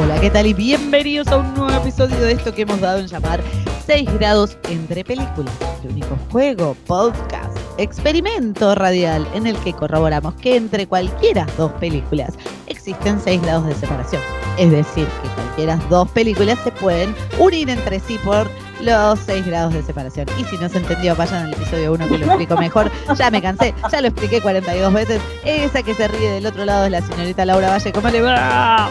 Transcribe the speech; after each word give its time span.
Hola, 0.00 0.20
¿qué 0.20 0.30
tal? 0.30 0.46
Y 0.46 0.54
bienvenidos 0.54 1.26
a 1.26 1.38
un 1.38 1.54
nuevo 1.54 1.76
episodio 1.76 2.16
de 2.20 2.32
esto 2.32 2.54
que 2.54 2.62
hemos 2.62 2.80
dado 2.80 3.00
en 3.00 3.08
llamar 3.08 3.42
6 3.84 4.08
grados 4.14 4.56
entre 4.70 5.02
películas. 5.02 5.52
El 5.82 5.90
único 5.90 6.16
juego, 6.30 6.76
podcast, 6.86 7.58
experimento 7.78 8.76
radial 8.76 9.26
en 9.34 9.48
el 9.48 9.56
que 9.58 9.72
corroboramos 9.72 10.34
que 10.34 10.54
entre 10.54 10.86
cualquiera 10.86 11.48
dos 11.56 11.72
películas 11.72 12.34
existen 12.68 13.20
6 13.20 13.42
grados 13.42 13.66
de 13.66 13.74
separación. 13.74 14.22
Es 14.56 14.70
decir, 14.70 15.06
que 15.06 15.28
cualquiera 15.34 15.76
dos 15.90 16.08
películas 16.10 16.60
se 16.62 16.70
pueden 16.70 17.12
unir 17.40 17.68
entre 17.68 17.98
sí 17.98 18.20
por 18.24 18.48
los 18.80 19.18
6 19.18 19.46
grados 19.46 19.74
de 19.74 19.82
separación. 19.82 20.28
Y 20.38 20.44
si 20.44 20.56
no 20.58 20.68
se 20.68 20.78
entendió, 20.78 21.16
vayan 21.16 21.46
al 21.46 21.54
episodio 21.54 21.92
1 21.94 22.08
que 22.08 22.18
lo 22.18 22.26
explico 22.26 22.56
mejor. 22.56 22.88
Ya 23.16 23.32
me 23.32 23.42
cansé, 23.42 23.74
ya 23.90 24.00
lo 24.00 24.06
expliqué 24.06 24.40
42 24.40 24.92
veces. 24.92 25.20
Esa 25.44 25.82
que 25.82 25.94
se 25.94 26.06
ríe 26.06 26.30
del 26.30 26.46
otro 26.46 26.64
lado 26.64 26.84
es 26.84 26.92
la 26.92 27.02
señorita 27.02 27.44
Laura 27.44 27.70
Valle. 27.70 27.92
¿Cómo 27.92 28.08
le 28.10 28.20
va? 28.20 28.88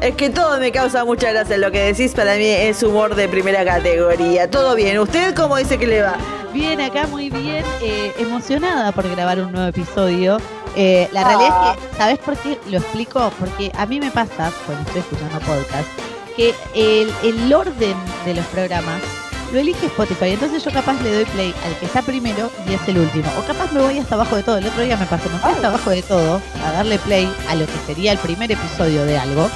Es 0.00 0.14
que 0.14 0.30
todo 0.30 0.58
me 0.58 0.72
causa 0.72 1.04
mucha 1.04 1.30
gracia. 1.30 1.58
Lo 1.58 1.70
que 1.70 1.92
decís 1.92 2.12
para 2.12 2.36
mí 2.36 2.46
es 2.46 2.82
humor 2.82 3.14
de 3.14 3.28
primera 3.28 3.64
categoría. 3.64 4.50
Todo 4.50 4.74
bien. 4.74 4.98
¿Usted 4.98 5.34
cómo 5.34 5.56
dice 5.56 5.78
que 5.78 5.86
le 5.86 6.00
va? 6.00 6.16
Bien, 6.54 6.80
acá 6.80 7.06
muy 7.06 7.30
bien, 7.30 7.64
eh, 7.82 8.12
emocionada 8.18 8.92
por 8.92 9.08
grabar 9.08 9.40
un 9.40 9.52
nuevo 9.52 9.68
episodio. 9.68 10.38
Eh, 10.74 11.08
la 11.12 11.24
realidad 11.24 11.74
es 11.74 11.76
que, 11.78 11.96
¿sabes 11.96 12.18
por 12.18 12.36
qué 12.38 12.58
lo 12.70 12.78
explico? 12.78 13.30
Porque 13.38 13.70
a 13.76 13.86
mí 13.86 14.00
me 14.00 14.10
pasa, 14.10 14.50
cuando 14.66 14.82
estoy 14.86 15.02
escuchando 15.02 15.38
podcast, 15.40 15.88
que 16.34 16.54
el, 16.74 17.12
el 17.22 17.52
orden 17.52 17.94
de 18.24 18.34
los 18.34 18.44
programas 18.46 19.00
lo 19.52 19.60
elige 19.60 19.86
Spotify. 19.86 20.30
Entonces 20.30 20.64
yo 20.64 20.72
capaz 20.72 21.00
le 21.02 21.14
doy 21.14 21.24
play 21.26 21.54
al 21.66 21.76
que 21.78 21.86
está 21.86 22.02
primero 22.02 22.50
y 22.66 22.72
es 22.72 22.88
el 22.88 22.98
último. 22.98 23.30
O 23.38 23.46
capaz 23.46 23.70
me 23.72 23.80
voy 23.80 23.98
hasta 23.98 24.14
abajo 24.14 24.36
de 24.36 24.42
todo. 24.42 24.56
El 24.56 24.66
otro 24.66 24.82
día 24.82 24.96
me 24.96 25.06
pasó, 25.06 25.28
me 25.28 25.38
fui 25.38 25.52
hasta 25.52 25.68
abajo 25.68 25.90
de 25.90 26.02
todo 26.02 26.40
a 26.64 26.72
darle 26.72 26.98
play 26.98 27.30
a 27.48 27.54
lo 27.54 27.66
que 27.66 27.78
sería 27.86 28.12
el 28.12 28.18
primer 28.18 28.50
episodio 28.50 29.04
de 29.04 29.18
algo. 29.18 29.50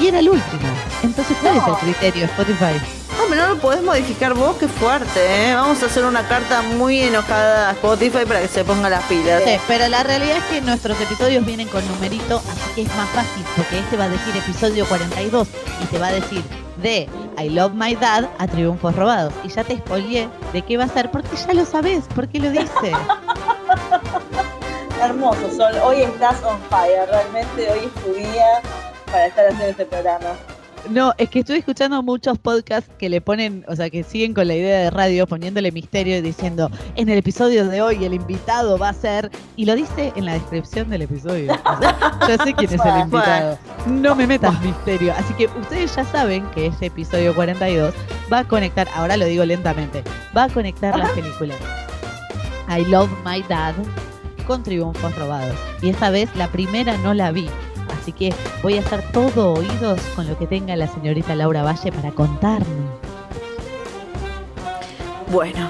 Y 0.00 0.08
era 0.08 0.18
el 0.18 0.28
último. 0.28 0.68
Entonces, 1.02 1.36
¿cuál 1.40 1.56
es 1.56 1.62
el 1.66 1.74
criterio 1.74 2.24
Spotify? 2.24 2.80
Hombre, 3.22 3.38
no 3.38 3.54
lo 3.54 3.56
podés 3.58 3.82
modificar 3.82 4.34
vos, 4.34 4.56
qué 4.56 4.66
fuerte, 4.66 5.20
¿eh? 5.50 5.54
Vamos 5.54 5.82
a 5.82 5.86
hacer 5.86 6.04
una 6.04 6.26
carta 6.26 6.62
muy 6.62 7.00
enojada 7.00 7.70
a 7.70 7.72
Spotify 7.72 8.24
para 8.26 8.40
que 8.40 8.48
se 8.48 8.64
ponga 8.64 8.90
las 8.90 9.04
pilas. 9.04 9.42
Sí, 9.44 9.56
pero 9.68 9.88
la 9.88 10.02
realidad 10.02 10.38
es 10.38 10.44
que 10.44 10.60
nuestros 10.60 11.00
episodios 11.00 11.46
vienen 11.46 11.68
con 11.68 11.86
numerito, 11.86 12.38
así 12.38 12.74
que 12.74 12.82
es 12.82 12.96
más 12.96 13.08
fácil, 13.10 13.44
porque 13.56 13.78
este 13.78 13.96
va 13.96 14.04
a 14.04 14.08
decir 14.08 14.36
episodio 14.36 14.84
42 14.86 15.48
y 15.82 15.86
te 15.86 15.98
va 15.98 16.08
a 16.08 16.12
decir 16.12 16.42
de 16.82 17.08
I 17.38 17.50
Love 17.50 17.72
My 17.74 17.94
Dad 17.94 18.28
a 18.38 18.46
Triunfos 18.46 18.94
Robados. 18.96 19.32
Y 19.44 19.48
ya 19.48 19.62
te 19.64 19.78
spoileé 19.78 20.28
de 20.52 20.62
qué 20.62 20.76
va 20.76 20.84
a 20.84 20.88
ser, 20.88 21.10
porque 21.10 21.36
ya 21.36 21.54
lo 21.54 21.64
sabes, 21.64 22.04
porque 22.14 22.40
lo 22.40 22.50
dice. 22.50 22.92
Hermoso, 25.00 25.50
Sol. 25.56 25.74
Hoy 25.82 26.02
estás 26.02 26.42
on 26.42 26.58
fire. 26.70 27.08
Realmente 27.08 27.70
hoy 27.70 27.86
es 27.86 28.02
tu 28.02 28.12
día 28.12 28.60
para 29.14 29.26
estar 29.26 29.46
haciendo 29.46 29.70
este 29.70 29.86
programa. 29.86 30.26
No, 30.90 31.14
es 31.16 31.30
que 31.30 31.38
estoy 31.38 31.58
escuchando 31.58 32.02
muchos 32.02 32.36
podcasts 32.36 32.90
que 32.98 33.08
le 33.08 33.20
ponen, 33.20 33.64
o 33.68 33.76
sea, 33.76 33.88
que 33.88 34.02
siguen 34.02 34.34
con 34.34 34.48
la 34.48 34.54
idea 34.54 34.80
de 34.80 34.90
radio, 34.90 35.26
poniéndole 35.26 35.70
misterio 35.70 36.18
y 36.18 36.20
diciendo, 36.20 36.68
en 36.96 37.08
el 37.08 37.18
episodio 37.18 37.66
de 37.68 37.80
hoy 37.80 38.04
el 38.04 38.12
invitado 38.12 38.76
va 38.76 38.88
a 38.88 38.92
ser, 38.92 39.30
y 39.54 39.66
lo 39.66 39.76
dice 39.76 40.12
en 40.16 40.26
la 40.26 40.34
descripción 40.34 40.90
del 40.90 41.02
episodio. 41.02 41.54
O 41.54 41.78
sea, 41.78 42.18
ya 42.28 42.44
sé 42.44 42.54
quién 42.54 42.74
es 42.74 42.84
el 42.84 43.00
invitado. 43.02 43.56
No 43.86 44.16
me 44.16 44.26
metas 44.26 44.60
misterio. 44.62 45.14
Así 45.16 45.32
que 45.34 45.46
ustedes 45.46 45.94
ya 45.94 46.04
saben 46.04 46.44
que 46.50 46.66
este 46.66 46.86
episodio 46.86 47.34
42 47.36 47.94
va 48.30 48.40
a 48.40 48.44
conectar, 48.48 48.88
ahora 48.94 49.16
lo 49.16 49.26
digo 49.26 49.44
lentamente, 49.44 50.02
va 50.36 50.44
a 50.44 50.48
conectar 50.48 50.98
las 50.98 51.10
películas. 51.12 51.56
I 52.68 52.84
Love 52.90 53.10
My 53.24 53.42
Dad 53.48 53.74
con 54.46 54.64
Triunfos 54.64 55.16
Robados. 55.16 55.56
Y 55.80 55.90
esta 55.90 56.10
vez 56.10 56.28
la 56.36 56.48
primera 56.48 56.98
no 56.98 57.14
la 57.14 57.30
vi. 57.30 57.48
Así 58.04 58.12
que 58.12 58.34
voy 58.62 58.74
a 58.74 58.80
estar 58.80 59.02
todo 59.12 59.54
oídos 59.54 59.98
con 60.14 60.28
lo 60.28 60.38
que 60.38 60.46
tenga 60.46 60.76
la 60.76 60.86
señorita 60.86 61.34
Laura 61.34 61.62
Valle 61.62 61.90
para 61.90 62.10
contarme. 62.10 62.66
Bueno, 65.32 65.66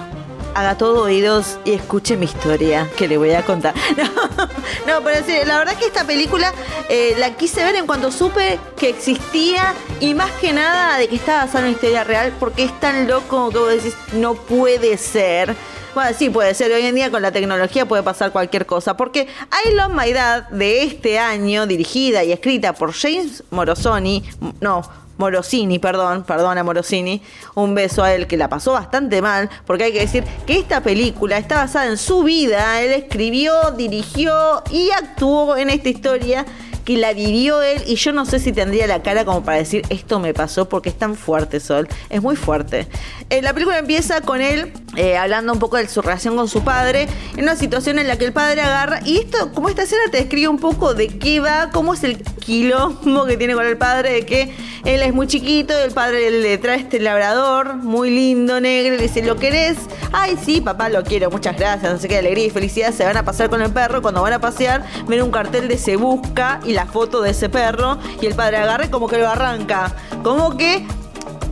haga 0.52 0.76
todo 0.76 1.04
oídos 1.04 1.60
y 1.64 1.74
escuche 1.74 2.16
mi 2.16 2.24
historia 2.24 2.90
que 2.96 3.06
le 3.06 3.18
voy 3.18 3.30
a 3.34 3.44
contar. 3.44 3.72
No, 3.96 4.98
no 4.98 5.04
pero 5.04 5.24
sí, 5.24 5.32
la 5.46 5.58
verdad 5.58 5.76
que 5.78 5.86
esta 5.86 6.04
película 6.04 6.52
eh, 6.88 7.14
la 7.18 7.36
quise 7.36 7.62
ver 7.62 7.76
en 7.76 7.86
cuanto 7.86 8.10
supe 8.10 8.58
que 8.76 8.88
existía 8.88 9.72
y 10.00 10.14
más 10.14 10.32
que 10.40 10.52
nada 10.52 10.98
de 10.98 11.06
que 11.06 11.14
estaba 11.14 11.44
basada 11.44 11.60
en 11.60 11.64
una 11.66 11.74
historia 11.74 12.02
real 12.02 12.32
porque 12.40 12.64
es 12.64 12.80
tan 12.80 13.06
loco 13.06 13.50
que 13.50 13.58
vos 13.58 13.70
decís, 13.70 13.94
no 14.12 14.34
puede 14.34 14.96
ser. 14.96 15.54
Bueno, 15.94 16.10
sí 16.18 16.28
puede 16.28 16.54
ser. 16.54 16.72
Hoy 16.72 16.84
en 16.86 16.96
día 16.96 17.08
con 17.08 17.22
la 17.22 17.30
tecnología 17.30 17.86
puede 17.86 18.02
pasar 18.02 18.32
cualquier 18.32 18.66
cosa. 18.66 18.96
Porque 18.96 19.28
I 19.66 19.74
Love 19.74 19.92
My 19.92 20.12
Dad 20.12 20.48
de 20.48 20.82
este 20.82 21.20
año, 21.20 21.68
dirigida 21.68 22.24
y 22.24 22.32
escrita 22.32 22.72
por 22.72 22.92
James 22.92 23.44
Morosoni, 23.50 24.24
no, 24.60 24.82
Morosini, 25.18 25.78
perdón, 25.78 26.24
perdona 26.24 26.64
Morosini, 26.64 27.22
un 27.54 27.76
beso 27.76 28.02
a 28.02 28.12
él 28.12 28.26
que 28.26 28.36
la 28.36 28.48
pasó 28.48 28.72
bastante 28.72 29.22
mal, 29.22 29.48
porque 29.64 29.84
hay 29.84 29.92
que 29.92 30.00
decir 30.00 30.24
que 30.44 30.58
esta 30.58 30.82
película 30.82 31.38
está 31.38 31.58
basada 31.58 31.86
en 31.86 31.96
su 31.96 32.24
vida, 32.24 32.82
él 32.82 32.90
escribió, 32.90 33.70
dirigió 33.76 34.64
y 34.72 34.90
actuó 34.90 35.56
en 35.56 35.70
esta 35.70 35.88
historia 35.88 36.44
que 36.84 36.96
la 36.96 37.12
vivió 37.12 37.62
él 37.62 37.82
y 37.86 37.96
yo 37.96 38.12
no 38.12 38.26
sé 38.26 38.38
si 38.38 38.52
tendría 38.52 38.86
la 38.86 39.02
cara 39.02 39.24
como 39.24 39.42
para 39.42 39.58
decir 39.58 39.82
esto 39.88 40.20
me 40.20 40.34
pasó 40.34 40.68
porque 40.68 40.90
es 40.90 40.98
tan 40.98 41.14
fuerte 41.14 41.60
Sol, 41.60 41.88
es 42.10 42.22
muy 42.22 42.36
fuerte. 42.36 42.86
Eh, 43.30 43.42
la 43.42 43.52
película 43.52 43.78
empieza 43.78 44.20
con 44.20 44.40
él 44.40 44.72
eh, 44.96 45.16
hablando 45.16 45.52
un 45.52 45.58
poco 45.58 45.76
de 45.76 45.88
su 45.88 46.02
relación 46.02 46.36
con 46.36 46.48
su 46.48 46.62
padre, 46.62 47.08
en 47.36 47.42
una 47.42 47.56
situación 47.56 47.98
en 47.98 48.06
la 48.06 48.16
que 48.16 48.26
el 48.26 48.32
padre 48.32 48.60
agarra, 48.60 49.00
y 49.04 49.18
esto, 49.18 49.50
como 49.52 49.68
esta 49.68 49.82
escena 49.82 50.02
te 50.10 50.18
describe 50.18 50.46
un 50.46 50.58
poco 50.58 50.94
de 50.94 51.08
qué 51.08 51.40
va, 51.40 51.70
cómo 51.72 51.94
es 51.94 52.04
el 52.04 52.22
quilombo 52.22 53.24
que 53.26 53.36
tiene 53.36 53.54
con 53.54 53.66
el 53.66 53.76
padre, 53.76 54.12
de 54.12 54.26
que 54.26 54.54
él 54.84 55.02
es 55.02 55.12
muy 55.12 55.26
chiquito, 55.26 55.76
el 55.76 55.90
padre 55.90 56.30
le 56.30 56.58
trae 56.58 56.78
este 56.78 57.00
labrador, 57.00 57.74
muy 57.74 58.10
lindo, 58.10 58.60
negro, 58.60 58.94
y 58.94 58.98
le 58.98 59.02
dice, 59.04 59.22
¿lo 59.24 59.36
querés? 59.36 59.78
Ay, 60.12 60.38
sí, 60.40 60.60
papá, 60.60 60.88
lo 60.88 61.02
quiero, 61.02 61.28
muchas 61.28 61.56
gracias, 61.56 61.92
no 61.92 61.98
sé 61.98 62.06
qué, 62.06 62.18
alegría 62.18 62.46
y 62.46 62.50
felicidad, 62.50 62.92
se 62.92 63.04
van 63.04 63.16
a 63.16 63.24
pasar 63.24 63.50
con 63.50 63.62
el 63.62 63.72
perro, 63.72 64.00
cuando 64.00 64.22
van 64.22 64.34
a 64.34 64.40
pasear, 64.40 64.84
ven 65.08 65.22
un 65.22 65.32
cartel 65.32 65.66
de 65.66 65.76
se 65.76 65.96
busca 65.96 66.60
y 66.64 66.73
la 66.74 66.86
foto 66.86 67.22
de 67.22 67.30
ese 67.30 67.48
perro, 67.48 67.98
y 68.20 68.26
el 68.26 68.34
padre 68.34 68.58
agarra 68.58 68.86
y 68.86 68.88
como 68.88 69.08
que 69.08 69.18
lo 69.18 69.28
arranca, 69.28 69.94
como 70.22 70.56
que 70.56 70.86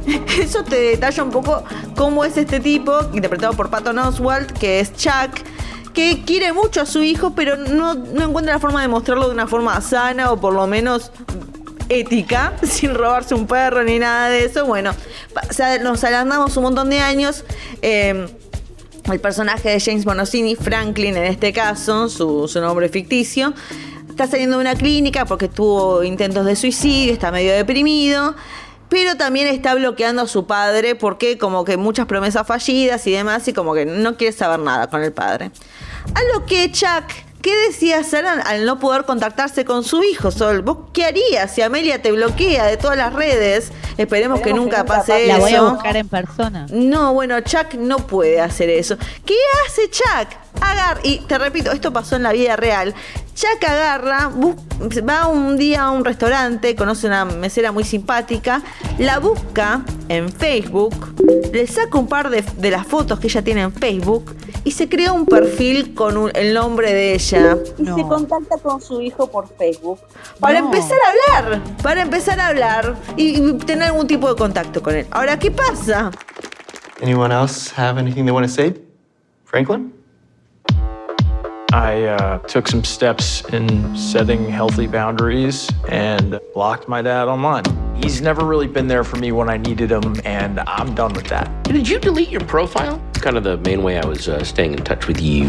eso 0.39 0.65
te 0.65 0.77
detalla 0.77 1.23
un 1.23 1.31
poco 1.31 1.65
cómo 1.97 2.25
es 2.25 2.37
este 2.37 2.61
tipo, 2.61 2.93
interpretado 3.13 3.55
por 3.55 3.71
Patton 3.71 3.99
Oswalt, 3.99 4.53
que 4.53 4.81
es 4.81 4.95
Chuck, 4.95 5.31
que 5.93 6.23
quiere 6.25 6.53
mucho 6.53 6.81
a 6.81 6.87
su 6.87 7.03
hijo, 7.03 7.35
pero 7.35 7.57
no, 7.57 7.95
no 7.95 8.25
encuentra 8.25 8.55
la 8.55 8.61
forma 8.61 8.83
de 8.83 8.89
mostrarlo 8.89 9.27
de 9.27 9.35
una 9.35 9.47
forma 9.47 9.81
sana 9.81 10.33
o 10.33 10.41
por 10.41 10.55
lo 10.55 10.67
menos 10.67 11.13
ética, 11.89 12.55
sin 12.63 12.95
robarse 12.95 13.35
un 13.35 13.47
perro 13.47 13.83
ni 13.85 13.99
nada 13.99 14.29
de 14.29 14.45
eso. 14.45 14.67
Bueno, 14.67 14.95
nos 15.83 16.05
alarmamos 16.05 16.57
un 16.57 16.65
montón 16.65 16.91
de 16.91 17.01
años. 17.01 17.45
Eh, 17.83 18.29
el 19.11 19.21
personaje 19.21 19.69
de 19.69 19.81
James 19.81 20.05
Bonosini, 20.05 20.55
Franklin 20.55 21.17
en 21.17 21.25
este 21.25 21.53
caso, 21.53 22.09
su 22.09 22.61
nombre 22.61 22.89
ficticio, 22.89 23.53
está 24.13 24.27
saliendo 24.27 24.59
de 24.59 24.63
una 24.63 24.75
clínica 24.75 25.25
porque 25.25 25.49
tuvo 25.49 26.03
intentos 26.03 26.47
de 26.47 26.57
suicidio, 26.57 27.13
está 27.13 27.31
medio 27.31 27.53
deprimido. 27.53 28.35
Pero 28.89 29.17
también 29.17 29.47
está 29.47 29.75
bloqueando 29.75 30.23
a 30.23 30.27
su 30.27 30.47
padre 30.47 30.95
porque 30.95 31.39
como 31.39 31.65
que 31.65 31.79
muchas 31.79 32.07
promesas 32.07 32.47
fallidas 32.47 33.07
y 33.07 33.13
demás 33.13 33.49
y 33.49 33.55
como 33.55 33.73
que 33.73 33.87
no 33.87 34.19
quiere 34.19 34.37
saber 34.37 34.61
nada 34.61 34.89
con 34.89 35.03
el 35.03 35.13
padre. 35.13 35.51
A 36.15 36.35
lo 36.35 36.45
que 36.45 36.71
Chuck 36.71 37.05
¿Qué 37.43 37.57
decía 37.67 37.99
hacer 37.99 38.25
al, 38.25 38.65
no 38.65 38.79
poder 38.79 39.03
contactarse 39.03 39.65
con 39.65 39.83
su 39.83 40.05
hijo, 40.05 40.31
Sol? 40.31 40.63
¿Vos 40.63 40.79
qué 40.93 41.05
harías 41.05 41.53
si 41.53 41.61
Amelia 41.61 42.01
te 42.01 42.13
bloquea 42.13 42.67
de 42.67 42.77
todas 42.77 42.97
las 42.97 43.13
redes? 43.13 43.73
Esperemos, 43.97 44.41
que 44.41 44.55
nunca 44.55 44.85
pase 44.85 45.27
La 45.27 45.35
eso. 45.35 45.43
voy 45.43 45.55
a 45.55 45.63
buscar 45.63 45.97
en 45.97 46.09
persona. 46.09 46.67
No, 46.71 47.13
bueno, 47.13 47.41
Chuck 47.41 47.75
no 47.75 47.97
puede 47.99 48.41
hacer 48.41 48.71
eso. 48.71 48.97
¿Qué 49.27 49.35
hace 49.67 49.91
Chuck? 49.91 50.42
Agarra, 50.63 51.01
y 51.03 51.19
te 51.21 51.39
repito, 51.39 51.73
esto 51.73 51.93
pasó 51.93 52.17
en 52.17 52.23
la 52.23 52.33
vida 52.33 52.57
real. 52.57 52.95
Chuck 53.35 53.65
agarra, 53.67 54.31
va 55.09 55.27
un 55.27 55.57
día 55.57 55.85
a 55.85 55.91
un 55.91 56.05
restaurante, 56.05 56.77
conoce 56.77 57.07
una 57.07 57.25
mesera 57.25 57.73
muy 57.73 57.83
simpática, 57.83 58.63
la 58.99 59.19
busca 59.19 59.83
en 60.09 60.29
Facebook, 60.31 60.95
le 61.53 61.67
saca 61.67 61.99
un 61.99 62.07
par 62.07 62.29
de, 62.31 62.43
de 62.43 62.71
las 62.71 62.87
fotos 62.87 63.19
que 63.19 63.29
ella 63.29 63.43
tiene 63.43 63.63
en 63.63 63.73
Facebook 63.73 64.37
y 64.65 64.71
se 64.73 64.89
crea 64.89 65.13
un 65.13 65.25
perfil 65.27 65.95
con 65.95 66.17
un- 66.19 66.31
el 66.35 66.53
nombre 66.55 66.93
de 66.93 67.15
ella. 67.15 67.57
Y 67.79 67.83
No. 67.85 67.97
se 67.97 68.03
contacta 68.03 68.59
con 68.59 68.81
su 68.83 69.01
hijo 69.01 69.27
por 69.31 69.49
Facebook. 69.57 69.99
Para 70.39 70.61
No. 70.61 70.67
empezar 70.67 70.99
a 71.07 71.41
hablar, 71.41 71.61
para 71.83 72.03
empezar 72.03 72.39
a 72.39 72.49
hablar 72.49 72.97
y 73.17 73.33
y 73.43 73.53
tener 73.59 73.89
algún 73.89 74.07
tipo 74.07 74.29
de 74.29 74.37
contacto 74.37 74.83
con 74.83 74.95
él. 74.95 75.07
Ahora, 75.11 75.39
¿qué 75.39 75.51
pasa? 75.51 76.11
Anyone 77.03 77.35
else 77.35 77.73
have 77.77 77.99
anything 77.99 78.25
they 78.25 78.31
want 78.33 78.47
to 78.47 78.53
say? 78.53 78.75
Franklin? 79.47 79.93
I 81.73 82.03
uh, 82.05 82.39
took 82.41 82.69
some 82.69 82.85
steps 82.85 83.43
in 83.47 83.97
setting 83.97 84.47
healthy 84.47 84.87
boundaries 84.87 85.71
and 85.89 86.39
blocked 86.53 86.87
my 86.87 87.01
dad 87.01 87.29
online. 87.29 87.65
He's 87.97 88.21
never 88.21 88.45
really 88.45 88.67
been 88.67 88.89
there 88.89 89.05
for 89.05 89.17
me 89.17 89.33
when 89.33 89.49
I 89.49 89.57
needed 89.57 89.91
him, 89.91 90.17
and 90.25 90.61
I'm 90.61 90.95
done 90.95 91.15
with 91.15 91.29
that. 91.29 91.65
Did 91.65 91.89
you 91.89 91.99
delete 91.99 92.29
your 92.29 92.43
profile? 92.43 93.03
Kind 93.15 93.39
of 93.39 93.45
the 93.45 93.57
main 93.57 93.83
way 93.83 93.99
I 93.99 94.05
was 94.05 94.29
uh, 94.29 94.45
staying 94.45 94.75
in 94.75 94.85
touch 94.85 95.07
with 95.07 95.23
you. 95.23 95.45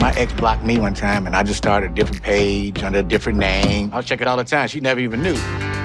My 0.00 0.12
ex 0.16 0.32
blocked 0.32 0.64
me 0.64 0.78
one 0.78 0.94
time, 0.94 1.26
and 1.26 1.36
I 1.36 1.44
just 1.44 1.58
started 1.58 1.92
a 1.92 1.94
different 1.94 2.22
page 2.22 2.82
under 2.82 2.98
a 2.98 3.04
different 3.04 3.38
name. 3.38 3.90
I'll 3.92 4.02
check 4.02 4.20
it 4.20 4.26
all 4.26 4.36
the 4.36 4.44
time. 4.44 4.66
She 4.66 4.80
never 4.80 4.98
even 4.98 5.22
knew. 5.22 5.36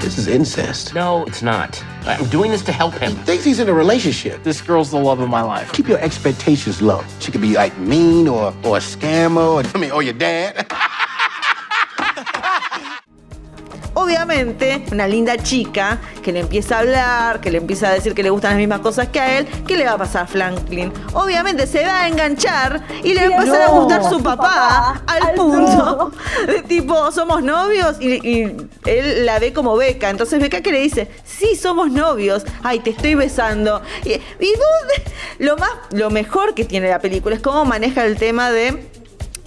This 0.06 0.20
is 0.20 0.28
incest. 0.28 0.94
No, 0.94 1.26
it's 1.26 1.42
not. 1.42 1.84
I'm 2.06 2.30
doing 2.30 2.52
this 2.52 2.62
to 2.66 2.72
help 2.72 2.94
him. 2.94 3.10
He 3.10 3.24
Thinks 3.24 3.44
he's 3.44 3.60
in 3.60 3.68
a 3.68 3.74
relationship. 3.74 4.44
This 4.44 4.62
girl's 4.62 4.92
the 4.92 5.00
love 5.00 5.20
of 5.20 5.30
my 5.30 5.42
life. 5.42 5.74
Keep 5.74 5.88
your 5.88 5.98
expectations 5.98 6.80
low. 6.80 7.04
She 7.20 7.32
could 7.32 7.42
be 7.42 7.56
like 7.56 7.76
mean 7.80 8.28
or 8.28 8.54
or 8.64 8.78
a 8.78 8.80
scammer, 8.80 9.66
or 9.66 9.72
I 9.74 9.80
mean, 9.80 9.90
or 9.90 10.04
your 10.04 10.14
dad. 10.14 10.72
Obviamente, 14.10 14.86
una 14.92 15.08
linda 15.08 15.36
chica 15.36 15.98
que 16.22 16.32
le 16.32 16.42
empieza 16.42 16.76
a 16.76 16.80
hablar, 16.82 17.42
que 17.42 17.50
le 17.50 17.58
empieza 17.58 17.90
a 17.90 17.94
decir 17.94 18.14
que 18.14 18.22
le 18.22 18.30
gustan 18.30 18.52
las 18.52 18.60
mismas 18.60 18.82
cosas 18.82 19.08
que 19.08 19.20
a 19.20 19.40
él, 19.40 19.48
¿qué 19.66 19.76
le 19.76 19.84
va 19.86 19.94
a 19.94 19.98
pasar 19.98 20.26
a 20.26 20.28
Franklin? 20.28 20.94
Obviamente 21.14 21.66
se 21.66 21.84
va 21.84 22.04
a 22.04 22.08
enganchar 22.08 22.84
y 23.04 23.16
le 23.16 23.28
va 23.28 23.36
a 23.36 23.40
empezar 23.40 23.62
a 23.64 23.68
gustar 23.70 24.04
su 24.08 24.22
papá, 24.22 25.02
al 25.08 25.34
punto 25.34 26.12
de 26.48 26.62
tipo, 26.62 27.12
somos 27.12 27.42
novios 27.42 27.96
y, 28.00 28.14
y 28.30 28.56
él 28.86 29.26
la 29.26 29.40
ve 29.40 29.54
como 29.54 29.76
Beca. 29.76 30.12
Entonces 30.12 30.40
Beca 30.40 30.62
que 30.62 30.72
le 30.72 30.82
dice, 30.82 31.10
sí, 31.24 31.56
somos 31.56 31.90
novios, 31.92 32.44
ay, 32.62 32.82
te 32.82 32.92
estoy 32.92 33.16
besando. 33.16 33.82
Y, 34.04 34.12
y 34.12 34.20
vos- 34.56 35.04
lo, 35.40 35.58
más, 35.58 35.72
lo 35.90 36.12
mejor 36.12 36.54
que 36.54 36.64
tiene 36.64 36.90
la 36.90 37.00
película 37.00 37.36
es 37.36 37.42
cómo 37.42 37.66
maneja 37.66 38.06
el 38.06 38.18
tema 38.18 38.52
de 38.52 38.88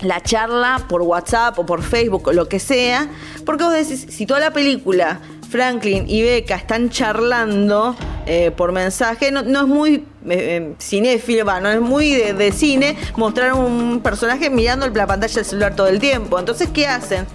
la 0.00 0.21
charla 0.21 0.85
por 0.89 1.03
WhatsApp 1.03 1.59
o 1.59 1.67
por 1.67 1.83
Facebook 1.83 2.29
o 2.29 2.33
lo 2.33 2.49
que 2.49 2.59
sea, 2.61 3.09
porque 3.45 3.65
vos 3.65 3.73
decís, 3.73 4.06
si 4.11 4.27
toda 4.27 4.41
la 4.41 4.53
película 4.53 5.21
Franklin 5.49 6.05
y 6.09 6.23
Becca 6.23 6.56
están 6.56 6.91
charlando 6.91 7.97
eh, 8.27 8.50
por 8.50 8.73
mensaje, 8.73 9.33
no, 9.33 9.41
es 9.41 9.67
muy 9.67 9.95
eh, 9.95 10.03
eh, 10.29 10.75
cinéfilo, 10.79 11.45
va, 11.45 11.61
no 11.61 11.71
es 11.71 11.81
muy 11.81 12.11
de, 12.12 12.35
de 12.35 12.53
cine 12.53 12.97
mostrar 13.17 13.55
un 13.55 14.00
personaje 14.00 14.50
mirando 14.50 14.87
la 14.89 15.06
pantalla 15.06 15.35
del 15.35 15.45
celular 15.45 15.75
todo 15.75 15.89
el 15.89 15.99
tiempo. 15.99 16.39
Entonces, 16.39 16.69
¿qué 16.73 16.87
hacen? 16.87 17.27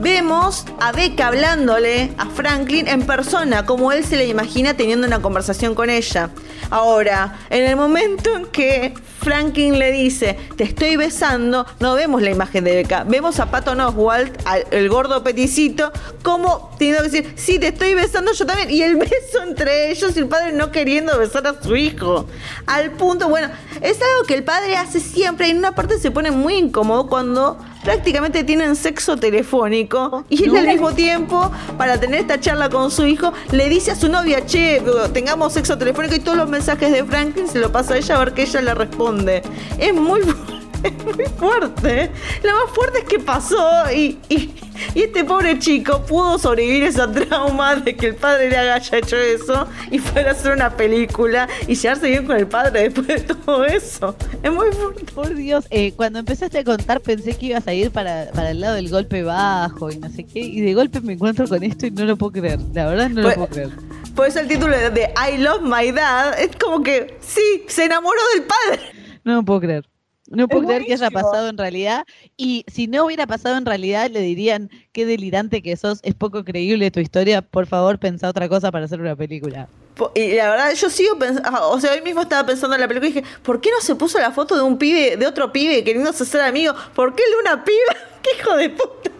Vemos 0.00 0.64
a 0.80 0.92
Becca 0.92 1.26
hablándole 1.26 2.14
a 2.16 2.24
Franklin 2.24 2.88
en 2.88 3.02
persona, 3.06 3.66
como 3.66 3.92
él 3.92 4.02
se 4.02 4.16
le 4.16 4.26
imagina 4.26 4.74
teniendo 4.74 5.06
una 5.06 5.20
conversación 5.20 5.74
con 5.74 5.90
ella. 5.90 6.30
Ahora, 6.70 7.38
en 7.50 7.64
el 7.64 7.76
momento 7.76 8.34
en 8.34 8.46
que 8.46 8.94
Franklin 9.20 9.78
le 9.78 9.92
dice, 9.92 10.38
te 10.56 10.64
estoy 10.64 10.96
besando, 10.96 11.66
no 11.80 11.94
vemos 11.96 12.22
la 12.22 12.30
imagen 12.30 12.64
de 12.64 12.76
Becca, 12.76 13.04
vemos 13.04 13.40
a 13.40 13.50
Patton 13.50 13.78
Oswalt, 13.80 14.40
al- 14.46 14.64
el 14.70 14.88
gordo 14.88 15.22
peticito, 15.22 15.92
como 16.22 16.70
teniendo 16.78 17.02
que 17.02 17.10
decir, 17.10 17.34
sí, 17.36 17.58
te 17.58 17.66
estoy 17.68 17.92
besando 17.92 18.32
yo 18.32 18.46
también, 18.46 18.70
y 18.70 18.80
el 18.80 18.96
beso 18.96 19.42
entre 19.46 19.90
ellos 19.90 20.16
y 20.16 20.20
el 20.20 20.28
padre 20.28 20.52
no 20.52 20.70
queriendo 20.70 21.18
besar 21.18 21.46
a 21.46 21.62
su 21.62 21.76
hijo. 21.76 22.26
Al 22.66 22.92
punto, 22.92 23.28
bueno, 23.28 23.48
es 23.82 23.98
algo 24.00 24.24
que 24.26 24.32
el 24.32 24.44
padre 24.44 24.78
hace 24.78 24.98
siempre, 24.98 25.48
y 25.48 25.50
en 25.50 25.58
una 25.58 25.74
parte 25.74 25.98
se 25.98 26.10
pone 26.10 26.30
muy 26.30 26.54
incómodo 26.54 27.08
cuando 27.08 27.58
prácticamente 27.82 28.44
tienen 28.44 28.76
sexo 28.76 29.16
telefónico 29.16 30.24
y 30.28 30.44
él 30.44 30.56
al 30.56 30.66
mismo 30.66 30.92
tiempo, 30.92 31.50
para 31.78 31.98
tener 31.98 32.20
esta 32.20 32.40
charla 32.40 32.68
con 32.68 32.90
su 32.90 33.06
hijo, 33.06 33.32
le 33.52 33.68
dice 33.68 33.92
a 33.92 33.96
su 33.96 34.08
novia, 34.08 34.44
che, 34.46 34.82
tengamos 35.12 35.52
sexo 35.52 35.78
telefónico 35.78 36.14
y 36.14 36.20
todos 36.20 36.36
los 36.36 36.48
mensajes 36.48 36.92
de 36.92 37.04
Franklin 37.04 37.48
se 37.48 37.58
lo 37.58 37.72
pasa 37.72 37.94
a 37.94 37.96
ella 37.98 38.16
a 38.16 38.18
ver 38.18 38.34
que 38.34 38.42
ella 38.42 38.60
le 38.60 38.74
responde. 38.74 39.42
Es 39.78 39.94
muy, 39.94 40.20
es 40.82 41.04
muy 41.04 41.24
fuerte. 41.38 42.10
Lo 42.42 42.50
más 42.52 42.74
fuerte 42.74 42.98
es 43.00 43.04
que 43.04 43.18
pasó 43.18 43.58
y, 43.94 44.18
y- 44.28 44.54
y 44.94 45.02
este 45.02 45.24
pobre 45.24 45.58
chico 45.58 46.00
pudo 46.06 46.38
sobrevivir 46.38 46.84
esa 46.84 47.10
trauma 47.12 47.76
de 47.76 47.94
que 47.94 48.06
el 48.06 48.14
padre 48.14 48.48
le 48.48 48.56
haya 48.56 48.96
hecho 48.96 49.14
eso 49.16 49.68
y 49.90 49.98
fuera 49.98 50.30
a 50.30 50.32
hacer 50.32 50.52
una 50.52 50.70
película 50.74 51.46
y 51.68 51.74
llevarse 51.74 52.08
bien 52.08 52.26
con 52.26 52.36
el 52.38 52.46
padre 52.46 52.88
después 52.88 53.06
de 53.06 53.20
todo 53.34 53.66
eso. 53.66 54.16
Es 54.42 54.50
muy 54.50 54.72
fuerte. 54.72 55.04
Por 55.14 55.34
Dios, 55.34 55.66
eh, 55.70 55.92
cuando 55.92 56.18
empezaste 56.20 56.58
a 56.60 56.64
contar 56.64 57.00
pensé 57.02 57.36
que 57.36 57.46
ibas 57.46 57.66
a 57.68 57.74
ir 57.74 57.90
para, 57.90 58.30
para 58.32 58.52
el 58.52 58.60
lado 58.60 58.76
del 58.76 58.88
golpe 58.88 59.22
bajo 59.22 59.90
y 59.90 59.96
no 59.98 60.08
sé 60.08 60.24
qué, 60.24 60.40
y 60.40 60.60
de 60.62 60.72
golpe 60.72 61.00
me 61.02 61.12
encuentro 61.12 61.46
con 61.46 61.62
esto 61.62 61.86
y 61.86 61.90
no 61.90 62.04
lo 62.06 62.16
puedo 62.16 62.32
creer. 62.32 62.58
La 62.72 62.86
verdad 62.86 63.10
no 63.10 63.22
Pues- 63.22 63.36
lo 63.36 63.46
puedo 63.46 63.52
creer. 63.52 63.70
Por 64.14 64.26
eso 64.26 64.40
el 64.40 64.48
título 64.48 64.76
de, 64.76 64.90
de 64.90 65.10
I 65.34 65.38
Love 65.38 65.62
My 65.62 65.92
Dad 65.92 66.40
es 66.40 66.50
como 66.56 66.82
que, 66.82 67.16
sí, 67.20 67.64
se 67.68 67.84
enamoró 67.84 68.18
del 68.34 68.44
padre. 68.44 68.82
No 69.24 69.34
lo 69.34 69.42
puedo 69.44 69.60
creer. 69.60 69.86
No 70.30 70.46
puedo 70.46 70.66
creer 70.66 70.84
que 70.84 70.94
haya 70.94 71.10
pasado 71.10 71.48
en 71.48 71.58
realidad. 71.58 72.04
Y 72.36 72.64
si 72.68 72.86
no 72.86 73.04
hubiera 73.04 73.26
pasado 73.26 73.56
en 73.56 73.66
realidad, 73.66 74.08
le 74.10 74.20
dirían, 74.20 74.70
qué 74.92 75.04
delirante 75.04 75.60
que 75.60 75.76
sos, 75.76 75.98
es 76.02 76.14
poco 76.14 76.44
creíble 76.44 76.90
tu 76.90 77.00
historia, 77.00 77.42
por 77.42 77.66
favor, 77.66 77.98
pensá 77.98 78.28
otra 78.28 78.48
cosa 78.48 78.70
para 78.70 78.84
hacer 78.84 79.00
una 79.00 79.16
película. 79.16 79.68
Y 80.14 80.34
la 80.34 80.50
verdad, 80.50 80.72
yo 80.72 80.88
sigo 80.88 81.18
pensando, 81.18 81.68
o 81.68 81.80
sea, 81.80 81.92
hoy 81.92 82.00
mismo 82.00 82.22
estaba 82.22 82.46
pensando 82.46 82.74
en 82.74 82.80
la 82.80 82.88
película 82.88 83.10
y 83.10 83.12
dije, 83.12 83.26
¿por 83.42 83.60
qué 83.60 83.70
no 83.70 83.80
se 83.80 83.96
puso 83.96 84.18
la 84.18 84.30
foto 84.30 84.56
de 84.56 84.62
un 84.62 84.78
pibe, 84.78 85.16
de 85.16 85.26
otro 85.26 85.52
pibe 85.52 85.84
queriéndose 85.84 86.24
ser 86.24 86.42
amigo? 86.42 86.74
¿Por 86.94 87.14
qué 87.14 87.22
él 87.24 87.34
una 87.40 87.64
piba? 87.64 87.96
¡Qué 88.22 88.30
hijo 88.38 88.56
de 88.56 88.70
puta! 88.70 89.10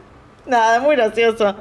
Nada, 0.60 0.80
muy 0.80 0.96
gracioso. 0.96 1.54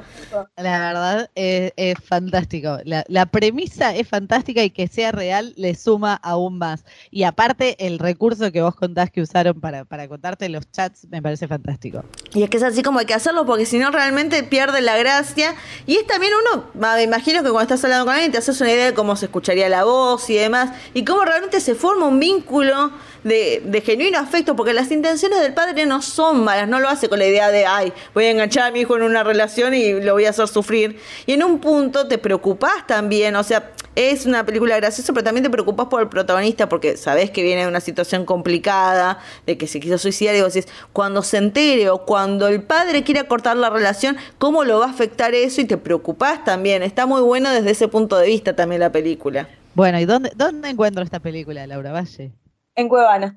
La 0.56 0.78
verdad 0.78 1.30
es, 1.34 1.72
es 1.76 1.94
fantástico. 2.04 2.78
La, 2.84 3.04
la 3.08 3.26
premisa 3.26 3.94
es 3.94 4.08
fantástica 4.08 4.64
y 4.64 4.70
que 4.70 4.88
sea 4.88 5.12
real 5.12 5.54
le 5.56 5.74
suma 5.74 6.14
aún 6.14 6.58
más. 6.58 6.84
Y 7.10 7.22
aparte, 7.22 7.76
el 7.86 7.98
recurso 7.98 8.50
que 8.50 8.62
vos 8.62 8.74
contás 8.74 9.10
que 9.10 9.22
usaron 9.22 9.60
para, 9.60 9.84
para 9.84 10.08
contarte 10.08 10.48
los 10.48 10.70
chats 10.70 11.06
me 11.08 11.22
parece 11.22 11.46
fantástico. 11.46 12.02
Y 12.34 12.42
es 12.42 12.50
que 12.50 12.56
es 12.56 12.62
así 12.62 12.82
como 12.82 12.98
hay 12.98 13.06
que 13.06 13.14
hacerlo 13.14 13.46
porque 13.46 13.64
si 13.64 13.78
no 13.78 13.90
realmente 13.90 14.42
pierde 14.42 14.80
la 14.80 14.96
gracia. 14.98 15.54
Y 15.86 15.96
es 15.96 16.06
también 16.06 16.32
uno, 16.52 16.64
me 16.74 17.02
imagino 17.02 17.42
que 17.42 17.50
cuando 17.50 17.62
estás 17.62 17.84
hablando 17.84 18.06
con 18.06 18.14
alguien 18.14 18.32
te 18.32 18.38
haces 18.38 18.60
una 18.60 18.72
idea 18.72 18.86
de 18.86 18.94
cómo 18.94 19.14
se 19.16 19.26
escucharía 19.26 19.68
la 19.68 19.84
voz 19.84 20.28
y 20.30 20.34
demás. 20.34 20.70
Y 20.94 21.04
cómo 21.04 21.24
realmente 21.24 21.60
se 21.60 21.74
forma 21.74 22.06
un 22.06 22.18
vínculo 22.18 22.90
de, 23.22 23.62
de 23.64 23.80
genuino 23.82 24.18
afecto. 24.18 24.56
Porque 24.56 24.72
las 24.74 24.90
intenciones 24.90 25.40
del 25.40 25.54
padre 25.54 25.86
no 25.86 26.02
son 26.02 26.42
malas. 26.42 26.68
No 26.68 26.80
lo 26.80 26.88
hace 26.88 27.08
con 27.08 27.20
la 27.20 27.26
idea 27.26 27.50
de, 27.50 27.66
ay, 27.66 27.92
voy 28.14 28.24
a 28.24 28.30
enganchar 28.30 28.64
a 28.64 28.70
mi 28.70 28.79
hijo 28.80 28.96
en 28.96 29.02
una 29.02 29.22
relación 29.22 29.74
y 29.74 30.00
lo 30.00 30.14
voy 30.14 30.24
a 30.24 30.30
hacer 30.30 30.48
sufrir. 30.48 30.98
Y 31.26 31.32
en 31.32 31.42
un 31.42 31.60
punto 31.60 32.08
te 32.08 32.18
preocupás 32.18 32.86
también. 32.86 33.36
O 33.36 33.44
sea, 33.44 33.72
es 33.94 34.26
una 34.26 34.44
película 34.44 34.76
graciosa, 34.76 35.12
pero 35.12 35.24
también 35.24 35.44
te 35.44 35.50
preocupas 35.50 35.86
por 35.86 36.00
el 36.00 36.08
protagonista 36.08 36.68
porque 36.68 36.96
sabes 36.96 37.30
que 37.30 37.42
viene 37.42 37.62
de 37.62 37.68
una 37.68 37.80
situación 37.80 38.24
complicada, 38.24 39.18
de 39.46 39.58
que 39.58 39.66
se 39.66 39.80
quiso 39.80 39.98
suicidar 39.98 40.34
y 40.34 40.42
vos 40.42 40.54
decís, 40.54 40.72
cuando 40.92 41.22
se 41.22 41.36
entere 41.36 41.90
o 41.90 42.04
cuando 42.04 42.48
el 42.48 42.62
padre 42.62 43.02
quiera 43.02 43.24
cortar 43.24 43.56
la 43.56 43.70
relación, 43.70 44.16
¿cómo 44.38 44.64
lo 44.64 44.78
va 44.78 44.86
a 44.86 44.90
afectar 44.90 45.34
eso? 45.34 45.60
Y 45.60 45.64
te 45.64 45.76
preocupás 45.76 46.44
también. 46.44 46.82
Está 46.82 47.06
muy 47.06 47.20
bueno 47.20 47.50
desde 47.50 47.70
ese 47.70 47.88
punto 47.88 48.16
de 48.16 48.26
vista 48.26 48.56
también 48.56 48.80
la 48.80 48.92
película. 48.92 49.48
Bueno, 49.74 50.00
¿y 50.00 50.04
dónde, 50.04 50.32
dónde 50.34 50.70
encuentro 50.70 51.02
esta 51.02 51.20
película, 51.20 51.66
Laura 51.66 51.92
Valle? 51.92 52.32
En 52.74 52.88
Cuevana. 52.88 53.36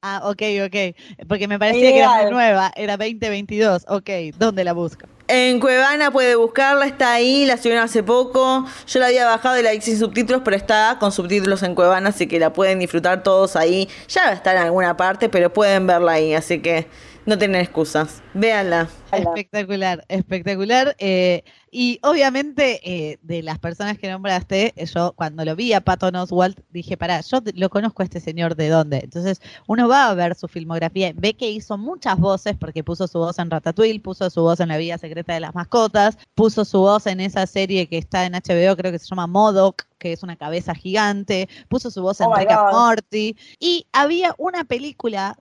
Ah, 0.00 0.20
ok, 0.24 0.42
ok. 0.64 1.26
Porque 1.26 1.48
me 1.48 1.58
parecía 1.58 1.90
que 1.90 1.98
era 1.98 2.22
muy 2.22 2.30
nueva, 2.30 2.70
era 2.76 2.96
2022. 2.96 3.84
Ok, 3.88 4.10
¿dónde 4.38 4.62
la 4.62 4.72
busco? 4.72 5.06
En 5.26 5.58
Cuevana 5.58 6.10
puede 6.12 6.36
buscarla, 6.36 6.86
está 6.86 7.12
ahí, 7.14 7.44
la 7.44 7.56
subieron 7.56 7.82
hace 7.82 8.04
poco. 8.04 8.64
Yo 8.86 9.00
la 9.00 9.06
había 9.06 9.26
bajado 9.26 9.58
y 9.58 9.62
la 9.62 9.72
vi 9.72 9.80
sin 9.80 9.98
subtítulos, 9.98 10.42
pero 10.44 10.56
está 10.56 10.96
con 11.00 11.10
subtítulos 11.10 11.64
en 11.64 11.74
Cuevana, 11.74 12.10
así 12.10 12.28
que 12.28 12.38
la 12.38 12.52
pueden 12.52 12.78
disfrutar 12.78 13.24
todos 13.24 13.56
ahí. 13.56 13.88
Ya 14.08 14.22
va 14.22 14.28
a 14.28 14.34
estar 14.34 14.56
en 14.56 14.62
alguna 14.62 14.96
parte, 14.96 15.28
pero 15.28 15.52
pueden 15.52 15.88
verla 15.88 16.12
ahí, 16.12 16.32
así 16.32 16.60
que 16.60 16.86
No 17.28 17.36
tienen 17.36 17.60
excusas. 17.60 18.22
Véanla. 18.32 18.88
Espectacular, 19.12 20.02
espectacular. 20.08 20.96
Eh, 20.98 21.44
y 21.70 22.00
obviamente 22.02 22.80
eh, 22.82 23.18
de 23.20 23.42
las 23.42 23.58
personas 23.58 23.98
que 23.98 24.10
nombraste, 24.10 24.72
eh, 24.74 24.86
yo 24.86 25.12
cuando 25.12 25.44
lo 25.44 25.54
vi 25.54 25.74
a 25.74 25.82
Patton 25.82 26.16
Oswalt 26.16 26.58
dije, 26.70 26.96
pará, 26.96 27.20
yo 27.20 27.40
lo 27.54 27.68
conozco 27.68 28.00
a 28.00 28.06
este 28.06 28.20
señor 28.20 28.56
de 28.56 28.70
dónde. 28.70 29.00
Entonces 29.04 29.42
uno 29.66 29.88
va 29.88 30.08
a 30.08 30.14
ver 30.14 30.36
su 30.36 30.48
filmografía, 30.48 31.12
ve 31.14 31.34
que 31.34 31.50
hizo 31.50 31.76
muchas 31.76 32.18
voces 32.18 32.56
porque 32.58 32.82
puso 32.82 33.06
su 33.06 33.18
voz 33.18 33.38
en 33.38 33.50
Ratatouille, 33.50 34.00
puso 34.00 34.30
su 34.30 34.40
voz 34.40 34.60
en 34.60 34.68
La 34.68 34.78
vida 34.78 34.96
secreta 34.96 35.34
de 35.34 35.40
las 35.40 35.54
mascotas, 35.54 36.16
puso 36.34 36.64
su 36.64 36.78
voz 36.78 37.06
en 37.06 37.20
esa 37.20 37.46
serie 37.46 37.88
que 37.88 37.98
está 37.98 38.24
en 38.24 38.32
HBO, 38.32 38.74
creo 38.74 38.90
que 38.90 38.98
se 38.98 39.06
llama 39.06 39.26
Modoc, 39.26 39.84
que 39.98 40.14
es 40.14 40.22
una 40.22 40.36
cabeza 40.36 40.74
gigante, 40.74 41.46
puso 41.68 41.90
su 41.90 42.00
voz 42.00 42.22
en 42.22 42.28
Oh 42.28 42.36
Rick 42.36 42.52
and. 42.52 42.72
Morty. 42.72 43.36
Y 43.60 43.86
había 43.92 44.34
una 44.38 44.64
película 44.64 45.36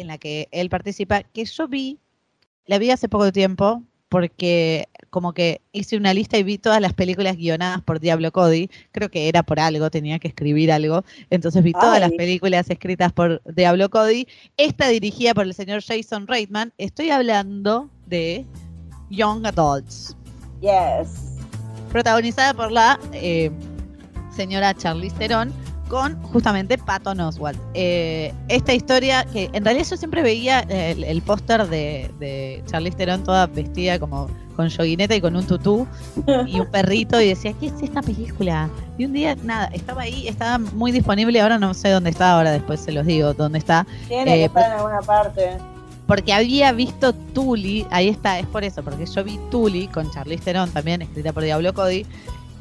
en 0.00 0.06
la 0.06 0.18
que 0.18 0.48
él 0.50 0.68
participa 0.70 1.22
que 1.22 1.44
yo 1.44 1.68
vi 1.68 1.98
la 2.68 2.78
vi 2.78 2.90
hace 2.90 3.08
poco 3.08 3.32
tiempo 3.32 3.82
porque 4.10 4.88
como 5.10 5.32
que 5.32 5.60
hice 5.72 5.96
una 5.96 6.14
lista 6.14 6.38
y 6.38 6.42
vi 6.42 6.58
todas 6.58 6.80
las 6.80 6.92
películas 6.92 7.36
guionadas 7.36 7.82
por 7.82 7.98
Diablo 7.98 8.30
Cody. 8.30 8.70
Creo 8.92 9.10
que 9.10 9.28
era 9.28 9.42
por 9.42 9.58
algo, 9.58 9.90
tenía 9.90 10.18
que 10.18 10.28
escribir 10.28 10.70
algo. 10.72 11.04
Entonces 11.30 11.62
vi 11.62 11.72
todas 11.72 12.00
las 12.00 12.12
películas 12.12 12.68
escritas 12.70 13.12
por 13.12 13.42
Diablo 13.54 13.88
Cody. 13.90 14.26
Esta 14.56 14.88
dirigida 14.88 15.34
por 15.34 15.44
el 15.44 15.54
señor 15.54 15.82
Jason 15.82 16.26
Reitman. 16.26 16.72
Estoy 16.78 17.10
hablando 17.10 17.90
de 18.06 18.46
Young 19.10 19.46
Adults, 19.46 20.16
Yes. 20.60 21.38
protagonizada 21.90 22.52
por 22.52 22.70
la 22.70 22.98
eh, 23.12 23.50
señora 24.34 24.74
Charlize 24.74 25.16
Theron 25.16 25.52
con 25.88 26.20
justamente 26.22 26.78
Patton 26.78 27.20
Oswalt. 27.20 27.58
Eh, 27.74 28.32
esta 28.48 28.72
historia 28.74 29.24
que 29.24 29.50
en 29.52 29.64
realidad 29.64 29.86
yo 29.90 29.96
siempre 29.96 30.22
veía 30.22 30.60
eh, 30.68 30.92
el, 30.92 31.04
el 31.04 31.22
póster 31.22 31.66
de, 31.66 32.10
de 32.20 32.62
Charlize 32.66 32.96
Theron 32.96 33.24
toda 33.24 33.46
vestida 33.46 33.98
como 33.98 34.28
con 34.54 34.68
yoguineta 34.68 35.14
y 35.14 35.20
con 35.20 35.36
un 35.36 35.46
tutú 35.46 35.86
y 36.46 36.58
un 36.58 36.66
perrito 36.66 37.20
y 37.20 37.28
decía, 37.28 37.52
¿qué 37.60 37.66
es 37.68 37.74
esta 37.80 38.02
película? 38.02 38.68
Y 38.98 39.04
un 39.04 39.12
día, 39.12 39.36
nada, 39.44 39.66
estaba 39.72 40.02
ahí, 40.02 40.26
estaba 40.26 40.58
muy 40.58 40.90
disponible, 40.90 41.40
ahora 41.40 41.58
no 41.58 41.74
sé 41.74 41.90
dónde 41.90 42.10
está, 42.10 42.32
ahora 42.32 42.50
después 42.50 42.80
se 42.80 42.90
los 42.90 43.06
digo 43.06 43.34
dónde 43.34 43.58
está, 43.58 43.86
Tiene 44.08 44.34
Eh, 44.34 44.38
que 44.38 44.44
estar 44.46 44.64
en 44.66 44.72
alguna 44.78 45.00
parte. 45.02 45.58
porque 46.08 46.32
había 46.32 46.72
visto 46.72 47.12
Tully, 47.12 47.86
ahí 47.92 48.08
está, 48.08 48.40
es 48.40 48.46
por 48.46 48.64
eso, 48.64 48.82
porque 48.82 49.06
yo 49.06 49.22
vi 49.22 49.38
Tully 49.50 49.86
con 49.86 50.10
Charlize 50.10 50.42
Theron 50.42 50.70
también, 50.70 51.02
escrita 51.02 51.32
por 51.32 51.44
Diablo 51.44 51.72
Cody, 51.72 52.04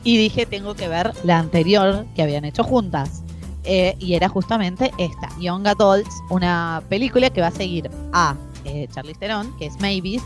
y 0.08 0.18
dije, 0.18 0.46
tengo 0.46 0.74
que 0.74 0.88
ver 0.88 1.12
la 1.26 1.38
anterior 1.40 2.06
que 2.16 2.22
habían 2.24 2.46
hecho 2.46 2.64
juntas. 2.64 3.24
Eh, 3.66 3.96
y 4.00 4.14
era 4.14 4.30
justamente 4.30 4.92
esta, 4.98 5.28
Young 5.42 5.68
Adults, 5.68 6.16
una 6.30 6.82
película 6.88 7.30
que 7.30 7.42
va 7.42 7.48
a 7.48 7.52
seguir 7.52 7.90
a 8.14 8.36
eh, 8.64 8.88
Charlize 8.94 9.20
Theron, 9.20 9.52
que 9.58 9.66
es 9.66 9.74
Mavis, 9.82 10.24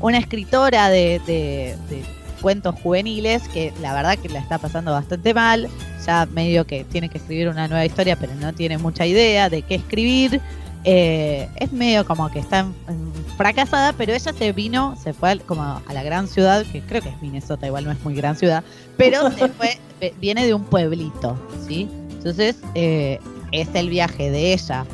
una 0.00 0.18
escritora 0.18 0.88
de, 0.88 1.20
de- 1.26 1.76
de 1.88 2.02
cuentos 2.42 2.74
juveniles 2.82 3.46
que 3.50 3.72
la 3.80 3.92
verdad 3.94 4.18
que 4.18 4.28
la 4.30 4.40
está 4.40 4.58
pasando 4.58 4.90
bastante 4.92 5.32
mal, 5.34 5.68
ya 6.06 6.26
medio 6.32 6.66
que 6.66 6.84
tiene 6.84 7.08
que 7.08 7.18
escribir 7.18 7.48
una 7.48 7.68
nueva 7.68 7.84
historia, 7.84 8.16
pero 8.16 8.34
no 8.34 8.52
tiene 8.54 8.78
mucha 8.78 9.06
idea 9.06 9.48
de 9.50 9.62
qué 9.62 9.76
escribir. 9.76 10.40
Eh, 10.84 11.48
es 11.56 11.72
medio 11.72 12.06
como 12.06 12.30
que 12.30 12.38
está 12.38 12.60
en- 12.60 12.74
en 12.88 13.12
fracasada, 13.36 13.92
pero 13.92 14.12
ella 14.14 14.32
se 14.32 14.52
vino, 14.52 14.96
se 15.02 15.12
fue 15.12 15.30
al- 15.32 15.42
como 15.42 15.62
a 15.62 15.92
la 15.92 16.02
gran 16.02 16.26
ciudad, 16.26 16.64
que 16.72 16.80
creo 16.80 17.02
que 17.02 17.10
es 17.10 17.20
Minnesota, 17.20 17.66
igual 17.66 17.84
no 17.84 17.90
es 17.92 18.02
muy 18.02 18.14
gran 18.14 18.36
ciudad, 18.36 18.64
pero 18.96 19.30
se 19.30 19.48
fue, 19.48 19.78
viene 20.20 20.46
de 20.46 20.54
un 20.54 20.64
pueblito, 20.64 21.36
¿sí? 21.68 21.88
Entonces, 22.12 22.56
eh, 22.74 23.18
es 23.52 23.68
el 23.74 23.90
viaje 23.90 24.30
de 24.30 24.52
ella 24.54 24.86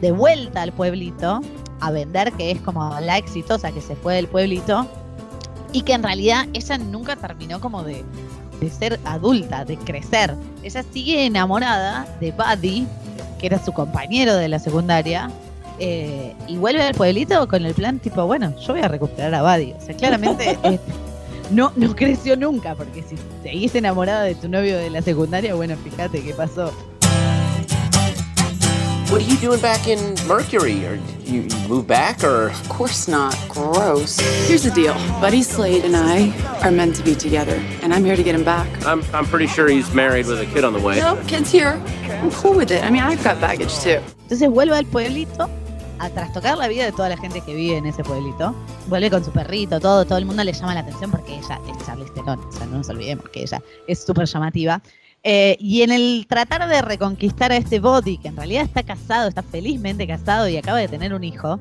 de 0.00 0.12
vuelta 0.12 0.62
al 0.62 0.72
pueblito 0.72 1.40
a 1.80 1.90
vender 1.90 2.32
que 2.32 2.50
es 2.50 2.60
como 2.60 2.98
la 3.00 3.16
exitosa 3.18 3.72
que 3.72 3.80
se 3.80 3.96
fue 3.96 4.14
del 4.16 4.26
pueblito 4.26 4.86
y 5.72 5.82
que 5.82 5.94
en 5.94 6.02
realidad 6.02 6.46
ella 6.52 6.76
nunca 6.78 7.16
terminó 7.16 7.60
como 7.60 7.82
de, 7.84 8.04
de 8.60 8.70
ser 8.70 9.00
adulta, 9.04 9.64
de 9.64 9.76
crecer. 9.78 10.34
Ella 10.62 10.82
sigue 10.92 11.26
enamorada 11.26 12.06
de 12.20 12.32
Buddy, 12.32 12.86
que 13.38 13.46
era 13.46 13.62
su 13.62 13.72
compañero 13.72 14.36
de 14.36 14.48
la 14.48 14.58
secundaria, 14.58 15.30
eh, 15.78 16.34
y 16.46 16.56
vuelve 16.56 16.82
al 16.82 16.94
pueblito 16.94 17.48
con 17.48 17.64
el 17.66 17.74
plan 17.74 17.98
tipo, 17.98 18.26
bueno, 18.26 18.54
yo 18.60 18.74
voy 18.74 18.82
a 18.82 18.88
recuperar 18.88 19.34
a 19.34 19.42
Buddy. 19.42 19.72
O 19.72 19.80
sea, 19.80 19.96
claramente 19.96 20.56
eh, 20.64 20.78
no, 21.50 21.72
no 21.76 21.94
creció 21.96 22.36
nunca, 22.36 22.74
porque 22.74 23.02
si 23.02 23.16
seguís 23.42 23.74
enamorada 23.74 24.22
de 24.22 24.34
tu 24.34 24.48
novio 24.48 24.76
de 24.78 24.90
la 24.90 25.02
secundaria, 25.02 25.54
bueno, 25.54 25.76
fíjate 25.76 26.22
qué 26.22 26.32
pasó. 26.32 26.72
What 29.10 29.22
are 29.22 29.28
you 29.28 29.36
doing 29.36 29.60
back 29.60 29.86
in 29.86 30.16
Mercury? 30.26 30.84
Or 30.86 30.96
you, 31.24 31.42
you 31.42 31.68
move 31.68 31.86
back, 31.86 32.24
or 32.24 32.48
Of 32.48 32.68
course 32.68 33.06
not. 33.06 33.36
Gross. 33.48 34.18
Here's 34.48 34.64
the 34.64 34.72
deal. 34.72 34.94
Buddy 35.20 35.42
Slade 35.42 35.84
and 35.84 35.94
I 35.94 36.32
are 36.64 36.72
meant 36.72 36.96
to 36.96 37.04
be 37.04 37.14
together, 37.14 37.54
and 37.82 37.94
I'm 37.94 38.04
here 38.04 38.16
to 38.16 38.22
get 38.24 38.34
him 38.34 38.42
back. 38.42 38.66
I'm 38.84 39.04
I'm 39.12 39.26
pretty 39.26 39.46
sure 39.46 39.68
he's 39.68 39.94
married 39.94 40.26
with 40.26 40.40
a 40.40 40.46
kid 40.46 40.64
on 40.64 40.72
the 40.72 40.80
way. 40.80 40.98
No, 40.98 41.22
kid's 41.28 41.52
here. 41.52 41.80
Entonces 44.22 44.48
vuelve 44.50 44.76
al 44.76 44.86
pueblito 44.86 45.48
a 45.98 46.10
trastocar 46.10 46.58
la 46.58 46.68
vida 46.68 46.84
de 46.84 46.92
toda 46.92 47.08
la 47.08 47.16
gente 47.16 47.40
que 47.40 47.54
vive 47.54 47.76
en 47.76 47.86
ese 47.86 48.02
pueblito. 48.02 48.54
Vuelve 48.88 49.10
con 49.10 49.24
su 49.24 49.30
perrito, 49.30 49.80
todo, 49.80 50.04
todo 50.04 50.18
el 50.18 50.26
mundo 50.26 50.44
le 50.44 50.52
llama 50.52 50.74
la 50.74 50.80
atención 50.80 51.10
porque 51.10 51.36
ella 51.36 51.60
es 51.68 51.86
Charlize 51.86 52.12
Theron, 52.12 52.40
o 52.40 52.52
sea, 52.52 52.66
no 52.66 52.78
nos 52.78 52.88
olvidemos 52.88 53.28
que 53.30 53.42
ella 53.42 53.62
es 53.86 54.04
súper 54.04 54.26
llamativa. 54.26 54.82
Eh, 55.22 55.56
y 55.58 55.82
en 55.82 55.90
el 55.90 56.26
tratar 56.28 56.68
de 56.68 56.82
reconquistar 56.82 57.50
a 57.50 57.56
este 57.56 57.80
body, 57.80 58.18
que 58.18 58.28
en 58.28 58.36
realidad 58.36 58.64
está 58.64 58.82
casado, 58.82 59.28
está 59.28 59.42
felizmente 59.42 60.06
casado 60.06 60.48
y 60.48 60.56
acaba 60.58 60.78
de 60.78 60.88
tener 60.88 61.14
un 61.14 61.24
hijo, 61.24 61.58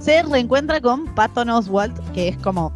se 0.00 0.22
reencuentra 0.22 0.80
con 0.80 1.14
Patton 1.14 1.50
Oswalt, 1.50 1.98
que 2.12 2.28
es 2.28 2.38
como 2.38 2.72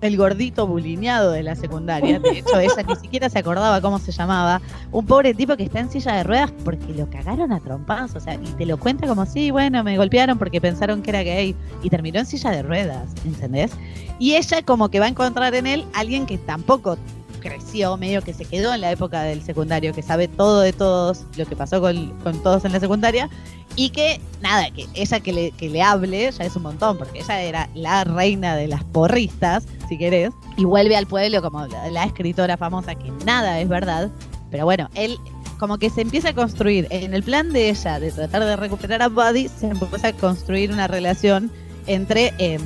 el 0.00 0.16
gordito 0.16 0.66
bulineado 0.66 1.32
de 1.32 1.42
la 1.42 1.56
secundaria. 1.56 2.18
De 2.20 2.38
hecho, 2.38 2.58
ella 2.58 2.82
ni 2.86 2.96
siquiera 2.96 3.28
se 3.28 3.38
acordaba 3.38 3.80
cómo 3.80 3.98
se 3.98 4.12
llamaba. 4.12 4.60
Un 4.92 5.06
pobre 5.06 5.34
tipo 5.34 5.56
que 5.56 5.64
está 5.64 5.80
en 5.80 5.90
silla 5.90 6.16
de 6.16 6.24
ruedas 6.24 6.52
porque 6.64 6.94
lo 6.94 7.08
cagaron 7.10 7.52
a 7.52 7.60
trompadas. 7.60 8.14
O 8.14 8.20
sea, 8.20 8.34
y 8.34 8.46
te 8.56 8.66
lo 8.66 8.78
cuenta 8.78 9.06
como, 9.06 9.26
sí, 9.26 9.50
bueno, 9.50 9.82
me 9.82 9.96
golpearon 9.96 10.38
porque 10.38 10.60
pensaron 10.60 11.02
que 11.02 11.10
era 11.10 11.22
gay. 11.22 11.54
Y 11.82 11.90
terminó 11.90 12.20
en 12.20 12.26
silla 12.26 12.50
de 12.50 12.62
ruedas, 12.62 13.10
¿entendés? 13.24 13.72
Y 14.18 14.34
ella 14.34 14.62
como 14.62 14.88
que 14.88 15.00
va 15.00 15.06
a 15.06 15.10
encontrar 15.10 15.54
en 15.54 15.66
él 15.66 15.84
alguien 15.94 16.26
que 16.26 16.38
tampoco 16.38 16.96
creció, 17.40 17.96
medio 17.96 18.22
que 18.22 18.34
se 18.34 18.44
quedó 18.44 18.74
en 18.74 18.80
la 18.80 18.90
época 18.90 19.22
del 19.22 19.42
secundario, 19.42 19.94
que 19.94 20.02
sabe 20.02 20.28
todo 20.28 20.60
de 20.60 20.72
todos, 20.72 21.24
lo 21.36 21.46
que 21.46 21.56
pasó 21.56 21.80
con, 21.80 22.10
con 22.18 22.42
todos 22.42 22.64
en 22.64 22.72
la 22.72 22.80
secundaria, 22.80 23.30
y 23.78 23.90
que, 23.90 24.20
nada, 24.42 24.70
que 24.72 24.86
ella 24.94 25.20
que 25.20 25.32
le, 25.32 25.50
que 25.52 25.68
le 25.68 25.80
hable 25.82 26.30
ya 26.32 26.44
es 26.44 26.56
un 26.56 26.64
montón, 26.64 26.98
porque 26.98 27.20
ella 27.20 27.40
era 27.40 27.68
la 27.74 28.02
reina 28.02 28.56
de 28.56 28.66
las 28.66 28.82
porristas, 28.82 29.66
si 29.88 29.96
querés, 29.96 30.30
y 30.56 30.64
vuelve 30.64 30.96
al 30.96 31.06
pueblo 31.06 31.40
como 31.42 31.64
la, 31.66 32.04
escritora 32.04 32.56
famosa, 32.56 32.96
que 32.96 33.10
nada 33.24 33.60
es 33.60 33.68
verdad, 33.68 34.10
pero 34.50 34.64
bueno, 34.64 34.90
él 34.94 35.16
como 35.58 35.78
que 35.78 35.90
se 35.90 36.00
empieza 36.00 36.30
a 36.30 36.34
construir, 36.34 36.88
en 36.90 37.14
el 37.14 37.22
plan 37.22 37.52
de 37.52 37.70
ella, 37.70 38.00
de 38.00 38.10
tratar 38.10 38.44
de 38.44 38.56
recuperar 38.56 39.00
a 39.02 39.08
Buddy, 39.08 39.48
se 39.48 39.68
empieza 39.68 40.08
a 40.08 40.12
construir 40.12 40.72
una 40.72 40.88
relación 40.88 41.50
entre, 41.86 42.32
em, 42.38 42.60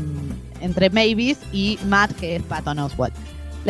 entre 0.61 0.88
Mavis 0.90 1.38
y 1.52 1.78
Matt, 1.88 2.12
que 2.12 2.37
es 2.37 2.42
Patton 2.42 2.78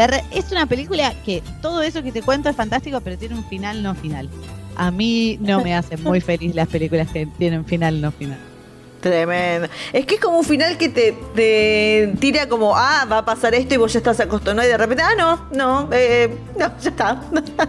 re- 0.07 0.25
es 0.33 0.51
una 0.53 0.67
película 0.67 1.13
que 1.25 1.43
todo 1.61 1.83
eso 1.83 2.03
que 2.03 2.13
te 2.13 2.23
cuento 2.23 2.49
es 2.49 2.57
fantástico, 2.57 3.01
pero 3.01 3.19
tiene 3.19 3.35
un 3.35 3.45
final 3.45 3.83
no 3.83 3.95
final. 3.97 4.29
A 4.77 4.91
mí 4.91 5.39
no 5.41 5.63
me 5.63 5.75
hacen 5.75 6.03
muy 6.03 6.21
feliz 6.21 6.55
las 6.55 6.69
películas 6.69 7.09
que 7.11 7.27
tienen 7.39 7.65
final 7.65 8.01
no 8.01 8.13
final. 8.13 8.39
Tremendo. 9.03 9.69
Es 9.93 10.07
que 10.07 10.15
es 10.15 10.21
como 10.21 10.39
un 10.39 10.45
final 10.45 10.79
que 10.79 10.89
te, 10.89 11.13
te 11.35 12.15
tira 12.21 12.49
como, 12.49 12.77
ah, 12.77 13.05
va 13.11 13.19
a 13.19 13.25
pasar 13.25 13.53
esto 13.53 13.75
y 13.75 13.77
vos 13.77 13.93
ya 13.93 13.99
estás 13.99 14.21
acostumbrado 14.21 14.69
y 14.69 14.71
de 14.71 14.79
repente, 14.79 15.03
ah, 15.03 15.15
no, 15.19 15.41
no, 15.51 15.89
eh, 15.93 16.39
no, 16.57 16.71
ya 16.81 16.91
está. 16.91 17.21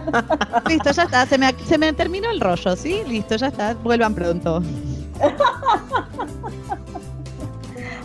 Listo, 0.68 0.92
ya 0.92 1.02
está, 1.02 1.26
se 1.26 1.36
me, 1.36 1.52
se 1.66 1.76
me 1.76 1.92
terminó 1.92 2.30
el 2.30 2.40
rollo, 2.40 2.76
¿sí? 2.76 3.02
Listo, 3.08 3.34
ya 3.34 3.48
está, 3.48 3.74
vuelvan 3.74 4.14
pronto. 4.14 4.62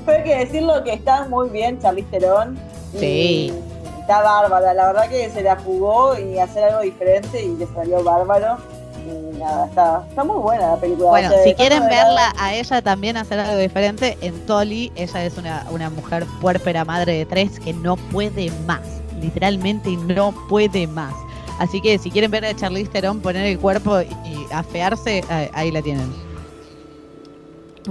Pero 0.06 0.18
hay 0.18 0.24
que 0.24 0.36
decirlo 0.38 0.84
que 0.84 0.94
está 0.94 1.25
muy 1.25 1.50
bien 1.50 1.79
Charlize 1.79 2.08
Theron. 2.10 2.58
Sí. 2.98 3.53
Está 4.00 4.24
bárbara. 4.24 4.74
La 4.74 4.88
verdad 4.88 5.08
que 5.08 5.29
se 5.29 5.44
la 5.44 5.56
jugó 5.56 6.18
y 6.18 6.39
hacer 6.39 6.63
algo 6.63 6.82
diferente 6.82 7.44
y 7.44 7.56
le 7.58 7.68
salió 7.68 8.03
bárbaro. 8.03 8.58
Y 9.06 9.38
nada, 9.38 9.68
está, 9.68 10.06
está 10.10 10.24
muy 10.24 10.38
buena 10.38 10.72
la 10.72 10.77
película. 10.77 11.10
Bueno, 11.10 11.27
O 11.29 11.32
sea, 11.32 11.44
si 11.44 11.53
quieren 11.53 11.84
verla 11.88 12.34
a 12.38 12.53
ella 12.53 12.82
también 12.82 13.18
hacer 13.18 13.39
algo 13.39 13.58
diferente, 13.58 14.18
en 14.22 14.34
Tolly, 14.46 14.91
ella 14.96 15.25
es 15.25 15.38
una, 15.38 15.65
una 15.72 15.89
mujer 15.89 16.25
puérpera 16.41 16.86
madre 16.86 17.18
de 17.20 17.25
tres 17.25 17.60
que 17.60 17.74
no 17.74 17.96
puede 17.96 18.51
más. 18.65 18.82
Literalmente 19.22 19.89
no 19.91 20.34
puede 20.48 20.88
más. 20.88 21.13
Así 21.60 21.82
que 21.82 21.98
si 21.98 22.10
quieren 22.10 22.32
ver 22.32 22.46
a 22.46 22.56
Charlize 22.56 22.89
Theron 22.89 23.20
poner 23.20 23.46
el 23.46 23.60
cuerpo 23.60 24.00
y, 24.01 24.06
y 24.25 24.48
afearse, 24.51 25.24
ahí, 25.29 25.50
ahí 25.53 25.72
la 25.72 25.82
tienen. 25.82 26.28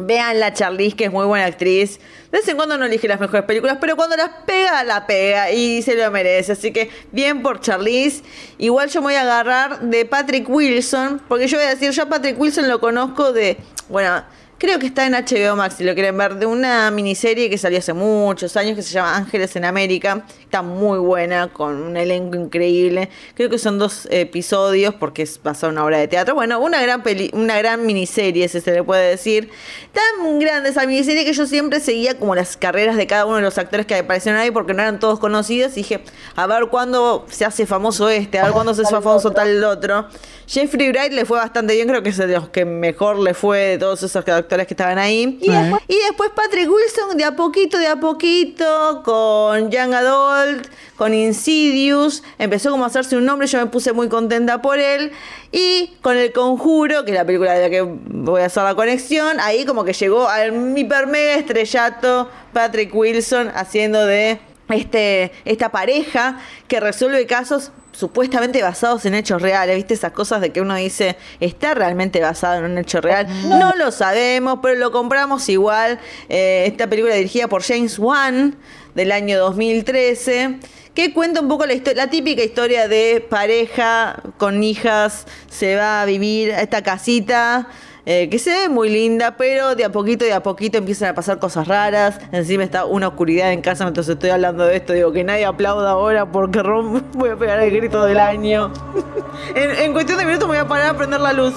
Vean 0.07 0.41
la 0.41 0.53
Charlize, 0.53 0.97
que 0.97 1.05
es 1.05 1.13
muy 1.13 1.27
buena 1.27 1.47
actriz. 1.47 1.99
De 2.31 2.39
vez 2.39 2.49
en 2.49 2.57
cuando 2.57 2.77
no 2.77 2.85
elige 2.85 3.09
las 3.09 3.21
mejores 3.21 3.45
películas, 3.45 3.79
pero 3.81 3.97
cuando 3.97 4.17
las 4.17 4.31
pega, 4.47 4.85
la 4.85 5.07
pega 5.07 5.51
y 5.51 5.83
se 5.83 5.95
lo 5.95 6.11
merece. 6.11 6.53
Así 6.53 6.73
que 6.73 6.91
bien 7.13 7.43
por 7.43 7.61
Charlize. 7.61 8.23
Igual 8.59 8.89
yo 8.89 9.01
me 9.01 9.07
voy 9.07 9.15
a 9.15 9.23
agarrar 9.23 9.81
de 9.81 10.05
Patrick 10.05 10.49
Wilson, 10.49 11.21
porque 11.29 11.47
yo 11.47 11.59
voy 11.59 11.67
a 11.67 11.71
decir, 11.71 11.91
yo 11.91 12.03
a 12.03 12.07
Patrick 12.07 12.39
Wilson 12.39 12.69
lo 12.69 12.81
conozco 12.81 13.33
de, 13.33 13.59
bueno, 13.89 14.23
creo 14.59 14.79
que 14.79 14.87
está 14.87 15.07
en 15.07 15.13
HBO 15.13 15.57
Max 15.57 15.77
si 15.79 15.85
lo 15.85 15.95
quieren 15.95 16.19
ver, 16.19 16.35
de 16.35 16.47
una 16.47 16.91
miniserie 16.91 17.49
que 17.49 17.57
salió 17.57 17.79
hace 17.79 17.93
muchos 17.93 18.57
años 18.57 18.75
que 18.75 18.83
se 18.83 18.93
llama 18.93 19.17
Ángeles 19.17 19.55
en 19.57 19.65
América. 19.65 20.25
Está 20.43 20.63
muy 20.63 20.99
buena, 20.99 21.49
con 21.53 21.81
un 21.83 21.97
elenco 21.97 22.37
increíble. 22.37 23.09
Creo 23.35 23.49
que 23.49 23.59
son 23.59 23.79
dos 23.79 24.09
episodios 24.11 24.95
porque 24.95 25.23
es 25.23 25.41
basada 25.43 25.73
una 25.73 25.85
obra 25.85 25.99
de 25.99 26.09
teatro. 26.09 26.35
Bueno, 26.35 26.61
una 26.61 26.83
gran 26.83 27.03
peli 27.03 27.31
una 27.33 27.59
gran 27.59 27.87
miniserie, 27.87 28.49
si 28.49 28.61
se 28.61 28.73
le 28.73 28.83
puede 28.83 29.11
decir. 29.11 29.51
Tan 29.93 30.39
grande 30.39 30.71
esa 30.71 30.87
miniserie 30.87 31.25
que 31.25 31.33
yo 31.33 31.47
siempre 31.47 31.81
seguía 31.81 32.19
como 32.19 32.35
las 32.35 32.57
carreras 32.57 32.97
de 32.97 33.07
cada 33.07 33.27
uno 33.27 33.37
de 33.37 33.43
los 33.43 33.59
actores 33.59 33.87
que 33.87 33.95
aparecieron 33.95 34.41
ahí 34.41 34.51
porque 34.51 34.75
no 34.75 34.83
eran 34.83 34.99
todos 34.99 35.21
conocidos. 35.21 35.73
Y 35.73 35.77
dije, 35.77 36.03
a 36.35 36.47
ver 36.47 36.67
cuándo 36.69 37.27
se 37.31 37.45
hace 37.45 37.67
famoso 37.67 38.09
este, 38.09 38.39
a 38.39 38.45
ver 38.45 38.53
cuándo 38.53 38.75
se 38.75 38.83
hace 38.83 38.95
famoso 38.95 39.31
tal 39.31 39.63
otro. 39.63 40.09
Jeffrey 40.47 40.91
Wright 40.91 41.13
le 41.13 41.27
fue 41.27 41.39
bastante 41.39 41.75
bien, 41.75 41.87
creo 41.87 42.03
que 42.03 42.09
es 42.09 42.17
de 42.17 42.27
los 42.27 42.49
que 42.49 42.65
mejor 42.65 43.19
le 43.19 43.35
fue 43.35 43.59
de 43.59 43.79
todos 43.79 44.03
esos 44.03 44.17
actores 44.17 44.48
que 44.49 44.75
estaban 44.75 44.99
ahí. 44.99 45.39
Y, 45.41 45.51
después, 45.51 45.83
y 45.89 45.97
después 45.97 46.31
Patrick 46.35 46.69
Wilson, 46.71 47.17
de 47.17 47.25
a 47.25 47.37
poquito, 47.37 47.79
de 47.79 47.87
a 47.87 47.97
poquito, 47.97 49.03
con 49.05 49.71
Young 49.71 49.95
Adult, 49.95 50.67
con 50.97 51.15
Insidious, 51.15 52.23
empezó 52.39 52.71
como 52.71 52.85
a 52.85 52.87
hacerse 52.89 53.17
un 53.17 53.25
nombre, 53.25 53.47
yo 53.47 53.59
me 53.59 53.67
puse 53.67 53.93
muy 53.93 54.09
contenta 54.09 54.61
por 54.63 54.79
él. 54.79 55.13
Y 55.53 55.93
con 56.03 56.17
El 56.17 56.33
Conjuro, 56.33 57.05
que 57.05 57.13
es 57.13 57.17
la 57.17 57.25
película 57.25 57.55
de 57.55 57.63
la 57.63 57.71
que 57.71 57.83
voy 57.83 58.43
a 58.43 58.47
hacer 58.47 58.65
la 58.65 58.75
conexión, 58.75 59.39
ahí 59.41 59.65
como 59.65 59.85
que 59.85 59.93
llegó 59.93 60.29
al 60.29 60.77
hiper 60.77 61.07
mega 61.07 61.35
estrellato 61.35 62.29
Patrick 62.53 62.95
Wilson 62.95 63.51
haciendo 63.55 64.05
de 64.05 64.41
este, 64.71 65.33
esta 65.45 65.71
pareja 65.71 66.39
que 66.67 66.81
resuelve 66.81 67.27
casos 67.27 67.73
supuestamente 67.99 68.63
basados 68.63 69.05
en 69.07 69.15
hechos 69.17 69.43
reales, 69.43 69.75
¿viste? 69.75 69.95
Esas 69.95 70.13
cosas 70.13 70.41
de 70.41 70.53
que 70.53 70.61
uno 70.61 70.77
dice, 70.77 71.17
¿está 71.41 71.75
realmente 71.75 72.21
basado 72.21 72.65
en 72.65 72.71
un 72.71 72.79
hecho 72.79 73.01
real? 73.01 73.27
No, 73.49 73.73
lo 73.73 73.91
sabemos, 73.91 74.61
pero 74.63 74.77
lo 74.77 74.93
compramos 74.93 75.49
igual. 75.49 75.99
Eh, 76.29 76.63
esta 76.69 76.87
película 76.87 77.17
dirigida 77.17 77.49
por 77.49 77.65
James 77.65 77.99
Wan 77.99 78.55
del 78.95 79.11
año 79.11 79.37
2013 79.41 80.61
que 80.95 81.13
cuenta 81.13 81.41
un 81.41 81.49
poco 81.49 81.67
la, 81.67 81.75
la 81.97 82.09
típica 82.09 82.43
historia 82.43 82.87
de 82.87 83.25
pareja 83.29 84.23
con 84.37 84.63
hijas, 84.63 85.27
se 85.49 85.75
va 85.75 86.03
a 86.03 86.05
vivir 86.05 86.53
a 86.53 86.63
esta 86.63 86.83
casita. 86.83 87.69
Eh, 88.11 88.31
que 88.31 88.39
se 88.39 88.49
ve 88.49 88.69
muy 88.71 88.89
linda, 88.89 89.37
pero 89.37 89.75
de 89.75 89.85
a 89.85 89.93
poquito, 89.93 90.25
de 90.25 90.33
a 90.33 90.43
poquito 90.43 90.79
empiezan 90.79 91.11
a 91.11 91.15
pasar 91.15 91.39
cosas 91.39 91.69
raras. 91.69 92.19
Encima 92.33 92.65
está 92.65 92.87
una 92.87 93.09
oscuridad 93.09 93.53
en 93.53 93.61
casa, 93.61 93.87
entonces 93.87 94.15
estoy 94.15 94.31
hablando 94.31 94.65
de 94.65 94.77
esto. 94.77 94.95
Digo 94.95 95.13
que 95.13 95.25
nadie 95.25 95.45
aplauda 95.45 95.91
ahora 95.91 96.33
porque 96.33 96.63
rom 96.63 97.03
voy 97.13 97.29
a 97.29 97.37
pegar 97.37 97.61
el 97.61 97.71
grito 97.71 98.03
del 98.07 98.19
año. 98.19 98.73
en, 99.55 99.71
en 99.85 99.93
cuestión 99.93 100.17
de 100.17 100.25
minutos 100.25 100.49
me 100.49 100.55
voy 100.55 100.65
a 100.65 100.67
parar 100.67 100.95
a 100.95 100.97
prender 100.97 101.21
la 101.21 101.35
luz. 101.35 101.53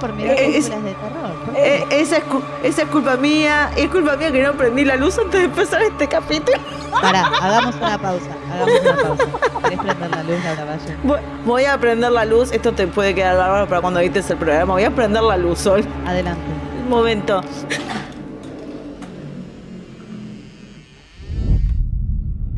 Por 0.00 0.12
mirar 0.12 0.36
Eh, 0.36 0.58
es- 0.58 0.68
películas 0.70 0.84
de 0.84 0.94
terror. 0.94 1.30
Eh, 1.56 1.84
esa, 1.90 2.16
es, 2.18 2.24
esa 2.62 2.82
es 2.82 2.88
culpa 2.88 3.16
mía. 3.16 3.70
Es 3.76 3.88
culpa 3.88 4.16
mía 4.16 4.30
que 4.32 4.42
no 4.42 4.52
prendí 4.54 4.84
la 4.84 4.96
luz 4.96 5.18
antes 5.18 5.40
de 5.40 5.46
empezar 5.46 5.82
este 5.82 6.08
capítulo. 6.08 6.58
Pará, 7.00 7.26
hagamos 7.40 7.74
una 7.76 7.98
pausa. 7.98 8.26
Hagamos 8.52 8.80
una 8.80 8.96
pausa. 8.96 9.24
¿Querés 9.62 9.78
prender 9.78 10.10
la 10.10 10.22
luz, 10.22 10.36
Valle? 10.44 10.96
Voy, 11.04 11.18
voy 11.44 11.64
a 11.64 11.78
prender 11.78 12.12
la 12.12 12.24
luz. 12.24 12.52
Esto 12.52 12.72
te 12.72 12.86
puede 12.86 13.14
quedar 13.14 13.36
bárbaro 13.36 13.66
para 13.68 13.80
cuando 13.80 14.00
edites 14.00 14.28
el 14.30 14.36
programa. 14.36 14.74
Voy 14.74 14.84
a 14.84 14.90
prender 14.90 15.22
la 15.22 15.36
luz, 15.36 15.58
Sol. 15.60 15.84
Adelante. 16.06 16.40
Un 16.84 16.90
momento. 16.90 17.40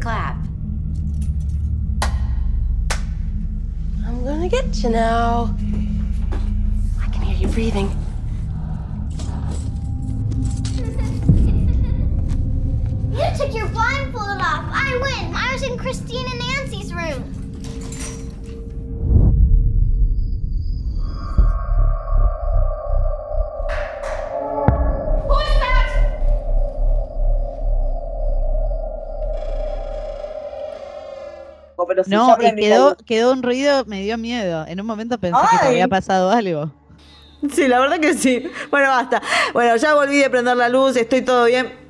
Clap. 0.00 0.37
I'm 4.07 4.25
gonna 4.25 4.49
get 4.49 4.75
you 4.83 4.90
now. 4.90 5.55
You 7.38 7.49
breathing. 7.49 7.90
You 13.12 13.25
took 13.37 13.55
your 13.55 13.69
blindfold 13.69 14.40
off. 14.40 14.64
I 14.73 14.99
win. 15.02 15.35
I 15.35 15.53
was 15.53 15.62
in 15.62 15.77
Christine 15.79 16.27
and 16.31 16.38
Nancy's 16.38 16.92
room. 16.94 17.22
Who 25.29 25.38
is 25.40 25.57
that? 25.61 25.87
Pero 31.88 32.05
si 32.05 32.11
No, 32.11 32.37
y 32.38 32.42
la 32.42 32.55
quedó, 32.55 32.96
quedó 32.96 33.33
un 33.33 33.42
ruido, 33.42 33.85
me 33.87 34.03
dio 34.03 34.18
miedo. 34.18 34.66
En 34.66 34.81
un 34.81 34.87
momento 34.87 35.18
pensé 35.18 35.40
que 35.51 35.59
te 35.59 35.64
Ay. 35.66 35.68
había 35.72 35.88
pasado 35.88 36.31
algo. 36.31 36.70
Sí, 37.53 37.68
la 37.68 37.81
verdad 37.81 38.01
que 38.01 38.14
sí. 38.14 38.51
Bueno, 38.70 38.88
basta. 38.88 39.22
Bueno, 39.53 39.77
ya 39.77 39.94
volví 39.94 40.18
de 40.18 40.31
prender 40.31 40.57
la 40.57 40.68
luz, 40.68 40.96
estoy 40.96 41.22
todo 41.22 41.44
bien. 41.44 41.87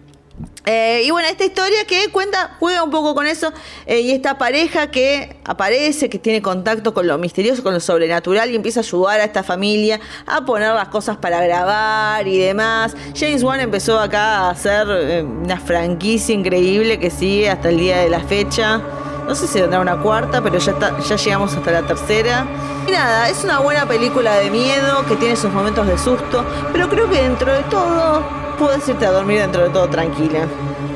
Eh, 0.68 1.02
y 1.04 1.12
bueno, 1.12 1.28
esta 1.28 1.44
historia 1.44 1.84
que 1.86 2.10
cuenta, 2.10 2.56
juega 2.58 2.82
un 2.82 2.90
poco 2.90 3.14
con 3.14 3.24
eso, 3.28 3.52
eh, 3.86 4.00
y 4.00 4.10
esta 4.10 4.36
pareja 4.36 4.90
que 4.90 5.36
aparece, 5.44 6.08
que 6.10 6.18
tiene 6.18 6.42
contacto 6.42 6.92
con 6.92 7.06
lo 7.06 7.16
misterioso, 7.18 7.62
con 7.62 7.72
lo 7.72 7.78
sobrenatural, 7.78 8.50
y 8.50 8.56
empieza 8.56 8.80
a 8.80 8.82
ayudar 8.82 9.20
a 9.20 9.24
esta 9.24 9.44
familia 9.44 10.00
a 10.26 10.44
poner 10.44 10.74
las 10.74 10.88
cosas 10.88 11.18
para 11.18 11.40
grabar 11.40 12.26
y 12.26 12.38
demás. 12.38 12.96
James 13.14 13.44
Wan 13.44 13.60
empezó 13.60 14.00
acá 14.00 14.38
a 14.38 14.50
hacer 14.50 14.88
eh, 14.90 15.22
una 15.22 15.60
franquicia 15.60 16.34
increíble 16.34 16.98
que 16.98 17.10
sigue 17.10 17.48
hasta 17.48 17.68
el 17.68 17.78
día 17.78 17.98
de 17.98 18.10
la 18.10 18.20
fecha. 18.20 18.82
No 19.26 19.34
sé 19.34 19.46
si 19.48 19.54
tendrá 19.58 19.80
una 19.80 19.96
cuarta, 19.96 20.40
pero 20.40 20.58
ya, 20.58 20.70
está- 20.72 20.96
ya 20.98 21.16
llegamos 21.16 21.56
hasta 21.56 21.72
la 21.72 21.82
tercera. 21.82 22.46
Y 22.86 22.92
nada, 22.92 23.28
es 23.28 23.42
una 23.44 23.58
buena 23.60 23.84
película 23.86 24.34
de 24.36 24.50
miedo 24.50 25.04
que 25.04 25.16
tiene 25.16 25.36
sus 25.36 25.52
momentos 25.52 25.86
de 25.86 25.98
susto, 25.98 26.46
pero 26.72 26.88
creo 26.88 27.08
que 27.08 27.22
dentro 27.22 27.52
de 27.52 27.64
todo 27.64 28.22
puedes 28.56 28.86
irte 28.88 29.04
a 29.04 29.10
dormir 29.10 29.40
dentro 29.40 29.62
de 29.64 29.70
todo 29.70 29.88
tranquila. 29.88 30.46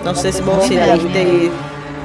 No 0.05 0.15
sé 0.15 0.33
si 0.33 0.43
vos 0.43 0.65
si 0.67 0.77
la 0.77 0.95
viste 0.95 1.23
y... 1.23 1.51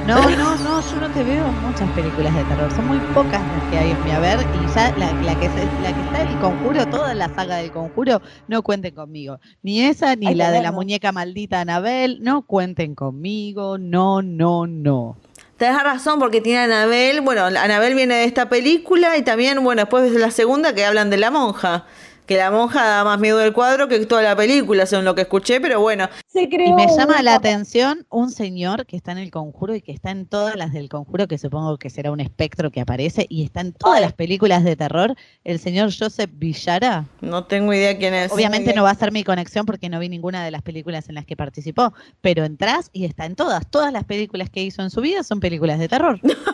No, 0.02 0.30
no, 0.30 0.56
no, 0.58 0.80
yo 0.82 1.00
no 1.00 1.10
te 1.10 1.24
veo 1.24 1.52
muchas 1.52 1.90
películas 1.90 2.34
de 2.34 2.44
terror. 2.44 2.70
Son 2.70 2.86
muy 2.86 3.00
pocas 3.00 3.48
las 3.48 3.64
que 3.64 3.76
hay 3.78 3.90
en 3.90 4.02
mi 4.02 4.12
haber. 4.12 4.46
Y 4.52 4.68
ya 4.68 4.92
la, 4.94 5.14
la 5.18 5.34
que, 5.36 5.48
se- 5.50 5.72
la 5.78 5.92
que 5.94 6.02
está 6.02 6.18
del 6.24 6.38
conjuro, 6.38 6.86
toda 6.86 7.14
la 7.14 7.28
saga 7.28 7.56
del 7.56 7.72
conjuro, 7.72 8.20
no 8.46 8.62
cuenten 8.62 8.94
conmigo. 8.94 9.38
Ni 9.62 9.80
esa, 9.80 10.14
ni 10.14 10.26
Ay, 10.28 10.34
la 10.36 10.50
de 10.52 10.62
la 10.62 10.70
muñeca 10.70 11.10
maldita 11.10 11.60
Anabel, 11.60 12.18
no 12.22 12.42
cuenten 12.42 12.94
conmigo. 12.94 13.78
No, 13.78 14.22
no, 14.22 14.66
no. 14.68 15.16
Tenés 15.56 15.82
razón 15.82 16.18
porque 16.18 16.42
tiene 16.42 16.60
a 16.60 16.64
Anabel, 16.64 17.22
bueno, 17.22 17.44
Anabel 17.44 17.94
viene 17.94 18.16
de 18.16 18.24
esta 18.24 18.50
película 18.50 19.16
y 19.16 19.22
también, 19.22 19.62
bueno, 19.64 19.82
después 19.82 20.12
de 20.12 20.18
la 20.18 20.30
segunda 20.30 20.74
que 20.74 20.84
hablan 20.84 21.08
de 21.08 21.16
la 21.16 21.30
monja, 21.30 21.86
que 22.26 22.36
la 22.36 22.50
monja 22.50 22.84
da 22.84 23.04
más 23.04 23.18
miedo 23.20 23.38
del 23.38 23.52
cuadro 23.52 23.88
que 23.88 24.04
toda 24.06 24.22
la 24.22 24.36
película, 24.36 24.84
según 24.86 25.04
lo 25.04 25.14
que 25.14 25.22
escuché, 25.22 25.60
pero 25.60 25.80
bueno, 25.80 26.08
Se 26.26 26.48
creó 26.48 26.68
Y 26.68 26.72
me 26.72 26.86
llama 26.88 27.04
una 27.14 27.22
la 27.22 27.32
capa- 27.34 27.48
atención 27.48 28.06
un 28.10 28.30
señor 28.30 28.84
que 28.86 28.96
está 28.96 29.12
en 29.12 29.18
el 29.18 29.30
conjuro 29.30 29.74
y 29.74 29.80
que 29.80 29.92
está 29.92 30.10
en 30.10 30.26
todas 30.26 30.56
las 30.56 30.72
del 30.72 30.88
conjuro, 30.88 31.26
que 31.28 31.38
supongo 31.38 31.78
que 31.78 31.88
será 31.90 32.10
un 32.12 32.20
espectro 32.20 32.70
que 32.70 32.80
aparece, 32.80 33.26
y 33.28 33.44
está 33.44 33.60
en 33.60 33.72
todas 33.72 34.00
las 34.00 34.12
películas 34.12 34.64
de 34.64 34.76
terror, 34.76 35.14
el 35.44 35.58
señor 35.60 35.90
Joseph 35.96 36.30
Villara. 36.34 37.06
no 37.20 37.44
tengo 37.44 37.72
idea 37.72 37.96
quién 37.96 38.12
es. 38.14 38.32
Obviamente 38.32 38.74
no 38.74 38.82
va 38.82 38.90
a 38.90 38.94
ser 38.94 39.12
mi 39.12 39.24
conexión 39.24 39.64
porque 39.66 39.88
no 39.88 39.98
vi 39.98 40.08
ninguna 40.08 40.44
de 40.44 40.50
las 40.50 40.62
películas 40.62 41.08
en 41.08 41.14
las 41.14 41.24
que 41.26 41.36
participó, 41.36 41.94
pero 42.20 42.44
entras 42.44 42.90
y 42.92 43.04
está 43.04 43.24
en 43.26 43.36
todas. 43.36 43.66
Todas 43.70 43.92
las 43.92 44.04
películas 44.04 44.50
que 44.50 44.62
hizo 44.62 44.82
en 44.82 44.90
su 44.90 45.00
vida 45.00 45.22
son 45.22 45.40
películas 45.40 45.78
de 45.78 45.88
terror. 45.88 46.20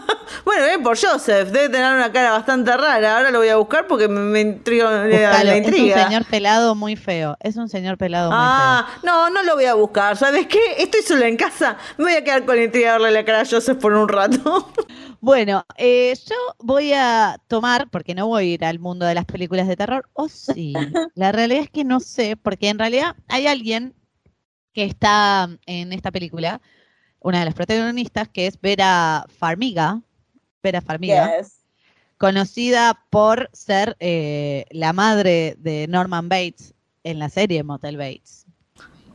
Bueno, 0.44 0.64
bien 0.66 0.82
por 0.82 0.98
Joseph, 0.98 1.48
debe 1.50 1.68
tener 1.68 1.92
una 1.94 2.10
cara 2.12 2.32
bastante 2.32 2.76
rara, 2.76 3.16
ahora 3.16 3.30
lo 3.30 3.38
voy 3.38 3.48
a 3.48 3.56
buscar 3.56 3.86
porque 3.86 4.08
me, 4.08 4.20
me 4.20 4.40
intriga, 4.40 4.90
la- 5.44 5.56
Es 5.56 5.66
un 5.66 6.06
señor 6.06 6.24
pelado 6.26 6.74
muy 6.74 6.96
feo. 6.96 7.36
Es 7.40 7.56
un 7.56 7.68
señor 7.68 7.98
pelado 7.98 8.30
muy 8.30 8.38
Ah, 8.40 8.86
no, 9.02 9.30
no 9.30 9.42
lo 9.42 9.54
voy 9.54 9.64
a 9.66 9.74
buscar. 9.74 10.16
¿Sabes 10.16 10.46
qué? 10.46 10.60
Estoy 10.78 11.02
sola 11.02 11.28
en 11.28 11.36
casa. 11.36 11.76
Me 11.98 12.04
voy 12.04 12.12
a 12.14 12.24
quedar 12.24 12.44
con 12.44 12.56
la 12.56 12.64
intriga 12.64 12.92
de 12.92 12.98
verle 12.98 13.12
la 13.20 13.24
cara 13.24 13.40
a 13.42 13.44
Joseph 13.46 13.78
por 13.78 13.92
un 13.92 14.08
rato. 14.08 14.38
feo. 14.42 14.86
Bueno, 15.20 15.64
eh, 15.76 16.14
yo 16.26 16.34
voy 16.58 16.92
a 16.94 17.36
tomar, 17.46 17.88
porque 17.90 18.12
no 18.12 18.26
voy 18.26 18.42
a 18.42 18.46
ir 18.54 18.64
al 18.64 18.80
mundo 18.80 19.06
de 19.06 19.14
las 19.14 19.24
películas 19.24 19.68
de 19.68 19.76
terror, 19.76 20.08
o 20.14 20.28
sí. 20.28 20.72
La 21.14 21.30
realidad 21.30 21.62
es 21.62 21.70
que 21.70 21.84
no 21.84 22.00
sé, 22.00 22.36
porque 22.36 22.68
en 22.70 22.78
realidad 22.80 23.14
hay 23.28 23.46
alguien 23.46 23.94
que 24.72 24.82
está 24.84 25.48
en 25.66 25.92
esta 25.92 26.10
película, 26.10 26.60
una 27.20 27.38
de 27.38 27.44
las 27.44 27.54
protagonistas, 27.54 28.28
que 28.30 28.48
es 28.48 28.60
Vera 28.60 29.24
Farmiga. 29.38 30.00
Vera 30.62 30.80
Farmiga. 30.80 31.38
Yes. 31.38 31.52
conocida 32.18 33.00
por 33.10 33.50
ser 33.52 33.96
eh, 33.98 34.64
la 34.70 34.92
madre 34.92 35.56
de 35.58 35.86
Norman 35.88 36.28
Bates 36.28 36.72
en 37.02 37.18
la 37.18 37.28
serie 37.28 37.64
Motel 37.64 37.96
Bates. 37.96 38.46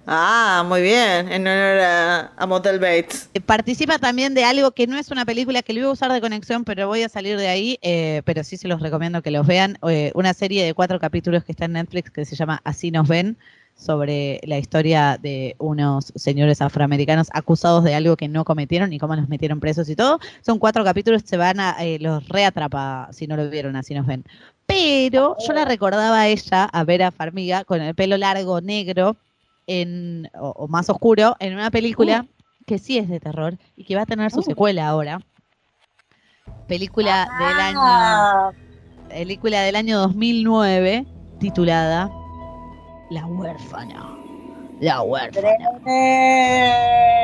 Ah, 0.05 0.63
muy 0.67 0.81
bien. 0.81 1.29
En 1.31 1.41
honor 1.47 1.79
a, 1.79 2.31
a 2.37 2.45
Motel 2.47 2.79
Bates. 2.79 3.29
Eh, 3.33 3.41
Participa 3.41 3.97
también 3.99 4.33
de 4.33 4.45
algo 4.45 4.71
que 4.71 4.87
no 4.87 4.97
es 4.97 5.11
una 5.11 5.25
película 5.25 5.61
que 5.61 5.73
lo 5.73 5.79
iba 5.79 5.89
a 5.89 5.93
usar 5.93 6.11
de 6.13 6.21
conexión, 6.21 6.63
pero 6.63 6.87
voy 6.87 7.03
a 7.03 7.09
salir 7.09 7.37
de 7.37 7.47
ahí, 7.49 7.77
eh, 7.81 8.21
pero 8.25 8.43
sí 8.43 8.55
se 8.57 8.67
los 8.69 8.81
recomiendo 8.81 9.21
que 9.21 9.31
los 9.31 9.45
vean. 9.45 9.77
Eh, 9.89 10.11
una 10.15 10.33
serie 10.33 10.65
de 10.65 10.73
cuatro 10.73 10.99
capítulos 10.99 11.43
que 11.43 11.51
está 11.51 11.65
en 11.65 11.73
Netflix 11.73 12.09
que 12.11 12.23
se 12.25 12.35
llama 12.37 12.61
Así 12.63 12.89
nos 12.91 13.07
ven, 13.07 13.37
sobre 13.77 14.41
la 14.43 14.57
historia 14.57 15.17
de 15.21 15.55
unos 15.59 16.11
señores 16.15 16.61
afroamericanos 16.61 17.29
acusados 17.31 17.83
de 17.83 17.95
algo 17.95 18.17
que 18.17 18.27
no 18.27 18.43
cometieron 18.43 18.91
y 18.91 18.99
cómo 18.99 19.15
los 19.15 19.29
metieron 19.29 19.59
presos 19.59 19.87
y 19.87 19.95
todo. 19.95 20.19
Son 20.41 20.59
cuatro 20.59 20.83
capítulos, 20.83 21.21
se 21.25 21.37
van 21.37 21.59
a, 21.59 21.77
eh, 21.79 21.99
los 21.99 22.27
reatrapa 22.27 23.07
si 23.11 23.27
no 23.27 23.37
lo 23.37 23.49
vieron, 23.49 23.75
así 23.75 23.93
nos 23.93 24.05
ven. 24.05 24.25
Pero 24.65 25.37
yo 25.45 25.53
la 25.53 25.63
recordaba 25.63 26.21
a 26.21 26.27
ella, 26.27 26.65
a 26.65 26.83
Vera 26.83 27.11
Farmiga, 27.11 27.63
con 27.63 27.81
el 27.81 27.95
pelo 27.95 28.17
largo, 28.17 28.59
negro, 28.59 29.15
en, 29.67 30.29
o, 30.33 30.49
o 30.49 30.67
más 30.67 30.89
oscuro, 30.89 31.35
en 31.39 31.53
una 31.53 31.71
película 31.71 32.25
que 32.65 32.79
sí 32.79 32.97
es 32.97 33.07
de 33.07 33.19
terror 33.19 33.57
y 33.77 33.85
que 33.85 33.95
va 33.95 34.01
a 34.01 34.05
tener 34.05 34.31
su 34.31 34.41
secuela 34.41 34.87
ahora. 34.87 35.21
Película 36.67 37.27
del 37.39 37.59
año 37.59 37.79
Ah, 37.81 38.51
película 39.09 39.61
del 39.61 39.75
año 39.75 39.99
2009 39.99 41.05
titulada 41.39 42.11
La 43.09 43.25
huérfana. 43.25 44.17
La 44.79 45.01
huérfana. 45.01 45.79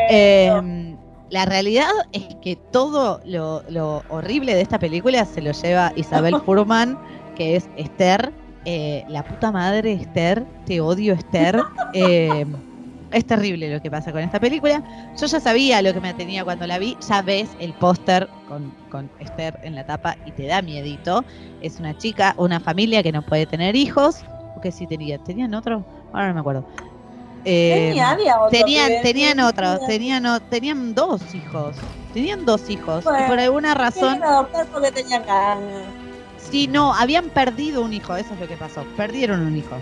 Eh, 0.09 0.95
la 1.29 1.45
realidad 1.45 1.89
es 2.11 2.35
que 2.41 2.55
todo 2.55 3.19
lo, 3.25 3.63
lo 3.69 4.03
horrible 4.09 4.55
de 4.55 4.61
esta 4.61 4.79
película 4.79 5.25
se 5.25 5.41
lo 5.41 5.51
lleva 5.51 5.91
Isabel 5.95 6.35
Furman, 6.45 6.97
que 7.35 7.55
es 7.55 7.67
Esther. 7.75 8.31
Eh, 8.65 9.03
la 9.09 9.23
puta 9.23 9.51
madre 9.51 9.93
Esther, 9.93 10.45
te 10.65 10.79
odio 10.79 11.13
Esther. 11.13 11.61
Eh, 11.93 12.45
es 13.11 13.25
terrible 13.25 13.71
lo 13.71 13.81
que 13.81 13.91
pasa 13.91 14.11
con 14.11 14.21
esta 14.21 14.39
película. 14.39 14.81
Yo 15.19 15.25
ya 15.27 15.39
sabía 15.39 15.81
lo 15.81 15.93
que 15.93 15.99
me 15.99 16.13
tenía 16.13 16.43
cuando 16.43 16.65
la 16.65 16.79
vi. 16.79 16.97
Ya 17.07 17.21
ves 17.21 17.49
el 17.59 17.73
póster 17.73 18.27
con, 18.47 18.73
con 18.89 19.09
Esther 19.19 19.59
en 19.63 19.75
la 19.75 19.85
tapa 19.85 20.15
y 20.25 20.31
te 20.31 20.47
da 20.47 20.61
miedito. 20.61 21.23
Es 21.61 21.79
una 21.79 21.97
chica, 21.97 22.33
una 22.37 22.59
familia 22.59 23.03
que 23.03 23.11
no 23.11 23.21
puede 23.21 23.45
tener 23.45 23.75
hijos. 23.75 24.23
Que 24.63 24.71
sí 24.71 24.87
tenía. 24.87 25.17
¿Tenían 25.19 25.53
otro? 25.53 25.83
Ahora 26.13 26.29
no 26.29 26.33
me 26.35 26.39
acuerdo. 26.39 26.65
Eh, 27.45 27.87
Tenía, 27.89 28.13
otro 28.39 28.49
tenían, 28.49 28.87
que- 28.87 28.99
tenían 29.03 29.37
que 29.37 29.43
otros, 29.43 29.79
tenía- 29.85 30.21
tenían, 30.21 30.49
tenían 30.49 30.95
dos 30.95 31.21
hijos. 31.35 31.75
Tenían 32.13 32.45
dos 32.45 32.69
hijos. 32.69 33.03
y 33.03 33.27
por 33.27 33.39
alguna 33.39 33.73
razón. 33.73 34.23
Adoptar 34.23 34.65
porque 34.67 34.91
tenían 34.93 35.25
ganas. 35.25 35.83
Sí, 36.37 36.67
no, 36.67 36.93
habían 36.93 37.25
perdido 37.29 37.81
un 37.83 37.91
hijo, 37.93 38.15
eso 38.15 38.33
es 38.33 38.39
lo 38.39 38.47
que 38.47 38.55
pasó. 38.55 38.85
Perdieron 38.95 39.41
un 39.41 39.57
hijo. 39.57 39.75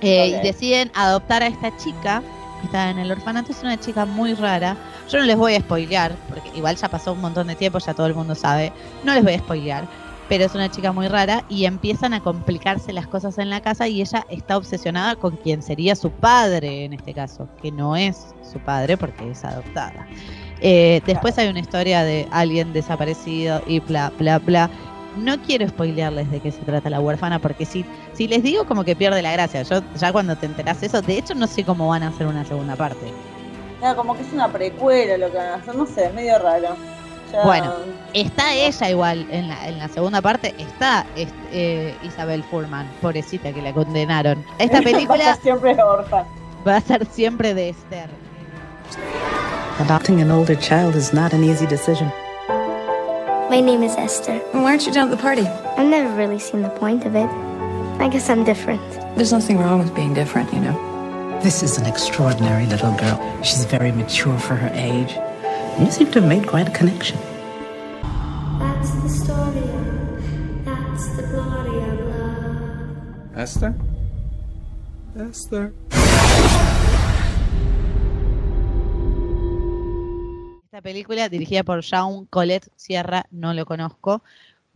Eh. 0.00 0.28
Y 0.28 0.32
deciden 0.44 0.90
adoptar 0.94 1.42
a 1.44 1.46
esta 1.46 1.76
chica 1.76 2.22
que 2.60 2.66
está 2.66 2.90
en 2.90 2.98
el 2.98 3.10
orfanato. 3.12 3.52
Es 3.52 3.62
una 3.62 3.78
chica 3.78 4.04
muy 4.04 4.34
rara. 4.34 4.76
Yo 5.08 5.18
no 5.18 5.24
les 5.24 5.36
voy 5.36 5.54
a 5.54 5.60
spoilear, 5.60 6.16
porque 6.28 6.50
igual 6.56 6.74
ya 6.76 6.88
pasó 6.88 7.12
un 7.12 7.20
montón 7.20 7.46
de 7.46 7.54
tiempo, 7.54 7.78
ya 7.78 7.94
todo 7.94 8.06
el 8.06 8.14
mundo 8.14 8.34
sabe. 8.34 8.72
No 9.04 9.14
les 9.14 9.22
voy 9.22 9.34
a 9.34 9.38
spoilear, 9.38 9.86
pero 10.28 10.44
es 10.44 10.54
una 10.54 10.70
chica 10.70 10.92
muy 10.92 11.08
rara 11.08 11.44
y 11.48 11.64
empiezan 11.64 12.14
a 12.14 12.20
complicarse 12.20 12.92
las 12.92 13.06
cosas 13.06 13.38
en 13.38 13.50
la 13.50 13.60
casa 13.60 13.88
y 13.88 14.00
ella 14.00 14.26
está 14.28 14.56
obsesionada 14.56 15.16
con 15.16 15.36
quien 15.36 15.62
sería 15.62 15.94
su 15.94 16.10
padre 16.10 16.84
en 16.84 16.92
este 16.92 17.14
caso, 17.14 17.48
que 17.62 17.70
no 17.70 17.96
es 17.96 18.34
su 18.50 18.58
padre 18.58 18.96
porque 18.96 19.30
es 19.30 19.44
adoptada. 19.44 20.06
Eh, 20.60 21.00
después 21.06 21.36
hay 21.38 21.48
una 21.48 21.60
historia 21.60 22.02
de 22.02 22.26
alguien 22.30 22.72
desaparecido 22.72 23.62
y 23.66 23.80
bla, 23.80 24.12
bla, 24.18 24.38
bla. 24.38 24.70
No 25.16 25.40
quiero 25.40 25.66
spoilearles 25.68 26.30
de 26.30 26.40
qué 26.40 26.50
se 26.50 26.60
trata 26.62 26.90
la 26.90 27.00
huérfana, 27.00 27.38
porque 27.38 27.64
si, 27.64 27.84
si 28.12 28.28
les 28.28 28.42
digo 28.42 28.66
como 28.66 28.84
que 28.84 28.94
pierde 28.94 29.22
la 29.22 29.32
gracia. 29.32 29.62
Yo 29.62 29.82
ya 29.98 30.12
cuando 30.12 30.36
te 30.36 30.46
enterás 30.46 30.82
eso, 30.82 31.00
de 31.00 31.18
hecho 31.18 31.34
no 31.34 31.46
sé 31.46 31.64
cómo 31.64 31.88
van 31.88 32.02
a 32.02 32.08
hacer 32.08 32.26
una 32.26 32.44
segunda 32.44 32.76
parte. 32.76 33.06
Como 33.94 34.16
que 34.16 34.22
es 34.22 34.32
una 34.32 34.48
precuela 34.48 35.16
lo 35.16 35.30
que 35.30 35.36
van 35.36 35.46
a 35.46 35.54
hacer, 35.56 35.74
no 35.74 35.86
sé, 35.86 36.10
medio 36.10 36.38
raro. 36.38 36.76
Bueno, 37.44 37.72
está 38.14 38.54
ella 38.54 38.90
igual 38.90 39.26
en 39.30 39.48
la, 39.48 39.68
en 39.68 39.78
la 39.78 39.88
segunda 39.88 40.22
parte, 40.22 40.54
está 40.58 41.04
est- 41.16 41.34
eh, 41.52 41.94
Isabel 42.02 42.42
Furman, 42.44 42.88
pobrecita 43.02 43.52
que 43.52 43.60
la 43.62 43.72
condenaron. 43.72 44.44
Esta 44.58 44.74
Va 44.80 44.80
a 44.80 44.82
película 44.82 45.24
ser 45.34 45.42
siempre 45.42 45.82
orfa. 45.82 46.24
va 46.66 46.76
a 46.76 46.80
ser 46.80 47.06
siempre 47.06 47.52
de 47.54 47.70
Esther. 47.70 48.08
Adopting 49.80 50.20
an 50.22 50.30
older 50.30 50.56
child 50.58 50.94
is 50.96 51.12
not 51.12 51.32
an 51.34 51.44
easy 51.44 51.66
decision. 51.66 52.10
My 53.50 53.60
name 53.60 53.82
is 53.84 53.94
Esther. 53.96 54.40
Why 54.52 54.64
aren't 54.72 54.86
you 54.86 54.92
down 54.92 55.10
at 55.10 55.16
the 55.16 55.22
party? 55.22 55.42
I've 55.76 55.86
never 55.88 56.08
really 56.16 56.38
seen 56.38 56.62
the 56.62 56.70
point 56.70 57.04
of 57.04 57.14
it. 57.14 57.28
I 58.00 58.08
guess 58.08 58.28
I'm 58.30 58.44
different. 58.44 58.80
There's 59.16 59.32
nothing 59.32 59.58
wrong 59.58 59.78
with 59.78 59.94
being 59.94 60.14
different, 60.14 60.52
you 60.52 60.60
know. 60.60 60.74
This 61.42 61.62
is 61.62 61.78
an 61.78 61.86
extraordinary 61.86 62.66
little 62.66 62.92
girl. 62.96 63.18
She's 63.42 63.64
very 63.66 63.92
mature 63.92 64.38
for 64.38 64.54
her 64.56 64.70
age. 64.74 65.14
You 65.78 65.90
seem 65.90 66.10
to 66.12 66.20
have 66.20 66.28
made 66.28 66.46
quite 66.46 66.68
a 66.68 66.72
connection. 66.72 67.18
That's 68.58 68.90
the 69.02 69.10
story 69.10 69.58
of, 69.58 70.64
that's 70.64 71.06
the 71.16 71.22
glory 71.24 71.76
of 71.82 72.00
love. 72.08 73.36
Esther? 73.36 73.74
Esther? 75.20 75.74
Esta 80.64 80.80
película, 80.80 81.28
dirigida 81.28 81.62
por 81.62 81.82
Jean 81.82 82.24
Colette 82.30 82.70
Sierra, 82.76 83.26
no 83.30 83.52
lo 83.52 83.66
conozco, 83.66 84.22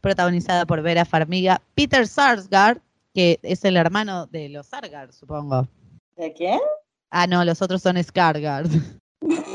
protagonizada 0.03 0.67
por 0.67 0.83
Vera 0.83 1.07
Farmiga, 1.07 1.63
Peter 1.75 2.07
Sarsgaard, 2.07 2.83
que 3.15 3.39
es 3.43 3.65
el 3.65 3.79
hermano 3.79 4.27
de 4.27 4.51
los 4.51 4.67
Sarsgaard, 4.67 5.13
supongo. 5.13 5.67
¿De 6.19 6.35
quién? 6.35 6.61
Ah, 7.09 7.27
no, 7.27 7.43
los 7.43 7.63
otros 7.63 7.81
son 7.81 7.97
Skarsgård. 7.97 8.69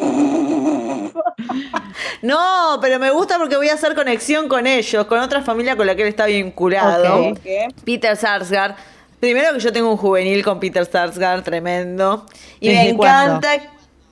No, 2.21 2.79
pero 2.81 2.99
me 2.99 3.11
gusta 3.11 3.37
porque 3.37 3.55
voy 3.55 3.69
a 3.69 3.75
hacer 3.75 3.95
conexión 3.95 4.47
con 4.47 4.67
ellos, 4.67 5.05
con 5.05 5.19
otra 5.19 5.41
familia 5.41 5.75
con 5.75 5.87
la 5.87 5.95
que 5.95 6.03
él 6.03 6.07
está 6.09 6.25
vinculado. 6.25 7.29
Ok. 7.29 7.73
Peter 7.83 8.15
Sarsgaard. 8.15 8.75
Primero 9.19 9.53
que 9.53 9.59
yo 9.59 9.71
tengo 9.71 9.89
un 9.89 9.97
juvenil 9.97 10.43
con 10.43 10.59
Peter 10.59 10.85
Sarsgaard 10.85 11.43
tremendo. 11.43 12.25
Y 12.59 12.69
me 12.69 12.73
¿Desde 12.75 12.95
cuándo? 12.95 13.47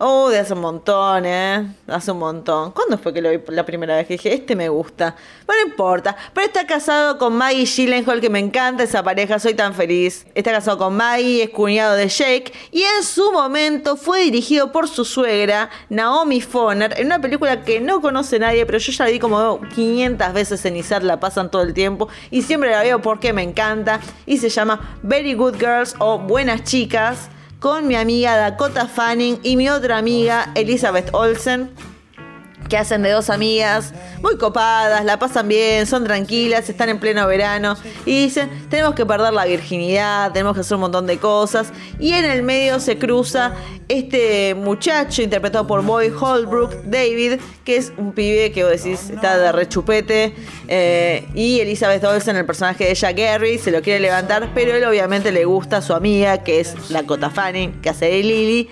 Oh, 0.05 0.27
de 0.29 0.37
hace 0.37 0.51
un 0.51 0.59
montón, 0.59 1.25
¿eh? 1.25 1.65
Hace 1.87 2.11
un 2.11 2.19
montón. 2.19 2.73
¿Cuándo 2.73 2.97
fue 2.97 3.13
que 3.13 3.21
lo 3.21 3.29
vi 3.29 3.39
la 3.47 3.65
primera 3.65 3.95
vez 3.95 4.05
que 4.05 4.15
dije, 4.15 4.33
este 4.33 4.53
me 4.53 4.67
gusta? 4.67 5.15
Pero 5.47 5.59
no 5.61 5.69
importa. 5.69 6.17
Pero 6.33 6.45
está 6.45 6.67
casado 6.67 7.17
con 7.17 7.37
Maggie 7.37 7.63
Gyllenhaal, 7.63 8.19
que 8.19 8.29
me 8.29 8.39
encanta 8.39 8.83
esa 8.83 9.01
pareja, 9.01 9.39
soy 9.39 9.53
tan 9.53 9.73
feliz. 9.73 10.25
Está 10.35 10.51
casado 10.51 10.77
con 10.77 10.97
Maggie, 10.97 11.43
es 11.43 11.51
cuñado 11.51 11.95
de 11.95 12.09
Jake. 12.09 12.51
Y 12.73 12.81
en 12.81 13.01
su 13.01 13.31
momento 13.31 13.95
fue 13.95 14.23
dirigido 14.23 14.73
por 14.73 14.89
su 14.89 15.05
suegra, 15.05 15.69
Naomi 15.87 16.41
Foner, 16.41 16.99
en 16.99 17.05
una 17.05 17.21
película 17.21 17.63
que 17.63 17.79
no 17.79 18.01
conoce 18.01 18.39
nadie, 18.39 18.65
pero 18.65 18.79
yo 18.79 18.91
ya 18.91 19.05
la 19.05 19.11
vi 19.11 19.19
como 19.19 19.61
500 19.73 20.33
veces 20.33 20.65
en 20.65 20.75
Izar, 20.75 21.05
la 21.05 21.21
pasan 21.21 21.49
todo 21.49 21.61
el 21.61 21.73
tiempo. 21.73 22.09
Y 22.29 22.41
siempre 22.41 22.71
la 22.71 22.81
veo 22.81 23.01
porque 23.01 23.31
me 23.31 23.43
encanta. 23.43 24.01
Y 24.25 24.37
se 24.39 24.49
llama 24.49 24.97
Very 25.01 25.33
Good 25.33 25.55
Girls 25.59 25.95
o 25.99 26.19
Buenas 26.19 26.65
Chicas 26.65 27.29
con 27.63 27.87
mi 27.87 27.95
amiga 27.95 28.35
Dakota 28.35 28.89
Fanning 28.89 29.39
y 29.41 29.55
mi 29.55 29.69
otra 29.69 29.97
amiga 29.97 30.51
Elizabeth 30.53 31.09
Olsen, 31.13 31.69
que 32.69 32.77
hacen 32.77 33.03
de 33.03 33.11
dos 33.11 33.29
amigas 33.29 33.93
muy 34.21 34.37
copadas, 34.37 35.03
la 35.05 35.19
pasan 35.19 35.47
bien, 35.47 35.85
son 35.85 36.03
tranquilas, 36.03 36.69
están 36.69 36.89
en 36.89 36.99
pleno 36.99 37.27
verano 37.27 37.75
y 38.05 38.23
dicen, 38.23 38.49
tenemos 38.69 38.95
que 38.95 39.05
perder 39.05 39.33
la 39.33 39.45
virginidad, 39.45 40.31
tenemos 40.31 40.53
que 40.55 40.61
hacer 40.61 40.75
un 40.75 40.81
montón 40.81 41.05
de 41.07 41.17
cosas. 41.17 41.71
Y 41.99 42.13
en 42.13 42.25
el 42.25 42.43
medio 42.43 42.79
se 42.79 42.97
cruza 42.97 43.53
este 43.87 44.55
muchacho 44.55 45.21
interpretado 45.21 45.67
por 45.67 45.83
Boy 45.83 46.09
Holbrook, 46.09 46.73
David, 46.83 47.39
que 47.63 47.77
es 47.77 47.93
un 47.97 48.13
pibe 48.13 48.51
que 48.51 48.63
vos 48.63 48.71
decís 48.71 49.09
está 49.09 49.37
de 49.37 49.51
rechupete, 49.51 50.33
eh, 50.67 51.27
y 51.33 51.59
Elizabeth 51.59 52.03
Olsen, 52.03 52.35
el 52.35 52.45
personaje 52.45 52.85
de 52.85 52.91
ella, 52.91 53.11
Gary, 53.11 53.57
se 53.57 53.71
lo 53.71 53.81
quiere 53.81 53.99
levantar, 53.99 54.49
pero 54.53 54.75
él 54.75 54.83
obviamente 54.85 55.31
le 55.31 55.45
gusta 55.45 55.77
a 55.77 55.81
su 55.81 55.93
amiga, 55.93 56.43
que 56.43 56.59
es 56.59 56.89
la 56.89 57.03
Cota 57.03 57.29
Fanning, 57.29 57.81
que 57.81 57.89
hace 57.89 58.05
de 58.05 58.23
Lily. 58.23 58.69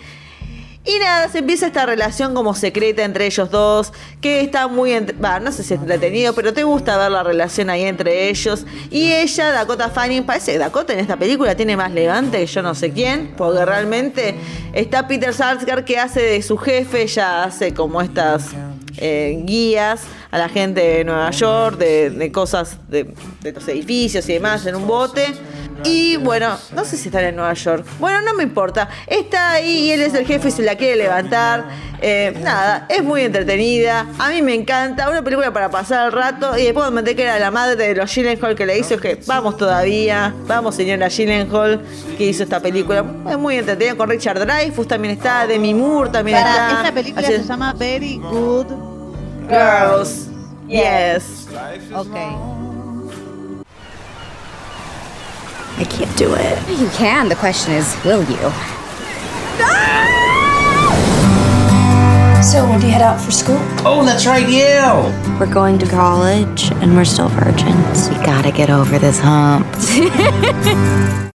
Y 0.83 0.97
nada, 0.97 1.29
se 1.29 1.39
empieza 1.39 1.67
esta 1.67 1.85
relación 1.85 2.33
como 2.33 2.55
secreta 2.55 3.03
entre 3.03 3.27
ellos 3.27 3.51
dos, 3.51 3.93
que 4.19 4.41
está 4.41 4.67
muy, 4.67 4.93
entre- 4.93 5.15
no 5.15 5.51
sé 5.51 5.61
si 5.63 5.75
es 5.75 5.79
entretenido, 5.79 6.33
pero 6.33 6.53
te 6.53 6.63
gusta 6.63 6.97
ver 6.97 7.11
la 7.11 7.21
relación 7.21 7.69
ahí 7.69 7.83
entre 7.83 8.29
ellos. 8.29 8.65
Y 8.89 9.11
ella, 9.11 9.51
Dakota 9.51 9.89
Fanning, 9.89 10.23
parece 10.23 10.53
que 10.53 10.57
Dakota 10.57 10.93
en 10.93 10.99
esta 10.99 11.17
película 11.17 11.53
tiene 11.55 11.77
más 11.77 11.91
levante 11.91 12.39
que 12.39 12.47
yo 12.47 12.63
no 12.63 12.73
sé 12.73 12.91
quién, 12.91 13.31
porque 13.37 13.63
realmente 13.63 14.33
está 14.73 15.07
Peter 15.07 15.35
Sarsgaard 15.35 15.85
que 15.85 15.99
hace 15.99 16.19
de 16.21 16.41
su 16.41 16.57
jefe, 16.57 17.03
ella 17.03 17.43
hace 17.43 17.75
como 17.75 18.01
estas 18.01 18.47
eh, 18.97 19.39
guías 19.45 20.01
a 20.31 20.37
la 20.37 20.49
gente 20.49 20.81
de 20.81 21.03
Nueva 21.03 21.31
York, 21.31 21.77
de, 21.77 22.09
de 22.09 22.31
cosas 22.31 22.77
de, 22.89 23.13
de 23.41 23.51
los 23.51 23.67
edificios 23.67 24.27
y 24.29 24.33
demás 24.33 24.65
en 24.65 24.75
un 24.75 24.87
bote. 24.87 25.25
Y 25.83 26.17
bueno, 26.17 26.57
no 26.75 26.85
sé 26.85 26.95
si 26.95 27.07
están 27.09 27.23
en 27.23 27.35
Nueva 27.35 27.53
York. 27.53 27.83
Bueno, 27.99 28.21
no 28.21 28.35
me 28.35 28.43
importa. 28.43 28.87
Está 29.07 29.53
ahí 29.53 29.87
y 29.87 29.91
él 29.91 30.01
es 30.01 30.13
el 30.13 30.27
jefe 30.27 30.49
y 30.49 30.51
se 30.51 30.61
la 30.61 30.75
quiere 30.75 30.95
levantar. 30.95 31.65
Eh, 32.03 32.37
nada, 32.43 32.85
es 32.87 33.03
muy 33.03 33.21
entretenida. 33.21 34.05
A 34.19 34.29
mí 34.29 34.43
me 34.43 34.53
encanta. 34.53 35.09
Una 35.09 35.23
película 35.23 35.51
para 35.51 35.71
pasar 35.71 36.05
el 36.07 36.11
rato. 36.11 36.55
Y 36.55 36.65
después 36.65 36.91
me 36.91 36.99
enteré 36.99 37.15
que 37.15 37.23
era 37.23 37.39
la 37.39 37.49
madre 37.49 37.75
de 37.77 37.95
los 37.95 38.13
Gyllenhaal 38.13 38.55
que 38.55 38.65
le 38.67 38.77
hizo. 38.77 38.93
Es 38.93 39.01
que 39.01 39.19
vamos 39.25 39.57
todavía. 39.57 40.35
Vamos, 40.45 40.75
señora 40.75 41.07
Gyllenhaal, 41.07 41.81
que 42.15 42.25
hizo 42.25 42.43
esta 42.43 42.59
película. 42.59 43.03
Es 43.31 43.37
muy 43.39 43.55
entretenida 43.57 43.95
con 43.95 44.07
Richard 44.07 44.39
Dreyfuss. 44.45 44.87
También 44.87 45.15
está. 45.15 45.47
Demi 45.47 45.73
Moore 45.73 46.11
también 46.11 46.37
Para, 46.37 46.51
está. 46.67 46.77
esta 46.81 46.93
película 46.93 47.27
Así- 47.27 47.37
se 47.37 47.43
llama 47.43 47.73
Very 47.73 48.17
Good 48.17 48.67
Girls. 49.51 50.29
Yes. 50.65 51.47
Ok. 51.93 52.15
I 55.77 55.83
can't 55.83 56.17
do 56.17 56.33
it. 56.33 56.79
You 56.79 56.87
can. 56.89 57.27
The 57.27 57.35
question 57.35 57.73
is, 57.73 57.93
will 58.05 58.23
you? 58.23 58.51
So, 62.41 62.67
when 62.67 62.79
do 62.79 62.87
you 62.87 62.93
head 62.93 63.01
out 63.01 63.19
for 63.19 63.31
school? 63.31 63.59
Oh, 63.85 64.03
that's 64.05 64.25
right, 64.25 64.47
yeah. 64.47 65.03
We're 65.39 65.53
going 65.53 65.77
to 65.79 65.85
college 65.85 66.71
and 66.81 66.95
we're 66.95 67.05
still 67.05 67.29
virgins. 67.29 68.09
We 68.09 68.15
gotta 68.25 68.51
get 68.51 68.69
over 68.69 68.97
this 68.99 69.19
hump. 69.19 69.67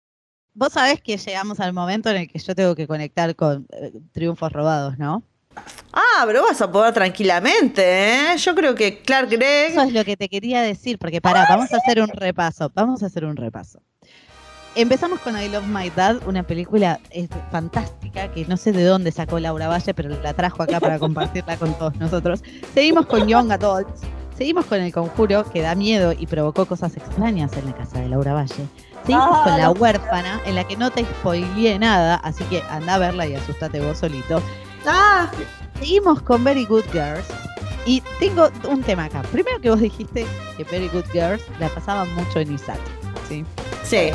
Vos 0.54 0.72
sabés 0.72 1.02
que 1.02 1.18
llegamos 1.18 1.60
al 1.60 1.74
momento 1.74 2.08
en 2.10 2.16
el 2.16 2.28
que 2.28 2.38
yo 2.38 2.54
tengo 2.54 2.74
que 2.74 2.86
conectar 2.86 3.36
con 3.36 3.66
eh, 3.72 3.92
triunfos 4.12 4.50
robados, 4.52 4.98
¿no? 4.98 5.22
Ah, 5.92 6.24
pero 6.26 6.42
vas 6.42 6.60
a 6.60 6.70
poder 6.70 6.92
tranquilamente, 6.92 7.82
¿eh? 8.32 8.36
Yo 8.36 8.54
creo 8.54 8.74
que 8.74 8.98
Clark 8.98 9.30
Gregg. 9.30 9.72
Eso 9.72 9.82
es 9.82 9.92
lo 9.92 10.04
que 10.04 10.16
te 10.16 10.28
quería 10.28 10.60
decir, 10.62 10.98
porque 10.98 11.20
pará, 11.20 11.46
vamos 11.48 11.72
a 11.72 11.78
hacer 11.78 12.00
un 12.00 12.08
repaso. 12.08 12.70
Vamos 12.74 13.02
a 13.02 13.06
hacer 13.06 13.24
un 13.24 13.36
repaso. 13.36 13.80
Empezamos 14.74 15.20
con 15.20 15.40
I 15.40 15.48
Love 15.48 15.66
My 15.66 15.88
Dad, 15.88 16.16
una 16.26 16.42
película 16.42 17.00
eh, 17.10 17.28
fantástica 17.50 18.30
que 18.30 18.44
no 18.44 18.58
sé 18.58 18.72
de 18.72 18.84
dónde 18.84 19.10
sacó 19.10 19.40
Laura 19.40 19.68
Valle, 19.68 19.94
pero 19.94 20.10
la 20.22 20.34
trajo 20.34 20.62
acá 20.62 20.80
para 20.80 20.98
compartirla 20.98 21.56
con 21.56 21.72
todos 21.78 21.96
nosotros. 21.96 22.44
Seguimos 22.74 23.06
con 23.06 23.26
Young 23.26 23.50
Adults, 23.52 24.02
seguimos 24.36 24.66
con 24.66 24.82
El 24.82 24.92
Conjuro, 24.92 25.50
que 25.50 25.62
da 25.62 25.74
miedo 25.74 26.12
y 26.12 26.26
provocó 26.26 26.66
cosas 26.66 26.94
extrañas 26.94 27.56
en 27.56 27.64
la 27.64 27.74
casa 27.74 28.00
de 28.00 28.10
Laura 28.10 28.34
Valle. 28.34 28.68
Seguimos 29.06 29.38
con 29.44 29.56
La 29.56 29.70
Huérfana, 29.70 30.42
en 30.44 30.54
la 30.54 30.64
que 30.64 30.76
no 30.76 30.90
te 30.90 31.04
spoileé 31.04 31.78
nada, 31.78 32.16
así 32.16 32.44
que 32.44 32.60
anda 32.68 32.96
a 32.96 32.98
verla 32.98 33.26
y 33.26 33.34
asustate 33.34 33.80
vos 33.80 33.96
solito. 33.96 34.42
Ah, 34.86 35.30
Seguimos 35.78 36.22
con 36.22 36.42
Very 36.42 36.64
Good 36.64 36.84
Girls. 36.92 37.26
Y 37.84 38.02
tengo 38.18 38.48
un 38.68 38.82
tema 38.82 39.04
acá. 39.04 39.22
Primero 39.30 39.60
que 39.60 39.70
vos 39.70 39.80
dijiste 39.80 40.26
que 40.56 40.64
Very 40.64 40.88
Good 40.88 41.04
Girls 41.12 41.42
la 41.60 41.68
pasaban 41.68 42.12
mucho 42.14 42.40
en 42.40 42.52
ISAT. 42.54 42.78
¿sí? 43.28 43.44
sí. 43.84 44.10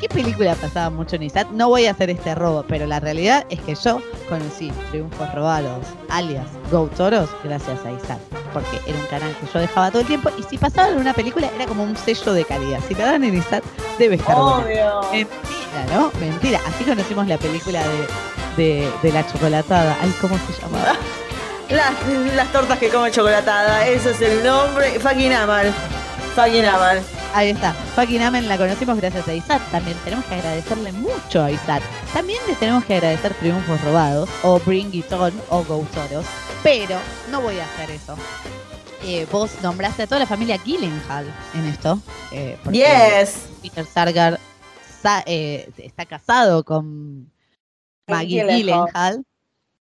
¿Qué 0.00 0.08
película 0.08 0.54
pasaba 0.56 0.90
mucho 0.90 1.16
en 1.16 1.22
ISAT? 1.22 1.50
No 1.50 1.68
voy 1.68 1.86
a 1.86 1.92
hacer 1.92 2.10
este 2.10 2.34
robo, 2.34 2.64
pero 2.66 2.86
la 2.86 2.98
realidad 2.98 3.46
es 3.50 3.60
que 3.60 3.74
yo 3.76 4.00
conocí 4.28 4.72
Triunfos 4.90 5.32
Robados, 5.32 5.86
alias 6.10 6.46
Go 6.70 6.88
Toros, 6.96 7.30
gracias 7.44 7.84
a 7.86 7.92
ISAT. 7.92 8.18
Porque 8.52 8.80
era 8.86 8.98
un 8.98 9.06
canal 9.06 9.34
que 9.36 9.46
yo 9.52 9.60
dejaba 9.60 9.90
todo 9.90 10.02
el 10.02 10.08
tiempo 10.08 10.30
y 10.36 10.42
si 10.42 10.58
pasaban 10.58 10.94
en 10.94 11.00
una 11.00 11.14
película 11.14 11.48
era 11.54 11.66
como 11.66 11.84
un 11.84 11.96
sello 11.96 12.32
de 12.32 12.44
calidad. 12.44 12.80
Si 12.88 12.94
la 12.94 13.12
dan 13.12 13.24
en 13.24 13.36
ISAT, 13.36 13.62
debe 13.98 14.16
estar 14.16 14.36
buena. 14.36 14.56
Obvio. 14.58 15.00
Mentira, 15.12 15.94
¿no? 15.94 16.10
Mentira. 16.18 16.60
Así 16.66 16.84
conocimos 16.84 17.28
la 17.28 17.38
película 17.38 17.80
de, 17.80 18.06
de, 18.56 18.90
de 19.02 19.12
la 19.12 19.26
chocolatada. 19.26 19.96
Ay, 20.00 20.14
¿cómo 20.20 20.36
se 20.38 20.60
llamaba? 20.60 20.96
Las, 21.70 21.94
las 22.36 22.52
tortas 22.52 22.78
que 22.78 22.90
come 22.90 23.10
chocolatada, 23.10 23.86
ese 23.88 24.10
es 24.10 24.20
el 24.20 24.44
nombre. 24.44 25.00
Fucking 25.00 25.32
Amal. 25.32 25.72
Fucking 26.36 26.64
Amal. 26.66 27.00
Ahí 27.32 27.50
está. 27.50 27.72
Fucking 27.96 28.22
Amen 28.22 28.48
la 28.48 28.58
conocimos 28.58 28.98
gracias 28.98 29.26
a 29.26 29.32
ISAT. 29.34 29.62
También 29.70 29.96
tenemos 30.04 30.24
que 30.26 30.34
agradecerle 30.34 30.92
mucho 30.92 31.42
a 31.42 31.50
ISAT. 31.50 31.82
También 32.12 32.38
les 32.46 32.58
tenemos 32.60 32.84
que 32.84 32.94
agradecer 32.96 33.32
Triunfos 33.34 33.80
Robados, 33.80 34.28
o 34.42 34.60
Bring 34.60 34.94
It 34.94 35.10
On, 35.12 35.32
o 35.48 35.64
Go 35.64 35.84
Toros. 35.94 36.26
Pero 36.62 36.98
no 37.30 37.40
voy 37.40 37.58
a 37.58 37.64
hacer 37.64 37.90
eso. 37.92 38.14
Eh, 39.02 39.26
vos 39.32 39.50
nombraste 39.62 40.02
a 40.02 40.06
toda 40.06 40.18
la 40.20 40.26
familia 40.26 40.58
Gyllenhaal 40.58 41.26
en 41.54 41.64
esto. 41.66 41.98
eh, 42.30 42.58
porque 42.62 42.78
Yes. 42.78 43.36
Peter 43.62 43.86
Sargar 43.86 44.38
sa- 45.02 45.22
eh, 45.26 45.70
está 45.78 46.04
casado 46.04 46.62
con 46.62 47.30
Maggie 48.06 48.44
Gyllenhaal. 48.44 49.24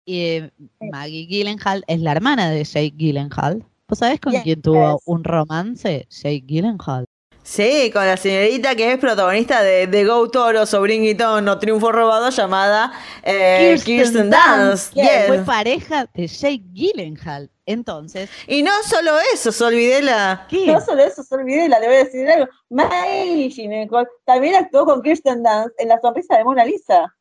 Y 0.05 0.19
eh, 0.21 0.51
Maggie 0.91 1.25
Gyllenhaal 1.27 1.83
es 1.87 1.99
la 2.01 2.11
hermana 2.11 2.49
de 2.49 2.63
Jake 2.63 2.93
Gyllenhaal. 2.97 3.63
¿Vos 3.87 3.99
sabés 3.99 4.19
con 4.19 4.33
Yes. 4.33 4.43
quién 4.43 4.61
tuvo 4.61 5.01
un 5.05 5.23
romance? 5.23 6.07
Jake 6.09 6.43
Gyllenhaal. 6.45 7.05
Sí, 7.43 7.89
con 7.91 8.05
la 8.05 8.17
señorita 8.17 8.75
que 8.75 8.91
es 8.93 8.99
protagonista 8.99 9.63
de, 9.63 9.87
de 9.87 10.05
Go 10.05 10.29
Toros 10.29 10.73
o 10.75 10.81
Bring 10.81 11.05
It 11.05 11.21
On 11.21 11.47
o 11.49 11.57
Triunfo 11.57 11.91
Robado 11.91 12.29
llamada 12.29 12.91
eh, 13.23 13.79
Kirsten. 13.83 14.29
Yes. 14.31 14.91
Fue 15.27 15.39
pareja 15.45 16.05
de 16.13 16.27
Jake 16.27 16.63
Gyllenhaal. 16.71 17.49
Entonces, 17.65 18.29
Y 18.47 18.63
no 18.63 18.71
solo 18.83 19.13
eso, 19.33 19.51
se 19.51 19.63
olvidé 19.63 20.01
la... 20.01 20.45
¿qué? 20.49 20.67
No 20.67 20.81
solo 20.81 21.03
eso, 21.03 21.23
se 21.23 21.33
olvidé, 21.33 21.67
la 21.69 21.79
le 21.79 21.87
voy 21.87 21.95
a 21.95 22.03
decir 22.03 22.29
algo. 22.29 22.47
Gyllenhaal 22.69 24.07
también 24.25 24.55
actuó 24.55 24.85
con 24.85 25.01
Kirsten 25.01 25.41
Dunst 25.41 25.79
en 25.79 25.87
La 25.87 25.99
sonrisa 25.99 26.37
de 26.37 26.43
Mona 26.43 26.65
Lisa. 26.65 27.13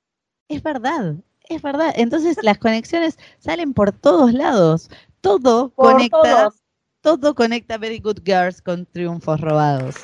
Es 0.50 0.62
verdad, 0.64 1.14
es 1.48 1.62
verdad. 1.62 1.92
Entonces 1.96 2.36
las 2.42 2.58
conexiones 2.58 3.16
salen 3.38 3.72
por 3.72 3.92
todos 3.92 4.32
lados. 4.32 4.90
Todo 5.20 5.70
Por 5.70 5.92
conecta, 5.92 6.18
todos. 6.22 6.54
todo 7.02 7.34
conecta 7.36 7.78
Very 7.78 8.00
Good 8.00 8.18
Girls 8.24 8.60
con 8.60 8.84
triunfos 8.86 9.40
robados. 9.40 9.94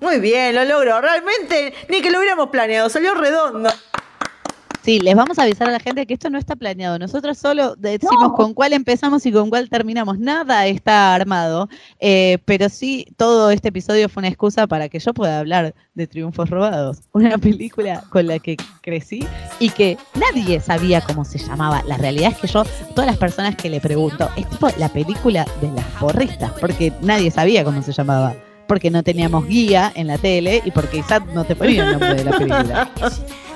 Muy 0.00 0.20
bien, 0.20 0.54
lo 0.54 0.64
logró. 0.64 1.00
Realmente, 1.00 1.74
ni 1.88 2.00
que 2.00 2.10
lo 2.10 2.18
hubiéramos 2.18 2.50
planeado, 2.50 2.88
salió 2.88 3.14
redondo. 3.14 3.68
Sí, 4.88 5.00
les 5.00 5.14
vamos 5.14 5.38
a 5.38 5.42
avisar 5.42 5.68
a 5.68 5.72
la 5.72 5.80
gente 5.80 6.06
que 6.06 6.14
esto 6.14 6.30
no 6.30 6.38
está 6.38 6.56
planeado. 6.56 6.98
Nosotros 6.98 7.36
solo 7.36 7.76
decimos 7.76 8.32
con 8.34 8.54
cuál 8.54 8.72
empezamos 8.72 9.26
y 9.26 9.32
con 9.32 9.50
cuál 9.50 9.68
terminamos. 9.68 10.18
Nada 10.18 10.66
está 10.66 11.14
armado, 11.14 11.68
eh, 12.00 12.38
pero 12.46 12.70
sí 12.70 13.06
todo 13.18 13.50
este 13.50 13.68
episodio 13.68 14.08
fue 14.08 14.22
una 14.22 14.28
excusa 14.28 14.66
para 14.66 14.88
que 14.88 14.98
yo 14.98 15.12
pueda 15.12 15.40
hablar 15.40 15.74
de 15.92 16.06
Triunfos 16.06 16.48
Robados, 16.48 17.02
una 17.12 17.36
película 17.36 18.02
con 18.08 18.28
la 18.28 18.38
que 18.38 18.56
crecí 18.80 19.26
y 19.58 19.68
que 19.68 19.98
nadie 20.14 20.58
sabía 20.58 21.02
cómo 21.02 21.22
se 21.26 21.36
llamaba. 21.36 21.82
La 21.86 21.98
realidad 21.98 22.32
es 22.32 22.38
que 22.38 22.46
yo, 22.46 22.64
todas 22.94 23.08
las 23.10 23.18
personas 23.18 23.56
que 23.56 23.68
le 23.68 23.82
pregunto, 23.82 24.30
es 24.38 24.48
tipo 24.48 24.68
la 24.78 24.88
película 24.88 25.44
de 25.60 25.70
las 25.70 25.84
porristas, 26.00 26.50
porque 26.62 26.94
nadie 27.02 27.30
sabía 27.30 27.62
cómo 27.62 27.82
se 27.82 27.92
llamaba. 27.92 28.34
Porque 28.66 28.90
no 28.90 29.02
teníamos 29.02 29.46
guía 29.46 29.92
en 29.94 30.06
la 30.06 30.16
tele 30.16 30.62
y 30.64 30.70
porque 30.70 30.98
ISAT 30.98 31.26
no 31.34 31.44
te 31.44 31.54
ponía 31.54 31.84
el 31.84 31.92
nombre 31.92 32.14
de 32.14 32.24
la 32.24 32.38
película. 32.38 32.90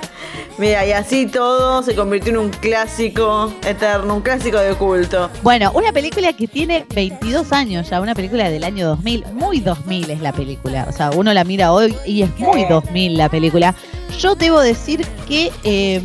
Mira, 0.62 0.86
y 0.86 0.92
así 0.92 1.26
todo 1.26 1.82
se 1.82 1.92
convirtió 1.96 2.30
en 2.30 2.38
un 2.38 2.48
clásico 2.50 3.52
eterno, 3.66 4.14
un 4.14 4.22
clásico 4.22 4.58
de 4.58 4.76
culto. 4.76 5.28
Bueno, 5.42 5.72
una 5.74 5.90
película 5.90 6.32
que 6.34 6.46
tiene 6.46 6.86
22 6.94 7.52
años 7.52 7.90
ya, 7.90 8.00
una 8.00 8.14
película 8.14 8.48
del 8.48 8.62
año 8.62 8.86
2000, 8.86 9.24
muy 9.32 9.58
2000 9.58 10.10
es 10.10 10.20
la 10.20 10.30
película, 10.30 10.86
o 10.88 10.92
sea, 10.92 11.10
uno 11.10 11.34
la 11.34 11.42
mira 11.42 11.72
hoy 11.72 11.96
y 12.06 12.22
es 12.22 12.38
muy 12.38 12.64
2000 12.64 13.18
la 13.18 13.28
película. 13.28 13.74
Yo 14.20 14.36
debo 14.36 14.60
decir 14.60 15.04
que 15.26 15.50
eh, 15.64 16.00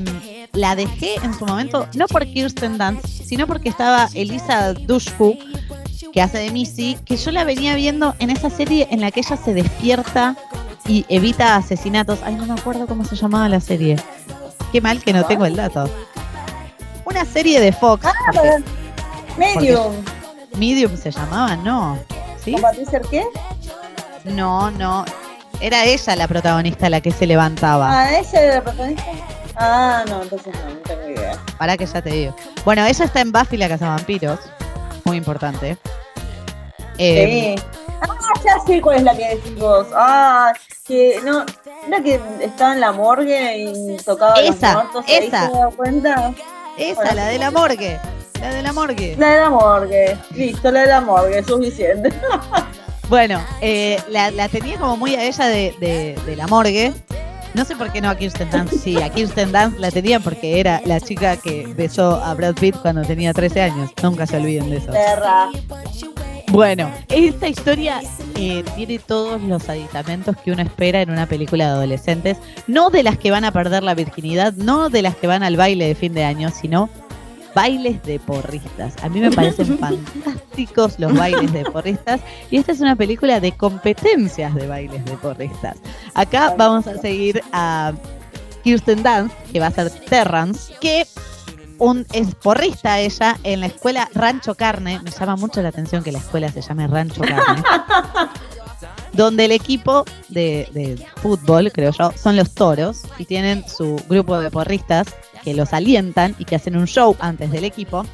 la 0.53 0.75
dejé 0.75 1.17
en 1.21 1.35
su 1.35 1.45
momento, 1.45 1.87
no 1.93 2.07
por 2.07 2.25
Kirsten 2.25 2.79
Dunst, 2.79 3.05
sino 3.05 3.45
porque 3.45 3.69
estaba 3.69 4.09
Elisa 4.15 4.73
Dushku, 4.73 5.37
que 6.11 6.19
hace 6.19 6.39
de 6.39 6.49
Missy, 6.49 6.97
que 7.05 7.15
yo 7.15 7.29
la 7.29 7.43
venía 7.43 7.75
viendo 7.75 8.15
en 8.17 8.31
esa 8.31 8.49
serie 8.49 8.87
en 8.89 9.01
la 9.01 9.11
que 9.11 9.19
ella 9.19 9.37
se 9.37 9.53
despierta 9.53 10.35
y 10.87 11.05
evita 11.09 11.57
asesinatos. 11.57 12.21
Ay, 12.23 12.33
no 12.33 12.47
me 12.47 12.53
acuerdo 12.53 12.87
cómo 12.87 13.05
se 13.05 13.15
llamaba 13.15 13.47
la 13.49 13.59
serie. 13.59 13.97
Qué 14.71 14.81
mal 14.81 15.01
que 15.03 15.13
no 15.13 15.25
tengo 15.25 15.45
el 15.45 15.55
dato. 15.55 15.89
Una 17.05 17.25
serie 17.25 17.59
de 17.61 17.71
Fox. 17.71 18.05
porque- 18.33 18.63
Medium. 19.37 19.93
Medium 20.57 20.97
se 20.97 21.11
llamaba, 21.11 21.55
no. 21.55 21.97
¿Sí? 22.43 22.53
¿Con 22.53 22.61
Patricia 22.61 22.99
qué? 23.09 23.23
No, 24.25 24.71
no. 24.71 25.05
Era 25.59 25.85
ella 25.85 26.15
la 26.15 26.27
protagonista 26.27 26.89
la 26.89 27.01
que 27.01 27.11
se 27.11 27.25
levantaba. 27.25 27.89
Ah, 28.01 28.17
ella 28.19 28.41
era 28.41 28.55
la 28.55 28.61
protagonista. 28.63 29.05
Ah, 29.55 30.03
no, 30.07 30.21
entonces 30.23 30.53
no, 30.53 30.69
no 30.73 30.79
tengo 30.81 31.07
idea. 31.09 31.37
Para 31.57 31.77
que 31.77 31.85
ya 31.85 32.01
te 32.01 32.09
digo. 32.11 32.35
Bueno, 32.65 32.85
ella 32.85 33.05
está 33.05 33.21
en 33.21 33.31
Buffy 33.31 33.57
la 33.57 33.69
Casa 33.69 33.87
Vampiros. 33.89 34.39
Muy 35.05 35.17
importante. 35.17 35.77
Eh, 36.97 37.55
Sí. 37.57 37.63
Ah, 38.01 38.07
ya 38.45 38.59
sé 38.65 38.81
cuál 38.81 38.97
es 38.97 39.03
la 39.03 39.15
que 39.15 39.35
decís 39.35 39.55
vos. 39.57 39.87
Ah, 39.95 40.53
que 40.85 41.19
no. 41.25 41.45
Era 41.87 42.01
que 42.03 42.19
estaba 42.41 42.73
en 42.73 42.81
la 42.81 42.91
morgue 42.91 43.57
y 43.57 43.97
tocaba 43.97 44.33
Esa, 44.39 44.73
los 44.73 44.83
muertos. 44.83 45.05
ahí 45.07 45.15
esa. 45.27 45.47
se 45.47 45.53
daba 45.53 45.71
cuenta. 45.71 46.33
Esa, 46.77 46.95
Bueno. 47.01 47.15
la 47.15 47.25
de 47.27 47.37
la 47.39 47.51
morgue. 47.51 47.99
La 48.41 48.49
de 48.53 48.61
la 48.61 48.71
morgue. 48.73 49.15
La 49.17 49.29
de 49.31 49.39
la 49.41 49.49
morgue. 49.49 50.17
Listo, 50.35 50.71
la 50.71 50.81
de 50.81 50.87
la 50.87 51.01
morgue, 51.01 51.43
suficiente. 51.43 52.11
Bueno, 53.09 53.41
eh, 53.61 54.01
la, 54.09 54.31
la 54.31 54.49
tenía 54.49 54.77
como 54.77 54.97
muy 54.97 55.15
a 55.15 55.23
ella 55.23 55.45
de, 55.45 55.73
de- 55.79 56.19
de 56.25 56.35
la 56.35 56.45
morgue. 56.47 56.91
No 57.53 57.63
sé 57.63 57.73
por 57.77 57.89
qué 57.93 58.01
no 58.01 58.09
a 58.09 58.15
Kirsten 58.17 58.51
Dunst. 58.51 58.73
Sí, 58.83 59.01
a 59.01 59.09
Kirsten 59.09 59.53
Dunst 59.53 59.79
la 59.79 59.91
tenía 59.91 60.19
porque 60.19 60.59
era 60.59 60.81
la 60.83 60.99
chica 60.99 61.37
que 61.37 61.65
besó 61.73 62.15
a 62.21 62.33
Brad 62.33 62.55
Pitt 62.55 62.75
cuando 62.81 63.03
tenía 63.03 63.33
13 63.33 63.61
años. 63.61 63.91
Nunca 64.03 64.27
se 64.27 64.35
olviden 64.35 64.69
de 64.69 64.77
eso. 64.77 64.91
Perra. 64.91 65.47
Bueno, 66.51 66.89
esta 67.09 67.47
historia 67.47 68.01
eh, 68.35 68.63
tiene 68.75 68.99
todos 68.99 69.41
los 69.41 69.67
aditamentos 69.69 70.35
que 70.37 70.51
uno 70.51 70.61
espera 70.61 71.01
en 71.01 71.11
una 71.11 71.27
película 71.27 71.65
de 71.65 71.71
adolescentes. 71.71 72.37
No 72.67 72.89
de 72.89 73.03
las 73.03 73.17
que 73.17 73.31
van 73.31 73.43
a 73.43 73.51
perder 73.51 73.83
la 73.83 73.93
virginidad, 73.93 74.53
no 74.53 74.89
de 74.89 75.01
las 75.01 75.15
que 75.15 75.27
van 75.27 75.43
al 75.43 75.57
baile 75.57 75.87
de 75.87 75.95
fin 75.95 76.13
de 76.13 76.23
año, 76.23 76.49
sino 76.49 76.89
bailes 77.53 78.01
de 78.03 78.19
porristas. 78.19 78.95
A 79.03 79.09
mí 79.09 79.19
me 79.19 79.31
parecen 79.31 79.77
fantásticos 79.79 80.99
los 80.99 81.13
bailes 81.13 81.51
de 81.51 81.63
porristas 81.65 82.21
y 82.49 82.57
esta 82.57 82.71
es 82.71 82.81
una 82.81 82.95
película 82.95 83.39
de 83.39 83.51
competencias 83.51 84.55
de 84.55 84.67
bailes 84.67 85.03
de 85.05 85.17
porristas. 85.17 85.77
Acá 86.13 86.55
vamos 86.57 86.87
a 86.87 86.97
seguir 86.97 87.41
a 87.51 87.93
Kirsten 88.63 89.03
Dunst, 89.03 89.35
que 89.51 89.59
va 89.59 89.67
a 89.67 89.71
ser 89.71 89.89
Terrance, 89.89 90.73
que 90.79 91.05
un, 91.79 92.05
es 92.13 92.35
porrista 92.35 92.99
ella 92.99 93.37
en 93.43 93.61
la 93.61 93.67
escuela 93.67 94.09
Rancho 94.13 94.55
Carne. 94.55 94.99
Me 95.03 95.11
llama 95.11 95.35
mucho 95.35 95.61
la 95.61 95.69
atención 95.69 96.03
que 96.03 96.11
la 96.11 96.19
escuela 96.19 96.51
se 96.51 96.61
llame 96.61 96.87
Rancho 96.87 97.21
Carne. 97.21 97.63
donde 99.13 99.45
el 99.45 99.51
equipo 99.51 100.05
de, 100.29 100.69
de 100.73 101.03
fútbol, 101.21 101.71
creo 101.71 101.91
yo, 101.91 102.11
son 102.15 102.35
los 102.35 102.53
toros 102.53 103.01
y 103.17 103.25
tienen 103.25 103.67
su 103.67 103.99
grupo 104.07 104.39
de 104.39 104.51
porristas 104.51 105.07
que 105.43 105.53
los 105.53 105.73
alientan 105.73 106.35
y 106.37 106.45
que 106.45 106.55
hacen 106.55 106.77
un 106.77 106.85
show 106.85 107.15
antes 107.19 107.51
del 107.51 107.63
equipo. 107.63 108.05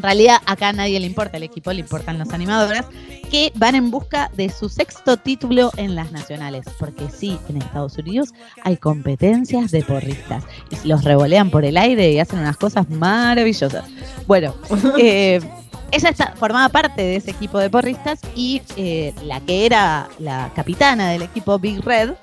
En 0.00 0.04
realidad 0.04 0.38
acá 0.46 0.68
a 0.68 0.72
nadie 0.72 0.98
le 0.98 1.04
importa 1.04 1.36
el 1.36 1.42
equipo, 1.42 1.70
le 1.74 1.80
importan 1.80 2.18
los 2.18 2.32
animadores, 2.32 2.84
que 3.30 3.52
van 3.56 3.74
en 3.74 3.90
busca 3.90 4.30
de 4.34 4.48
su 4.48 4.70
sexto 4.70 5.18
título 5.18 5.70
en 5.76 5.94
las 5.94 6.10
nacionales. 6.10 6.64
Porque 6.78 7.10
sí, 7.10 7.38
en 7.50 7.58
Estados 7.58 7.98
Unidos 7.98 8.30
hay 8.64 8.78
competencias 8.78 9.70
de 9.70 9.82
porristas 9.82 10.42
y 10.70 10.88
los 10.88 11.04
revolean 11.04 11.50
por 11.50 11.66
el 11.66 11.76
aire 11.76 12.12
y 12.12 12.18
hacen 12.18 12.38
unas 12.38 12.56
cosas 12.56 12.88
maravillosas. 12.88 13.84
Bueno, 14.26 14.54
eh, 14.98 15.38
ella 15.90 16.08
está, 16.08 16.32
formaba 16.34 16.70
parte 16.70 17.02
de 17.02 17.16
ese 17.16 17.32
equipo 17.32 17.58
de 17.58 17.68
porristas 17.68 18.20
y 18.34 18.62
eh, 18.78 19.12
la 19.24 19.40
que 19.40 19.66
era 19.66 20.08
la 20.18 20.50
capitana 20.56 21.10
del 21.10 21.20
equipo 21.20 21.58
Big 21.58 21.84
Red 21.84 22.14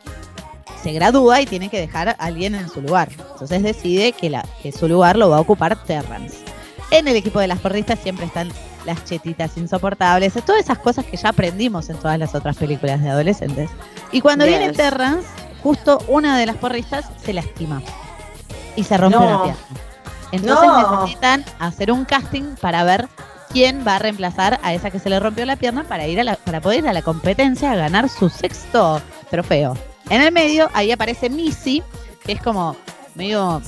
se 0.81 0.93
gradúa 0.93 1.41
y 1.41 1.45
tiene 1.45 1.69
que 1.69 1.79
dejar 1.79 2.09
a 2.09 2.13
alguien 2.13 2.55
en 2.55 2.69
su 2.69 2.81
lugar. 2.81 3.09
Entonces 3.33 3.61
decide 3.61 4.13
que, 4.13 4.31
la, 4.31 4.43
que 4.63 4.71
su 4.71 4.87
lugar 4.87 5.15
lo 5.15 5.29
va 5.29 5.37
a 5.37 5.41
ocupar 5.41 5.83
Terrance. 5.83 6.46
En 6.91 7.08
el 7.08 7.15
equipo 7.15 7.39
de 7.39 7.47
las 7.47 7.60
porristas 7.60 8.00
siempre 8.00 8.26
están 8.26 8.50
las 8.86 9.04
chetitas 9.04 9.58
insoportables, 9.58 10.34
todas 10.45 10.62
esas 10.63 10.78
cosas 10.80 11.06
que 11.06 11.17
ya 11.17 11.30
aprendimos 11.30 11.89
en 11.89 11.97
todas 11.97 12.17
las 12.17 12.34
otras 12.34 12.56
películas 12.56 13.02
de 13.02 13.10
adolescentes. 13.10 13.69
Y 14.12 14.21
cuando 14.21 14.45
Yes. 14.45 14.58
viene 14.58 14.73
Terrance, 14.73 15.28
justo 15.62 16.00
una 16.08 16.38
de 16.38 16.45
las 16.45 16.56
porristas 16.56 17.06
se 17.23 17.34
lastima 17.34 17.82
y 18.78 18.84
se 18.84 18.95
rompe 18.95 19.17
No. 19.17 19.26
una 19.26 19.43
pierna. 19.43 19.62
Entonces 20.32 20.67
No. 20.67 21.02
necesitan 21.02 21.43
hacer 21.60 21.91
un 21.91 22.06
casting 22.06 22.56
para 22.62 22.84
ver 22.86 23.10
quién 23.52 23.84
va 23.86 23.97
a 23.97 24.00
reemplazar 24.00 24.60
a 24.63 24.73
esa 24.73 24.89
que 24.91 25.00
se 25.00 25.10
le 25.10 25.19
rompió 25.19 25.45
la 25.45 25.56
pierna 25.58 25.84
para 25.84 26.08
ir 26.08 26.19
a 26.21 26.23
la, 26.23 26.36
para 26.38 26.62
poder 26.62 26.80
ir 26.80 26.88
a 26.88 26.93
la 26.93 27.02
competencia 27.02 27.71
a 27.71 27.76
ganar 27.76 28.08
su 28.08 28.30
sexto 28.30 29.02
trofeo. 29.30 29.76
En 30.10 30.21
el 30.21 30.32
medio, 30.32 30.69
ahí 30.73 30.91
aparece 30.91 31.30
Missy, 31.30 31.84
que 32.26 32.34
es 32.34 32.41
como 32.41 32.78
medio 33.15 33.62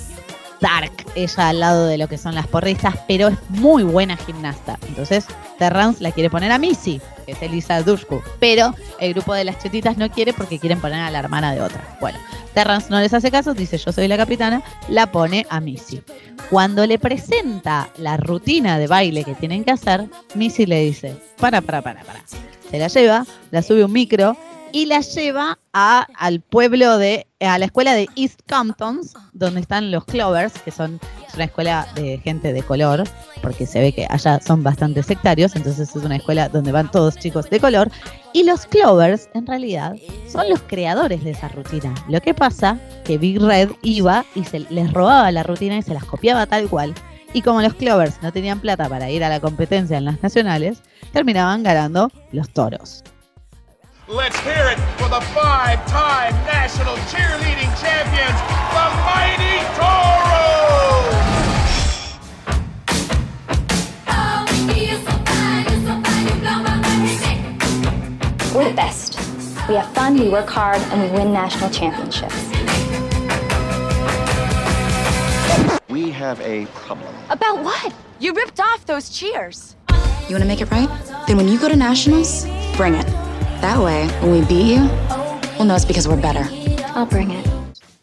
dark 0.60 0.92
ella 1.16 1.50
al 1.50 1.60
lado 1.60 1.88
de 1.88 1.98
lo 1.98 2.08
que 2.08 2.18
son 2.18 2.36
las 2.36 2.48
porristas, 2.48 2.96
pero 3.08 3.30
es 3.30 3.38
muy 3.50 3.84
buena 3.84 4.18
gimnasta. 4.18 4.78
Entonces, 4.88 5.26
Terrance 5.58 6.02
la 6.04 6.12
quiere 6.12 6.30
poner 6.30 6.52
a 6.52 6.58
Missy, 6.58 7.02
que 7.26 7.34
es 7.34 7.42
Elisa 7.42 7.82
Dushku, 7.82 8.22
pero 8.40 8.76
el 9.00 9.14
grupo 9.14 9.34
de 9.34 9.44
las 9.44 9.60
chetitas 9.60 9.98
no 9.98 10.10
quiere 10.10 10.34
porque 10.34 10.60
quieren 10.60 10.80
poner 10.80 11.00
a 11.00 11.12
la 11.12 11.20
hermana 11.20 11.54
de 11.54 11.62
otra. 11.62 11.98
Bueno, 12.00 12.20
Terrance 12.54 12.90
no 12.90 13.00
les 13.00 13.14
hace 13.14 13.32
caso, 13.32 13.54
dice 13.54 13.78
yo 13.78 13.92
soy 13.92 14.08
la 14.08 14.18
capitana, 14.18 14.62
la 14.88 15.12
pone 15.12 15.46
a 15.50 15.60
Missy. 15.60 16.02
Cuando 16.50 16.86
le 16.86 16.98
presenta 17.00 17.90
la 17.98 18.18
rutina 18.18 18.80
de 18.80 18.88
baile 18.88 19.24
que 19.24 19.36
tienen 19.36 19.64
que 19.64 19.72
hacer, 19.72 20.06
Missy 20.36 20.66
le 20.66 20.82
dice, 20.82 21.16
para, 21.40 21.62
para, 21.62 21.82
para, 21.82 22.04
para. 22.04 22.24
Se 22.70 22.78
la 22.78 22.88
lleva, 22.88 23.26
la 23.52 23.62
sube 23.62 23.84
un 23.84 23.92
micro 23.92 24.38
y 24.72 24.86
la 24.86 25.02
lleva 25.02 25.58
al 25.74 26.42
pueblo 26.42 26.98
de, 26.98 27.28
a 27.40 27.58
la 27.58 27.66
escuela 27.66 27.94
de 27.94 28.08
East 28.16 28.42
Comptons, 28.50 29.14
donde 29.34 29.62
están 29.62 29.92
los 29.92 30.06
Clovers, 30.06 30.54
que 30.60 30.72
son 30.72 31.00
es 31.28 31.36
una 31.36 31.46
escuela 31.46 31.88
de 31.96 32.18
gente 32.20 32.54
de 32.54 32.64
color, 32.64 33.04
porque 33.42 33.66
se 33.66 33.80
ve 33.80 33.94
que 33.94 34.08
allá 34.10 34.40
son 34.40 34.64
bastante 34.64 35.04
sectarios, 35.04 35.56
entonces 35.56 35.96
es 35.96 36.04
una 36.04 36.16
escuela 36.16 36.50
donde 36.50 36.72
van 36.72 36.90
todos 36.90 37.18
chicos 37.18 37.50
de 37.50 37.60
color. 37.60 37.92
Y 38.34 38.44
los 38.44 38.66
Clovers, 38.66 39.30
en 39.34 39.46
realidad, 39.46 39.96
son 40.28 40.50
los 40.50 40.62
creadores 40.62 41.24
de 41.24 41.32
esa 41.32 41.48
rutina. 41.50 41.94
Lo 42.08 42.20
que 42.22 42.34
pasa 42.34 42.80
que 43.06 43.18
Big 43.18 43.40
Red 43.40 43.72
iba 43.84 44.26
y 44.34 44.44
se 44.44 44.60
les 44.60 44.92
robaba 44.92 45.32
la 45.32 45.44
rutina 45.44 45.78
y 45.78 45.84
se 45.84 45.94
las 45.94 46.06
copiaba 46.06 46.48
tal 46.48 46.68
cual. 46.68 46.94
Y 47.34 47.44
como 47.44 47.62
los 47.62 47.76
Clovers 47.76 48.22
no 48.24 48.32
tenían 48.32 48.60
plata 48.60 48.90
para 48.90 49.12
ir 49.12 49.24
a 49.24 49.30
la 49.30 49.40
competencia 49.40 49.98
en 49.98 50.06
las 50.06 50.22
nacionales, 50.24 50.82
terminaban 51.14 51.62
ganando 51.62 52.12
los 52.32 52.50
toros. 52.50 53.04
Let's 54.12 54.40
hear 54.40 54.66
it 54.70 54.80
for 54.98 55.08
the 55.08 55.22
five-time 55.36 56.34
national 56.48 56.96
cheerleading 57.12 57.70
champions, 57.80 58.40
the 58.74 58.90
Mighty 59.06 59.62
Toros! 59.78 60.50
We're 68.56 68.70
the 68.70 68.76
best. 68.76 69.20
We 69.70 69.76
have 69.76 69.94
fun, 69.94 70.18
we 70.18 70.30
work 70.30 70.50
hard, 70.50 70.82
and 70.82 71.04
we 71.04 71.16
win 71.16 71.32
national 71.32 71.70
championships. 71.70 72.48
We 75.88 76.10
have 76.10 76.42
a 76.42 76.66
problem. 76.74 77.14
About 77.30 77.64
what? 77.64 77.94
You 78.20 78.34
ripped 78.34 78.60
off 78.60 78.88
those 78.88 79.12
cheers. 79.12 79.76
You 79.92 80.32
want 80.32 80.42
to 80.42 80.48
make 80.48 80.62
it 80.62 80.72
right? 80.72 80.90
Then 81.28 81.38
when 81.38 81.48
you 81.48 81.60
go 81.60 81.70
to 81.70 81.76
nationals, 81.76 82.48
bring 82.76 82.96
it. 82.96 83.19
That 83.62 83.78
way, 83.80 84.08
when 84.22 84.32
we 84.32 84.42
beat 84.48 84.76
you, 84.76 84.90
we'll 85.58 85.66
know 85.66 85.76
it's 85.76 85.86
because 85.86 86.08
we're 86.08 86.22
better. 86.22 86.46
I'll 86.96 87.06
bring 87.06 87.32
it. 87.32 87.46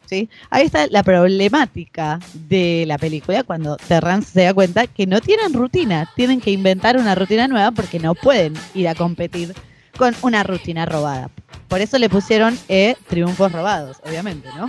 ¿sí? 0.07 0.29
Ahí 0.51 0.67
está 0.67 0.87
la 0.89 1.03
problemática 1.03 2.21
de 2.35 2.85
la 2.87 2.99
película 2.99 3.43
cuando 3.43 3.77
Terrance 3.77 4.33
se 4.33 4.45
da 4.45 4.55
cuenta 4.55 4.87
que 4.87 5.07
no 5.07 5.21
tienen 5.21 5.53
rutina, 5.53 6.11
tienen 6.15 6.41
que 6.41 6.51
inventar 6.51 6.97
una 6.97 7.15
rutina 7.15 7.49
nueva 7.49 7.71
porque 7.73 7.99
no 7.99 8.15
pueden 8.15 8.55
ir 8.75 8.87
a 8.89 8.95
competir 8.95 9.55
con 9.97 10.15
una 10.23 10.43
rutina 10.43 10.85
robada. 10.87 11.31
Por 11.69 11.81
eso 11.81 11.99
le 11.99 12.09
pusieron 12.09 12.59
eh, 12.69 12.95
triunfos 13.09 13.51
robados, 13.51 13.97
obviamente, 14.07 14.49
¿no? 14.57 14.69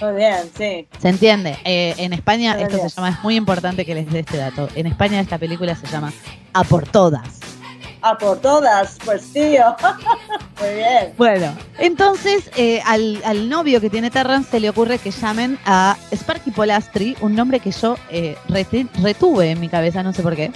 Muy 0.00 0.16
bien, 0.16 0.38
sí. 0.56 0.88
¿Se 1.00 1.08
entiende? 1.08 1.56
Eh, 1.64 1.94
en 1.98 2.12
España 2.12 2.54
Muy 2.54 2.64
esto 2.64 2.76
bien. 2.76 2.90
se 2.90 2.96
llama, 2.96 3.10
es 3.10 3.22
muy 3.22 3.36
importante 3.36 3.84
que 3.84 3.94
les 3.94 4.10
dé 4.10 4.20
este 4.20 4.38
dato. 4.38 4.68
En 4.74 4.86
España 4.86 5.20
esta 5.20 5.38
película 5.38 5.76
se 5.76 5.86
llama 5.86 6.12
A 6.52 6.64
por 6.64 6.88
todas. 6.88 7.43
A 8.06 8.18
por 8.18 8.38
todas, 8.38 8.98
pues 9.02 9.32
tío. 9.32 9.74
Muy 10.60 10.74
bien. 10.74 11.14
Bueno, 11.16 11.54
entonces 11.78 12.50
eh, 12.54 12.82
al, 12.84 13.22
al 13.24 13.48
novio 13.48 13.80
que 13.80 13.88
tiene 13.88 14.10
Terrance 14.10 14.50
se 14.50 14.60
le 14.60 14.68
ocurre 14.68 14.98
que 14.98 15.10
llamen 15.10 15.58
a 15.64 15.96
Sparky 16.12 16.50
Polastri, 16.50 17.16
un 17.22 17.34
nombre 17.34 17.60
que 17.60 17.70
yo 17.70 17.96
eh, 18.10 18.36
retuve 19.00 19.52
en 19.52 19.60
mi 19.60 19.70
cabeza, 19.70 20.02
no 20.02 20.12
sé 20.12 20.22
por 20.22 20.36
qué, 20.36 20.52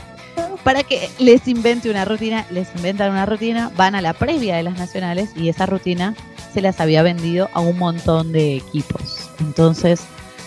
para 0.62 0.82
que 0.82 1.08
les 1.18 1.48
invente 1.48 1.88
una 1.90 2.04
rutina. 2.04 2.44
Les 2.50 2.68
inventan 2.76 3.11
una 3.12 3.24
rutina, 3.24 3.70
van 3.76 3.94
a 3.94 4.02
la 4.02 4.12
previa 4.12 4.56
de 4.56 4.62
las 4.62 4.76
nacionales 4.76 5.30
y 5.34 5.48
esa 5.48 5.64
rutina 5.64 6.14
se 6.52 6.61
las 6.61 6.80
había 6.80 7.02
vendido 7.02 7.48
a 7.54 7.61
un 7.61 7.78
montón 7.78 8.32
de 8.32 8.56
equipos. 8.56 9.30
Entonces, 9.40 10.02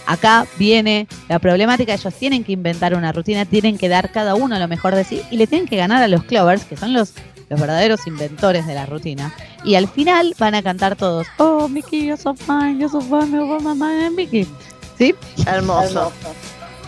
acá 0.06 0.46
viene 0.58 1.08
la 1.30 1.40
problemática, 1.40 1.94
ellos 1.94 2.14
tienen 2.14 2.44
que 2.44 2.52
inventar 2.54 2.94
una 2.94 3.12
rutina, 3.12 3.46
tienen 3.46 3.78
que 3.78 3.90
dar 3.90 4.12
cada 4.12 4.36
uno 4.36 4.58
lo 4.58 4.68
mejor 4.68 4.96
de 4.96 5.04
sí 5.04 5.22
y 5.32 5.38
le 5.38 5.48
tienen 5.48 5.68
que 5.68 5.78
ganar 5.78 6.04
a 6.04 6.08
los 6.08 6.24
Clovers, 6.24 6.66
que 6.66 6.78
son 6.78 6.94
los, 6.94 7.14
los 7.50 7.60
verdaderos 7.60 8.08
inventores 8.08 8.66
de 8.68 8.74
la 8.74 8.86
rutina. 8.86 9.34
Y 9.64 9.76
al 9.76 9.88
final 9.88 10.36
van 10.38 10.56
a 10.56 10.64
cantar 10.64 10.96
todos, 10.96 11.28
oh, 11.38 11.68
Mickey, 11.68 12.06
you're 12.06 12.22
so 12.22 12.34
fine, 12.34 12.80
you're 12.80 12.90
so 12.90 13.02
fine, 13.02 13.32
fine, 13.78 14.12
Mickey. 14.12 14.48
¿Sí? 14.98 15.16
Hermoso. 15.46 16.12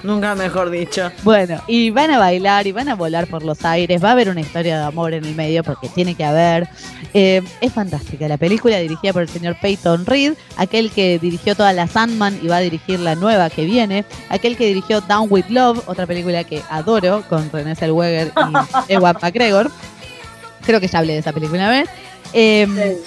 Nunca 0.04 0.36
mejor 0.36 0.70
dicho. 0.70 1.12
Bueno, 1.24 1.62
y 1.66 1.90
van 1.90 2.12
a 2.12 2.20
bailar 2.20 2.68
y 2.68 2.74
van 2.74 2.90
a 2.90 2.96
volar 2.96 3.28
por 3.28 3.44
los 3.44 3.64
aires. 3.64 4.04
Va 4.04 4.10
a 4.10 4.12
haber 4.12 4.30
una 4.30 4.42
historia 4.42 4.78
de 4.78 4.84
amor 4.84 5.14
en 5.14 5.24
el 5.24 5.34
medio 5.34 5.64
porque 5.64 5.88
tiene 5.88 6.14
que 6.14 6.26
haber. 6.26 6.68
Eh, 7.14 7.42
es 7.62 7.72
fantástica 7.72 8.28
la 8.28 8.38
película 8.38 8.78
dirigida 8.80 9.14
por 9.14 9.22
el 9.22 9.30
señor 9.30 9.56
Peyton 9.62 10.06
Reed, 10.06 10.34
aquel 10.58 10.92
que 10.92 11.20
dirigió 11.20 11.56
toda 11.56 11.72
la 11.72 11.88
Sandman 11.88 12.38
y 12.42 12.48
va 12.48 12.58
a 12.58 12.62
dirigir 12.62 13.00
la 13.00 13.16
nueva 13.16 13.50
que 13.50 13.64
viene, 13.66 14.04
aquel 14.30 14.58
que 14.58 14.68
dirigió 14.68 15.00
Down 15.02 15.28
with 15.30 15.46
Love, 15.50 15.84
otra 15.86 16.06
película 16.06 16.44
que 16.44 16.62
adoro 16.70 17.24
con 17.30 17.50
René 17.52 17.76
Zellweger 17.76 18.34
y 18.88 18.94
Ewan 18.94 19.16
McGregor. 19.22 19.72
Creo 20.66 20.82
que 20.82 20.88
ya 20.88 21.00
hablé 21.00 21.14
de 21.14 21.20
esa 21.20 21.32
película 21.32 21.62
una 21.62 21.70
vez. 21.70 21.90
Eh, 22.34 22.98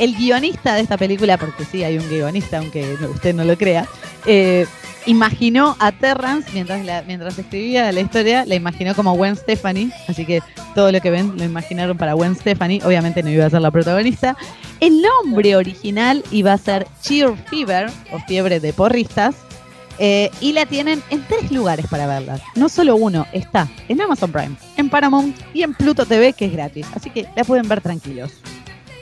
el 0.00 0.16
guionista 0.16 0.74
de 0.74 0.80
esta 0.80 0.96
película, 0.96 1.36
porque 1.36 1.64
sí 1.64 1.84
hay 1.84 1.98
un 1.98 2.08
guionista, 2.08 2.58
aunque 2.58 2.94
usted 2.94 3.34
no 3.34 3.44
lo 3.44 3.56
crea, 3.58 3.86
eh, 4.24 4.66
imaginó 5.06 5.76
a 5.78 5.92
Terrance 5.92 6.50
mientras, 6.52 7.06
mientras 7.06 7.38
escribía 7.38 7.90
la 7.92 8.00
historia, 8.00 8.44
la 8.46 8.54
imaginó 8.54 8.94
como 8.94 9.14
Gwen 9.14 9.36
Stefani, 9.36 9.90
así 10.08 10.24
que 10.24 10.42
todo 10.74 10.92
lo 10.92 11.00
que 11.00 11.10
ven 11.10 11.36
lo 11.36 11.44
imaginaron 11.44 11.96
para 11.96 12.14
Gwen 12.14 12.36
Stefani, 12.36 12.80
obviamente 12.84 13.22
no 13.22 13.30
iba 13.30 13.46
a 13.46 13.50
ser 13.50 13.60
la 13.60 13.70
protagonista. 13.70 14.36
El 14.80 15.02
nombre 15.02 15.56
original 15.56 16.24
iba 16.30 16.52
a 16.52 16.58
ser 16.58 16.86
Cheer 17.02 17.36
Fever, 17.48 17.90
o 18.12 18.18
fiebre 18.20 18.60
de 18.60 18.72
porristas, 18.72 19.36
eh, 19.98 20.30
y 20.40 20.52
la 20.52 20.64
tienen 20.64 21.02
en 21.10 21.22
tres 21.26 21.50
lugares 21.50 21.86
para 21.86 22.06
verla. 22.06 22.40
No 22.54 22.68
solo 22.68 22.96
uno, 22.96 23.26
está 23.32 23.68
en 23.88 24.00
Amazon 24.00 24.32
Prime, 24.32 24.56
en 24.76 24.88
Paramount 24.88 25.36
y 25.52 25.62
en 25.62 25.74
Pluto 25.74 26.06
TV, 26.06 26.32
que 26.32 26.46
es 26.46 26.52
gratis, 26.52 26.86
así 26.94 27.10
que 27.10 27.26
la 27.36 27.44
pueden 27.44 27.68
ver 27.68 27.80
tranquilos. 27.80 28.32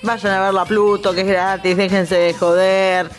Vayan 0.03 0.33
a 0.33 0.43
ver 0.43 0.55
la 0.55 0.65
Pluto, 0.65 1.13
que 1.13 1.21
es 1.21 1.27
gratis, 1.27 1.77
déjense 1.77 2.17
de 2.17 2.35
joder. 2.35 3.11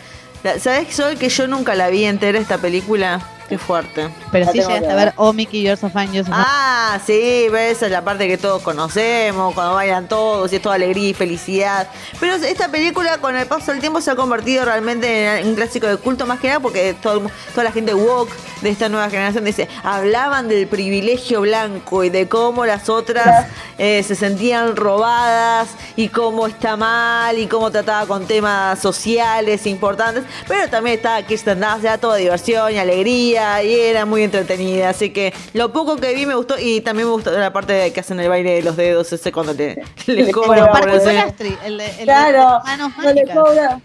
¿Sabes, 0.42 0.94
Sol, 0.94 1.18
que 1.18 1.28
yo 1.28 1.46
nunca 1.46 1.74
la 1.74 1.90
vi 1.90 2.04
entera 2.04 2.38
esta 2.38 2.58
película? 2.58 3.20
Qué 3.50 3.58
fuerte. 3.58 4.08
Pero 4.30 4.44
La 4.44 4.52
sí 4.52 4.58
llegaste 4.58 4.88
a 4.88 4.94
ver. 4.94 5.12
Oh 5.16 5.32
Mickey 5.32 5.60
Yours 5.60 5.82
of 5.82 5.92
Fine. 5.92 6.22
Ah, 6.30 7.00
sí, 7.04 7.48
ves, 7.50 7.78
esa 7.78 7.86
es 7.86 7.92
la 7.92 8.04
parte 8.04 8.28
que 8.28 8.38
todos 8.38 8.62
conocemos, 8.62 9.52
cuando 9.54 9.74
bailan 9.74 10.06
todos 10.06 10.52
y 10.52 10.56
es 10.56 10.62
toda 10.62 10.76
alegría 10.76 11.08
y 11.08 11.14
felicidad. 11.14 11.88
Pero 12.20 12.36
esta 12.36 12.68
película 12.68 13.18
con 13.18 13.34
el 13.34 13.48
paso 13.48 13.72
del 13.72 13.80
tiempo 13.80 14.00
se 14.00 14.12
ha 14.12 14.14
convertido 14.14 14.64
realmente 14.64 15.40
en 15.40 15.48
un 15.48 15.56
clásico 15.56 15.88
de 15.88 15.96
culto, 15.96 16.26
más 16.26 16.38
que 16.38 16.46
nada 16.46 16.60
porque 16.60 16.94
todo 17.02 17.28
toda 17.50 17.64
la 17.64 17.72
gente 17.72 17.92
woke 17.92 18.30
de 18.62 18.70
esta 18.70 18.88
nueva 18.88 19.10
generación 19.10 19.44
dice, 19.44 19.68
hablaban 19.82 20.46
del 20.46 20.68
privilegio 20.68 21.40
blanco 21.40 22.04
y 22.04 22.10
de 22.10 22.28
cómo 22.28 22.66
las 22.66 22.88
otras 22.88 23.48
eh, 23.78 24.04
se 24.04 24.14
sentían 24.14 24.76
robadas 24.76 25.70
y 25.96 26.08
cómo 26.08 26.46
está 26.46 26.76
mal 26.76 27.36
y 27.36 27.48
cómo 27.48 27.72
trataba 27.72 28.06
con 28.06 28.26
temas 28.26 28.78
sociales 28.78 29.66
importantes. 29.66 30.22
Pero 30.46 30.70
también 30.70 30.98
estaba 30.98 31.20
Kirsten 31.22 31.58
Dunst, 31.58 31.82
ya 31.82 31.98
toda 31.98 32.14
diversión 32.14 32.72
y 32.72 32.78
alegría 32.78 33.39
y 33.62 33.74
era 33.80 34.04
muy 34.06 34.22
entretenida. 34.22 34.88
Así 34.90 35.10
que 35.10 35.32
lo 35.52 35.72
poco 35.72 35.96
que 35.96 36.14
vi 36.14 36.26
me 36.26 36.34
gustó 36.34 36.56
y 36.58 36.80
también 36.80 37.08
me 37.08 37.12
gustó 37.14 37.30
la 37.30 37.52
parte 37.52 37.72
de 37.72 37.92
que 37.92 38.00
hacen 38.00 38.20
el 38.20 38.28
baile 38.28 38.52
de 38.54 38.62
los 38.62 38.76
dedos 38.76 39.12
ese 39.12 39.32
cuando 39.32 39.52
le, 39.54 39.82
le 40.06 40.14
Le 40.24 40.30
cobran 40.32 40.68
por 40.70 40.88
ese- 40.90 41.34
el 41.64 41.80
el 41.80 42.04
Claro, 42.04 42.60
manos 42.64 42.92
le 43.14 43.26
cobra- 43.34 43.80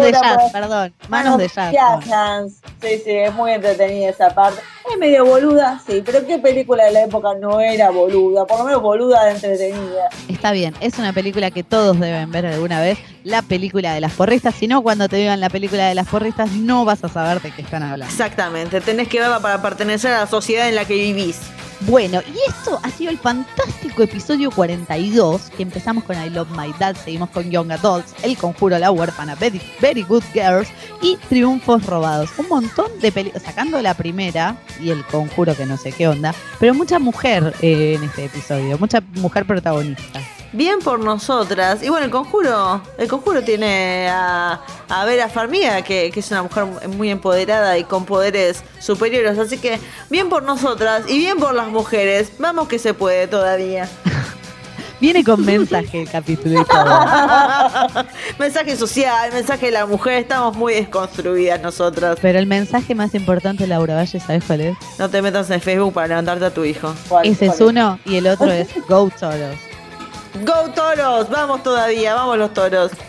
de 0.00 0.12
jazz, 0.12 0.42
por- 0.42 0.52
perdón. 0.52 0.94
Manos 1.08 1.38
de 1.38 1.48
jazz. 1.48 1.74
hands. 2.10 2.54
Sí, 2.80 3.00
sí, 3.04 3.10
es 3.10 3.32
muy 3.32 3.52
entretenida 3.52 4.08
esa 4.10 4.30
parte. 4.34 4.60
Es 4.92 4.98
medio 4.98 5.24
boluda, 5.24 5.80
sí, 5.86 6.02
pero 6.04 6.26
¿qué 6.26 6.38
película 6.38 6.84
de 6.84 6.92
la 6.92 7.04
época 7.04 7.30
no 7.40 7.60
era 7.60 7.90
boluda? 7.90 8.44
Por 8.44 8.58
lo 8.58 8.64
menos 8.64 8.82
boluda 8.82 9.24
de 9.24 9.30
entretenida. 9.32 10.10
Está 10.28 10.52
bien, 10.52 10.74
es 10.80 10.98
una 10.98 11.14
película 11.14 11.50
que 11.50 11.62
todos 11.62 11.98
deben 11.98 12.30
ver 12.30 12.44
alguna 12.44 12.80
vez, 12.80 12.98
la 13.24 13.40
película 13.40 13.94
de 13.94 14.02
las 14.02 14.12
porristas. 14.12 14.54
Si 14.54 14.66
no, 14.66 14.82
cuando 14.82 15.08
te 15.08 15.16
digan 15.16 15.40
la 15.40 15.48
película 15.48 15.88
de 15.88 15.94
las 15.94 16.08
porristas, 16.08 16.50
no 16.52 16.84
vas 16.84 17.02
a 17.04 17.08
saber 17.08 17.40
de 17.40 17.50
qué 17.52 17.62
están 17.62 17.82
hablando. 17.82 18.12
Exactamente, 18.12 18.82
tenés 18.82 19.08
que 19.08 19.18
verla 19.18 19.40
para 19.40 19.62
pertenecer 19.62 20.12
a 20.12 20.20
la 20.20 20.26
sociedad 20.26 20.68
en 20.68 20.74
la 20.74 20.84
que 20.84 20.94
vivís. 20.94 21.38
Bueno, 21.86 22.20
y 22.26 22.50
esto 22.50 22.78
ha 22.82 22.90
sido 22.90 23.10
el 23.10 23.18
fantástico 23.18 24.02
episodio 24.04 24.50
42, 24.52 25.50
que 25.56 25.64
empezamos 25.64 26.04
con 26.04 26.16
I 26.16 26.30
Love 26.30 26.50
My 26.50 26.72
Dad, 26.78 26.96
seguimos 26.96 27.30
con 27.30 27.50
Young 27.50 27.72
Adults, 27.72 28.14
El 28.22 28.36
Conjuro, 28.36 28.78
La 28.78 28.92
Huérfana, 28.92 29.34
Very, 29.34 29.60
Very 29.80 30.02
Good 30.02 30.22
Girls 30.32 30.68
y 31.00 31.16
Triunfos 31.28 31.84
Robados. 31.86 32.30
Un 32.38 32.48
montón 32.48 32.86
de 33.00 33.10
películas, 33.10 33.42
sacando 33.42 33.82
la 33.82 33.94
primera 33.94 34.56
y 34.80 34.90
El 34.90 35.04
Conjuro, 35.06 35.56
que 35.56 35.66
no 35.66 35.76
sé 35.76 35.90
qué 35.90 36.06
onda, 36.06 36.32
pero 36.60 36.72
mucha 36.72 37.00
mujer 37.00 37.52
eh, 37.62 37.94
en 37.96 38.04
este 38.04 38.26
episodio, 38.26 38.78
mucha 38.78 39.00
mujer 39.16 39.44
protagonista. 39.44 40.20
Bien 40.52 40.80
por 40.80 40.98
nosotras. 40.98 41.82
Y 41.82 41.88
bueno, 41.88 42.04
el 42.04 42.10
conjuro, 42.10 42.82
el 42.98 43.08
conjuro 43.08 43.42
tiene 43.42 44.08
a, 44.10 44.60
a 44.88 45.04
Vera 45.04 45.28
Farmiga, 45.28 45.82
que, 45.82 46.10
que 46.12 46.20
es 46.20 46.30
una 46.30 46.42
mujer 46.42 46.64
muy 46.88 47.10
empoderada 47.10 47.78
y 47.78 47.84
con 47.84 48.04
poderes 48.04 48.62
superiores. 48.78 49.38
Así 49.38 49.58
que 49.58 49.78
bien 50.10 50.28
por 50.28 50.42
nosotras 50.42 51.04
y 51.08 51.18
bien 51.18 51.38
por 51.38 51.54
las 51.54 51.68
mujeres. 51.68 52.32
Vamos 52.38 52.68
que 52.68 52.78
se 52.78 52.92
puede 52.92 53.26
todavía. 53.28 53.88
Viene 55.00 55.24
con 55.24 55.44
mensaje 55.44 56.02
el 56.02 56.08
capítulo. 56.08 56.64
mensaje 58.38 58.76
social, 58.76 59.32
mensaje 59.32 59.66
de 59.66 59.72
la 59.72 59.84
mujer. 59.84 60.18
Estamos 60.18 60.56
muy 60.56 60.74
desconstruidas 60.74 61.60
nosotras. 61.60 62.18
Pero 62.22 62.38
el 62.38 62.46
mensaje 62.46 62.94
más 62.94 63.12
importante, 63.16 63.66
Laura 63.66 63.96
Valle, 63.96 64.20
¿sabes 64.20 64.44
cuál 64.44 64.60
es? 64.60 64.76
No 65.00 65.10
te 65.10 65.20
metas 65.20 65.50
en 65.50 65.60
Facebook 65.60 65.92
para 65.92 66.06
levantarte 66.06 66.44
a 66.44 66.50
tu 66.54 66.62
hijo. 66.62 66.94
Ese 67.24 67.46
es 67.46 67.60
uno 67.60 67.98
y 68.04 68.14
el 68.16 68.28
otro 68.28 68.52
es 68.52 68.68
Go 68.88 69.10
Toros. 69.18 69.71
¡Go 70.40 70.70
toros! 70.74 71.28
Vamos 71.28 71.62
todavía, 71.62 72.14
vamos 72.14 72.38
los 72.38 72.52
toros. 72.52 72.92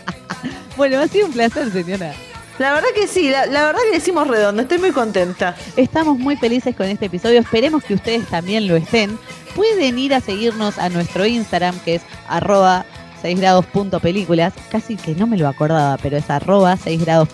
Bueno, 0.76 0.98
ha 0.98 1.06
sido 1.06 1.26
un 1.26 1.32
placer, 1.32 1.70
señora. 1.70 2.12
La 2.58 2.72
verdad 2.72 2.88
que 2.96 3.06
sí, 3.06 3.30
la, 3.30 3.46
la 3.46 3.66
verdad 3.66 3.80
que 3.84 3.90
le 3.92 3.96
hicimos 3.98 4.26
redondo, 4.26 4.62
estoy 4.62 4.78
muy 4.78 4.90
contenta. 4.90 5.54
Estamos 5.76 6.18
muy 6.18 6.36
felices 6.36 6.74
con 6.74 6.86
este 6.86 7.06
episodio, 7.06 7.38
esperemos 7.38 7.84
que 7.84 7.94
ustedes 7.94 8.26
también 8.26 8.66
lo 8.66 8.74
estén. 8.74 9.16
Pueden 9.54 9.98
ir 10.00 10.14
a 10.14 10.20
seguirnos 10.20 10.78
a 10.78 10.88
nuestro 10.88 11.24
Instagram, 11.26 11.78
que 11.84 11.96
es 11.96 12.02
arroba 12.26 12.84
6 13.24 13.40
grados 13.40 13.64
casi 14.70 14.96
que 14.96 15.14
no 15.14 15.26
me 15.26 15.38
lo 15.38 15.48
acordaba, 15.48 15.96
pero 15.96 16.18
es 16.18 16.28
arroba 16.28 16.76
6 16.76 17.00
grados 17.06 17.26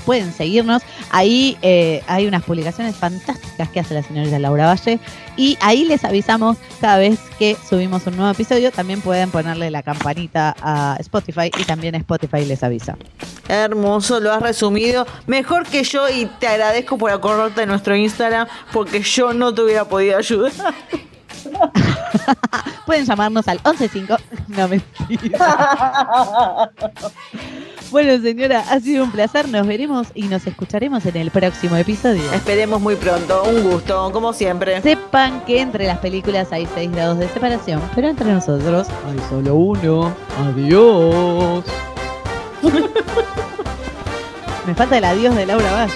pueden 0.00 0.32
seguirnos, 0.32 0.82
ahí 1.10 1.56
eh, 1.62 2.02
hay 2.08 2.26
unas 2.26 2.42
publicaciones 2.42 2.96
fantásticas 2.96 3.68
que 3.68 3.78
hace 3.78 3.94
la 3.94 4.02
señorita 4.02 4.40
Laura 4.40 4.66
Valle 4.66 4.98
y 5.36 5.56
ahí 5.60 5.84
les 5.84 6.04
avisamos 6.04 6.56
cada 6.80 6.98
vez 6.98 7.20
que 7.38 7.56
subimos 7.68 8.04
un 8.08 8.16
nuevo 8.16 8.32
episodio, 8.32 8.72
también 8.72 9.00
pueden 9.00 9.30
ponerle 9.30 9.70
la 9.70 9.84
campanita 9.84 10.56
a 10.60 10.96
Spotify 10.98 11.52
y 11.56 11.62
también 11.66 11.94
Spotify 11.94 12.44
les 12.44 12.64
avisa. 12.64 12.96
Hermoso, 13.46 14.18
lo 14.18 14.32
has 14.32 14.42
resumido 14.42 15.06
mejor 15.28 15.68
que 15.68 15.84
yo 15.84 16.08
y 16.08 16.26
te 16.40 16.48
agradezco 16.48 16.98
por 16.98 17.12
acordarte 17.12 17.60
de 17.60 17.68
nuestro 17.68 17.94
Instagram 17.94 18.48
porque 18.72 19.02
yo 19.02 19.32
no 19.32 19.54
te 19.54 19.62
hubiera 19.62 19.84
podido 19.84 20.18
ayudar. 20.18 20.50
Pueden 22.86 23.04
llamarnos 23.04 23.46
al 23.48 23.60
115. 23.60 24.14
No 24.48 24.68
mentira. 24.68 26.70
Bueno, 27.92 28.20
señora, 28.22 28.64
ha 28.70 28.80
sido 28.80 29.04
un 29.04 29.12
placer. 29.12 29.46
Nos 29.50 29.66
veremos 29.66 30.08
y 30.14 30.22
nos 30.22 30.46
escucharemos 30.46 31.04
en 31.04 31.14
el 31.18 31.30
próximo 31.30 31.76
episodio. 31.76 32.22
Esperemos 32.32 32.80
muy 32.80 32.96
pronto. 32.96 33.42
Un 33.44 33.70
gusto, 33.70 34.10
como 34.12 34.32
siempre. 34.32 34.80
Sepan 34.80 35.44
que 35.44 35.60
entre 35.60 35.86
las 35.86 35.98
películas 35.98 36.50
hay 36.52 36.66
6 36.74 36.90
grados 36.90 37.18
de 37.18 37.28
separación, 37.28 37.82
pero 37.94 38.08
entre 38.08 38.32
nosotros 38.32 38.88
hay 39.06 39.18
solo 39.28 39.56
uno. 39.56 40.14
Adiós. 40.38 41.64
Me 44.66 44.74
falta 44.74 44.96
el 44.96 45.04
adiós 45.04 45.36
de 45.36 45.44
Laura 45.44 45.70
Valle. 45.72 45.92